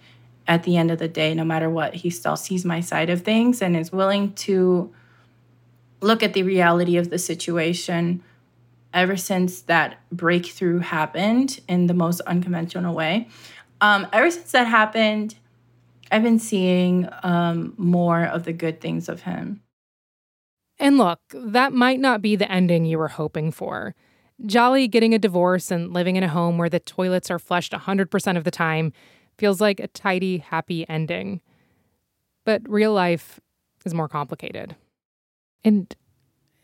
at 0.48 0.62
the 0.62 0.78
end 0.78 0.92
of 0.92 1.00
the 1.00 1.08
day, 1.08 1.34
no 1.34 1.44
matter 1.44 1.72
what, 1.72 1.96
he 1.96 2.12
still 2.12 2.38
sees 2.38 2.64
my 2.64 2.82
side 2.82 3.10
of 3.10 3.24
things 3.24 3.64
and 3.64 3.76
is 3.76 3.92
willing 3.92 4.34
to 4.34 4.94
look 6.02 6.22
at 6.22 6.34
the 6.34 6.44
reality 6.44 6.98
of 6.98 7.10
the 7.10 7.18
situation 7.18 8.22
ever 8.94 9.18
since 9.18 9.62
that 9.62 10.02
breakthrough 10.12 10.80
happened 10.80 11.60
in 11.68 11.88
the 11.88 11.96
most 11.96 12.22
unconventional 12.22 12.94
way. 12.94 13.28
Um, 13.80 14.06
ever 14.14 14.30
since 14.30 14.52
that 14.52 14.68
happened, 14.68 15.34
I've 16.12 16.22
been 16.22 16.38
seeing 16.38 17.10
um, 17.24 17.74
more 17.76 18.24
of 18.24 18.44
the 18.44 18.54
good 18.54 18.82
things 18.82 19.10
of 19.10 19.24
him. 19.24 19.64
And 20.78 21.00
look, 21.00 21.22
that 21.34 21.74
might 21.74 22.00
not 22.00 22.22
be 22.22 22.36
the 22.36 22.52
ending 22.52 22.86
you 22.86 23.00
were 23.00 23.08
hoping 23.08 23.52
for. 23.52 23.96
Jalie 24.44 24.90
getting 24.90 25.14
a 25.14 25.20
divorce 25.20 25.72
and 25.72 25.94
living 25.94 26.16
in 26.16 26.24
a 26.24 26.28
home 26.28 26.58
where 26.58 26.70
the 26.70 26.80
toilets 26.80 27.30
are 27.30 27.40
flushed 27.40 27.74
100% 27.74 28.38
of 28.38 28.44
the 28.44 28.52
time 28.52 28.92
feels 29.38 29.62
like 29.62 29.80
a 29.80 29.88
tidy, 29.88 30.40
happy 30.40 30.88
ending. 30.90 31.42
But 32.44 32.62
real 32.68 32.94
life 32.94 33.40
is 33.86 33.94
more 33.94 34.08
complicated. 34.08 34.76
And 35.64 35.96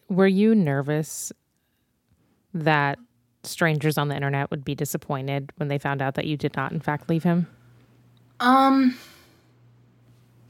were 0.09 0.28
you 0.28 0.55
nervous 0.55 1.32
that 2.53 2.97
strangers 3.43 3.97
on 3.97 4.07
the 4.07 4.15
internet 4.15 4.49
would 4.51 4.65
be 4.65 4.75
disappointed 4.75 5.51
when 5.57 5.69
they 5.69 5.78
found 5.78 6.01
out 6.01 6.15
that 6.15 6.25
you 6.25 6.38
did 6.38 6.55
not, 6.55 6.71
in 6.71 6.80
fact, 6.80 7.09
leave 7.09 7.23
him? 7.23 7.47
Um, 8.39 8.97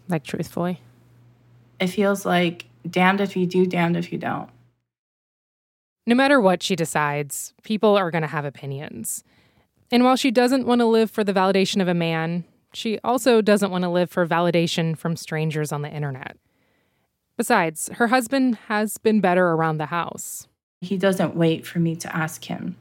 like 0.08 0.24
truthfully, 0.24 0.82
it 1.80 1.88
feels 1.88 2.26
like 2.26 2.66
damned 2.90 3.22
if 3.22 3.36
you 3.36 3.46
do, 3.46 3.66
damned 3.66 3.96
if 3.98 4.12
you 4.12 4.18
don't. 4.18 4.50
No 6.08 6.16
matter 6.16 6.40
what 6.40 6.64
she 6.64 6.78
decides, 6.78 7.54
people 7.64 7.98
are 7.98 8.10
going 8.10 8.22
to 8.22 8.30
have 8.30 8.46
opinions. 8.46 9.26
And 9.92 10.06
while 10.06 10.16
she 10.16 10.32
doesn't 10.32 10.66
want 10.66 10.80
to 10.80 10.86
live 10.86 11.12
for 11.12 11.26
the 11.26 11.34
validation 11.34 11.82
of 11.82 11.90
a 11.90 11.94
man, 11.94 12.46
she 12.74 12.98
also 13.04 13.42
doesn't 13.42 13.72
want 13.72 13.84
to 13.84 13.90
live 13.90 14.10
for 14.10 14.26
validation 14.26 14.98
from 14.98 15.18
strangers 15.18 15.74
on 15.74 15.82
the 15.82 15.92
internet. 15.92 16.38
Besides, 17.36 17.90
her 17.96 18.08
husband 18.08 18.56
has 18.68 18.98
been 18.98 19.20
better 19.20 19.48
around 19.52 19.78
the 19.78 19.88
house. 19.88 20.48
He 20.80 20.98
doesn't 20.98 21.36
wait 21.36 21.68
for 21.68 21.80
me 21.80 21.96
to 21.98 22.16
ask 22.16 22.46
him 22.46 22.78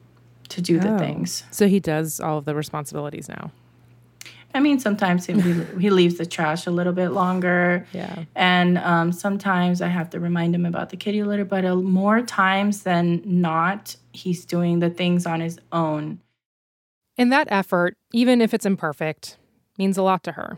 to 0.47 0.61
do 0.61 0.79
the 0.79 0.95
oh. 0.95 0.97
things. 0.97 1.43
So 1.51 1.67
he 1.67 1.81
does 1.81 2.21
all 2.21 2.37
of 2.37 2.45
the 2.45 2.55
responsibilities 2.55 3.27
now. 3.27 3.51
I 4.57 4.59
mean, 4.59 4.79
sometimes 4.79 5.27
he, 5.27 5.33
he 5.79 5.91
leaves 5.91 6.17
the 6.17 6.25
trash 6.25 6.65
a 6.65 6.71
little 6.71 6.91
bit 6.91 7.09
longer. 7.09 7.85
Yeah. 7.93 8.23
And 8.33 8.79
um, 8.79 9.11
sometimes 9.11 9.83
I 9.83 9.87
have 9.87 10.09
to 10.09 10.19
remind 10.19 10.55
him 10.55 10.65
about 10.65 10.89
the 10.89 10.97
kitty 10.97 11.21
litter, 11.21 11.45
but 11.45 11.63
uh, 11.63 11.75
more 11.75 12.23
times 12.23 12.81
than 12.81 13.21
not, 13.23 13.95
he's 14.13 14.45
doing 14.45 14.79
the 14.79 14.89
things 14.89 15.27
on 15.27 15.41
his 15.41 15.59
own. 15.71 16.21
And 17.19 17.31
that 17.31 17.47
effort, 17.51 17.97
even 18.13 18.41
if 18.41 18.51
it's 18.51 18.65
imperfect, 18.65 19.37
means 19.77 19.95
a 19.95 20.01
lot 20.01 20.23
to 20.23 20.31
her. 20.31 20.57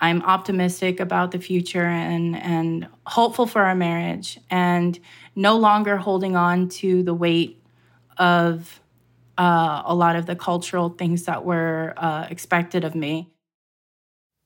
I'm 0.00 0.22
optimistic 0.22 0.98
about 0.98 1.30
the 1.32 1.38
future 1.38 1.84
and 1.84 2.36
and 2.36 2.86
hopeful 3.06 3.46
for 3.46 3.62
our 3.62 3.74
marriage 3.74 4.38
and 4.50 4.98
no 5.34 5.58
longer 5.58 5.98
holding 5.98 6.36
on 6.36 6.68
to 6.80 7.02
the 7.02 7.14
weight 7.14 7.62
of 8.16 8.80
uh, 9.38 9.82
a 9.84 9.94
lot 9.94 10.16
of 10.16 10.26
the 10.26 10.36
cultural 10.36 10.90
things 10.90 11.24
that 11.24 11.44
were 11.44 11.94
uh, 11.96 12.26
expected 12.30 12.84
of 12.84 12.94
me. 12.94 13.30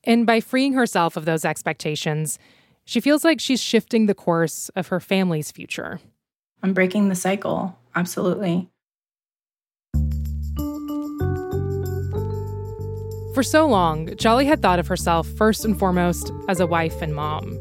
And 0.04 0.26
by 0.26 0.40
freeing 0.40 0.72
herself 0.72 1.16
of 1.16 1.24
those 1.24 1.44
expectations, 1.44 2.38
she 2.84 3.00
feels 3.00 3.24
like 3.24 3.40
she's 3.40 3.60
shifting 3.60 4.06
the 4.06 4.14
course 4.14 4.70
of 4.70 4.88
her 4.88 5.00
family's 5.00 5.50
future. 5.50 6.00
I'm 6.62 6.72
breaking 6.72 7.08
the 7.08 7.14
cycle, 7.14 7.78
absolutely. 7.94 8.68
For 13.34 13.44
so 13.44 13.66
long, 13.66 14.08
Jalie 14.08 14.46
had 14.46 14.60
thought 14.60 14.80
of 14.80 14.88
herself 14.88 15.26
first 15.28 15.64
and 15.64 15.78
foremost 15.78 16.32
as 16.48 16.58
a 16.58 16.66
wife 16.66 17.00
and 17.00 17.14
mom. 17.14 17.58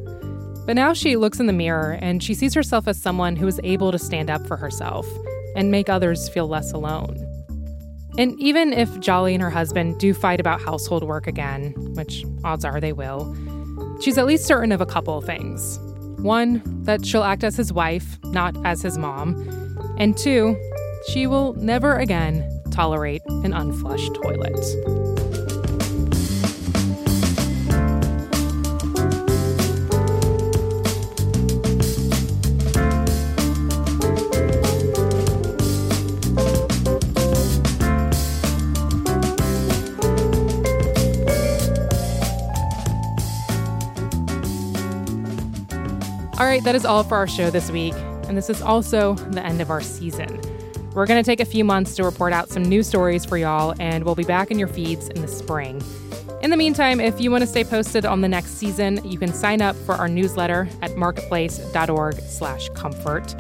But 0.66 0.76
now 0.76 0.94
she 0.94 1.16
looks 1.16 1.40
in 1.40 1.46
the 1.46 1.54
mirror 1.54 1.98
and 2.02 2.24
she 2.24 2.34
sees 2.34 2.54
herself 2.54 2.88
as 2.88 3.02
someone 3.02 3.36
who 3.36 3.48
is 3.48 3.60
able 3.64 3.92
to 3.92 4.00
stand 4.00 4.30
up 4.30 4.46
for 4.48 4.58
herself 4.58 5.08
and 5.60 5.70
make 5.70 5.90
others 5.90 6.30
feel 6.30 6.48
less 6.48 6.72
alone. 6.72 7.18
And 8.18 8.40
even 8.40 8.72
if 8.72 8.90
Jalie 8.92 9.34
and 9.34 9.44
her 9.44 9.50
husband 9.50 10.00
do 10.00 10.14
fight 10.14 10.40
about 10.40 10.62
household 10.62 11.04
work 11.04 11.28
again, 11.28 11.74
which 11.96 12.24
odds 12.46 12.64
are 12.64 12.80
they 12.80 12.94
will, 12.94 13.36
she's 14.02 14.18
at 14.18 14.26
least 14.26 14.46
certain 14.46 14.72
of 14.72 14.80
a 14.80 14.86
couple 14.86 15.18
of 15.18 15.26
things. 15.26 15.78
One, 16.22 16.62
that 16.86 17.06
she'll 17.06 17.24
act 17.24 17.44
as 17.44 17.58
his 17.58 17.74
wife, 17.74 18.18
not 18.24 18.56
as 18.66 18.82
his 18.82 18.98
mom. 18.98 19.36
And 19.98 20.18
two, 20.18 20.58
she 21.10 21.28
will 21.28 21.54
never 21.56 21.98
again 21.98 22.50
tolerate 22.72 23.22
an 23.28 23.52
unflushed 23.52 24.16
toilet. 24.16 24.99
All 46.40 46.46
right, 46.46 46.64
that 46.64 46.74
is 46.74 46.86
all 46.86 47.04
for 47.04 47.18
our 47.18 47.28
show 47.28 47.50
this 47.50 47.70
week. 47.70 47.94
And 48.30 48.38
this 48.38 48.50
is 48.50 48.62
also 48.62 49.16
the 49.16 49.46
end 49.46 49.60
of 49.60 49.70
our 49.70 49.82
season. 49.82 50.40
We're 50.94 51.06
going 51.06 51.22
to 51.22 51.30
take 51.30 51.42
a 51.42 51.46
few 51.46 51.66
months 51.66 51.98
to 51.98 52.06
report 52.06 52.32
out 52.32 52.48
some 52.48 52.64
new 52.64 52.82
stories 52.82 53.26
for 53.26 53.38
y'all, 53.38 53.76
and 53.78 54.06
we'll 54.06 54.16
be 54.16 54.24
back 54.24 54.50
in 54.50 54.58
your 54.58 54.70
feeds 54.70 55.10
in 55.10 55.22
the 55.22 55.28
spring. 55.28 55.84
In 56.42 56.50
the 56.50 56.56
meantime, 56.56 57.02
if 57.02 57.20
you 57.20 57.30
want 57.30 57.42
to 57.42 57.48
stay 57.48 57.66
posted 57.66 58.06
on 58.06 58.22
the 58.22 58.30
next 58.30 58.52
season, 58.52 59.02
you 59.04 59.20
can 59.20 59.34
sign 59.34 59.62
up 59.62 59.76
for 59.76 59.96
our 59.96 60.08
newsletter 60.08 60.70
at 60.82 60.96
marketplace.org/comfort. 60.96 63.36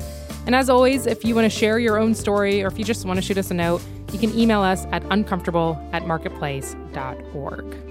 And 0.45 0.53
as 0.53 0.69
always, 0.69 1.05
if 1.05 1.23
you 1.23 1.35
want 1.35 1.49
to 1.49 1.57
share 1.57 1.79
your 1.79 1.97
own 1.97 2.13
story 2.13 2.63
or 2.63 2.67
if 2.67 2.77
you 2.77 2.83
just 2.83 3.05
want 3.05 3.15
to 3.15 3.21
shoot 3.21 3.37
us 3.37 3.49
a 3.49 3.53
note, 3.53 3.81
you 4.11 4.19
can 4.19 4.37
email 4.37 4.61
us 4.61 4.85
at 4.91 5.05
uncomfortable 5.09 5.81
at 5.93 6.05
marketplace.org. 6.05 7.88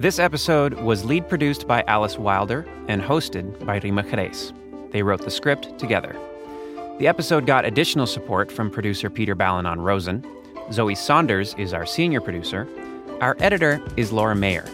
This 0.00 0.20
episode 0.20 0.74
was 0.74 1.04
lead 1.04 1.28
produced 1.28 1.66
by 1.66 1.82
Alice 1.88 2.18
Wilder 2.18 2.64
and 2.86 3.02
hosted 3.02 3.66
by 3.66 3.80
Reema 3.80 4.08
Khrais. 4.08 4.52
They 4.92 5.02
wrote 5.02 5.22
the 5.22 5.30
script 5.32 5.76
together. 5.76 6.16
The 7.00 7.08
episode 7.08 7.46
got 7.46 7.64
additional 7.64 8.06
support 8.06 8.52
from 8.52 8.70
producer 8.70 9.10
Peter 9.10 9.34
Balonon 9.34 9.80
Rosen. 9.80 10.24
Zoe 10.70 10.94
Saunders 10.94 11.52
is 11.58 11.72
our 11.72 11.84
senior 11.84 12.20
producer. 12.20 12.68
Our 13.20 13.36
editor 13.40 13.82
is 13.96 14.12
Laura 14.12 14.36
Mayer. 14.36 14.64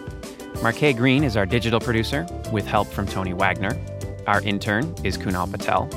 Marquet 0.63 0.93
Green 0.93 1.25
is 1.25 1.39
our 1.39 1.47
digital 1.47 1.81
producer, 1.81 2.27
with 2.53 2.67
help 2.67 2.89
from 2.89 3.07
Tony 3.07 3.33
Wagner. 3.33 3.75
Our 4.27 4.43
intern 4.43 4.95
is 5.05 5.17
Kunal 5.17 5.51
Patel. 5.51 5.89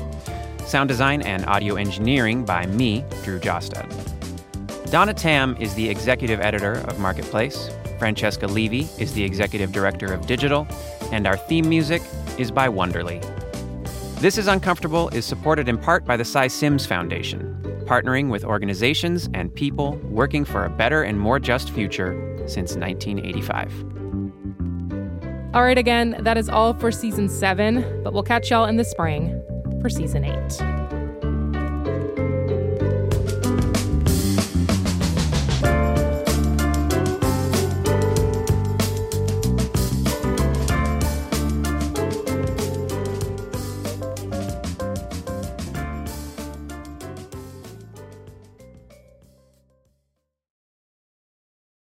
Sound 0.66 0.88
design 0.88 1.20
and 1.20 1.44
audio 1.44 1.74
engineering 1.74 2.46
by 2.46 2.64
me, 2.64 3.04
Drew 3.24 3.38
Jostad. 3.38 3.90
Donna 4.90 5.12
Tam 5.12 5.54
is 5.60 5.74
the 5.74 5.86
executive 5.86 6.40
editor 6.40 6.76
of 6.88 6.98
Marketplace. 6.98 7.68
Francesca 7.98 8.46
Levy 8.46 8.88
is 8.98 9.12
the 9.12 9.24
executive 9.24 9.72
director 9.72 10.12
of 10.12 10.26
digital, 10.26 10.66
and 11.12 11.26
our 11.26 11.36
theme 11.36 11.68
music 11.68 12.02
is 12.38 12.50
by 12.50 12.68
Wonderly. 12.68 13.20
This 14.20 14.38
is 14.38 14.46
Uncomfortable 14.46 15.08
is 15.10 15.24
supported 15.24 15.68
in 15.68 15.78
part 15.78 16.04
by 16.04 16.16
the 16.16 16.24
Sy 16.24 16.48
Sims 16.48 16.86
Foundation, 16.86 17.54
partnering 17.86 18.30
with 18.30 18.44
organizations 18.44 19.28
and 19.34 19.54
people 19.54 19.96
working 20.04 20.44
for 20.44 20.64
a 20.64 20.70
better 20.70 21.02
and 21.02 21.18
more 21.18 21.38
just 21.38 21.70
future 21.70 22.12
since 22.46 22.76
1985. 22.76 23.72
All 25.54 25.62
right, 25.62 25.78
again, 25.78 26.16
that 26.20 26.36
is 26.36 26.48
all 26.48 26.74
for 26.74 26.92
season 26.92 27.28
seven, 27.28 28.02
but 28.04 28.12
we'll 28.12 28.22
catch 28.22 28.50
y'all 28.50 28.66
in 28.66 28.76
the 28.76 28.84
spring 28.84 29.42
for 29.80 29.88
season 29.88 30.24
eight. 30.24 30.97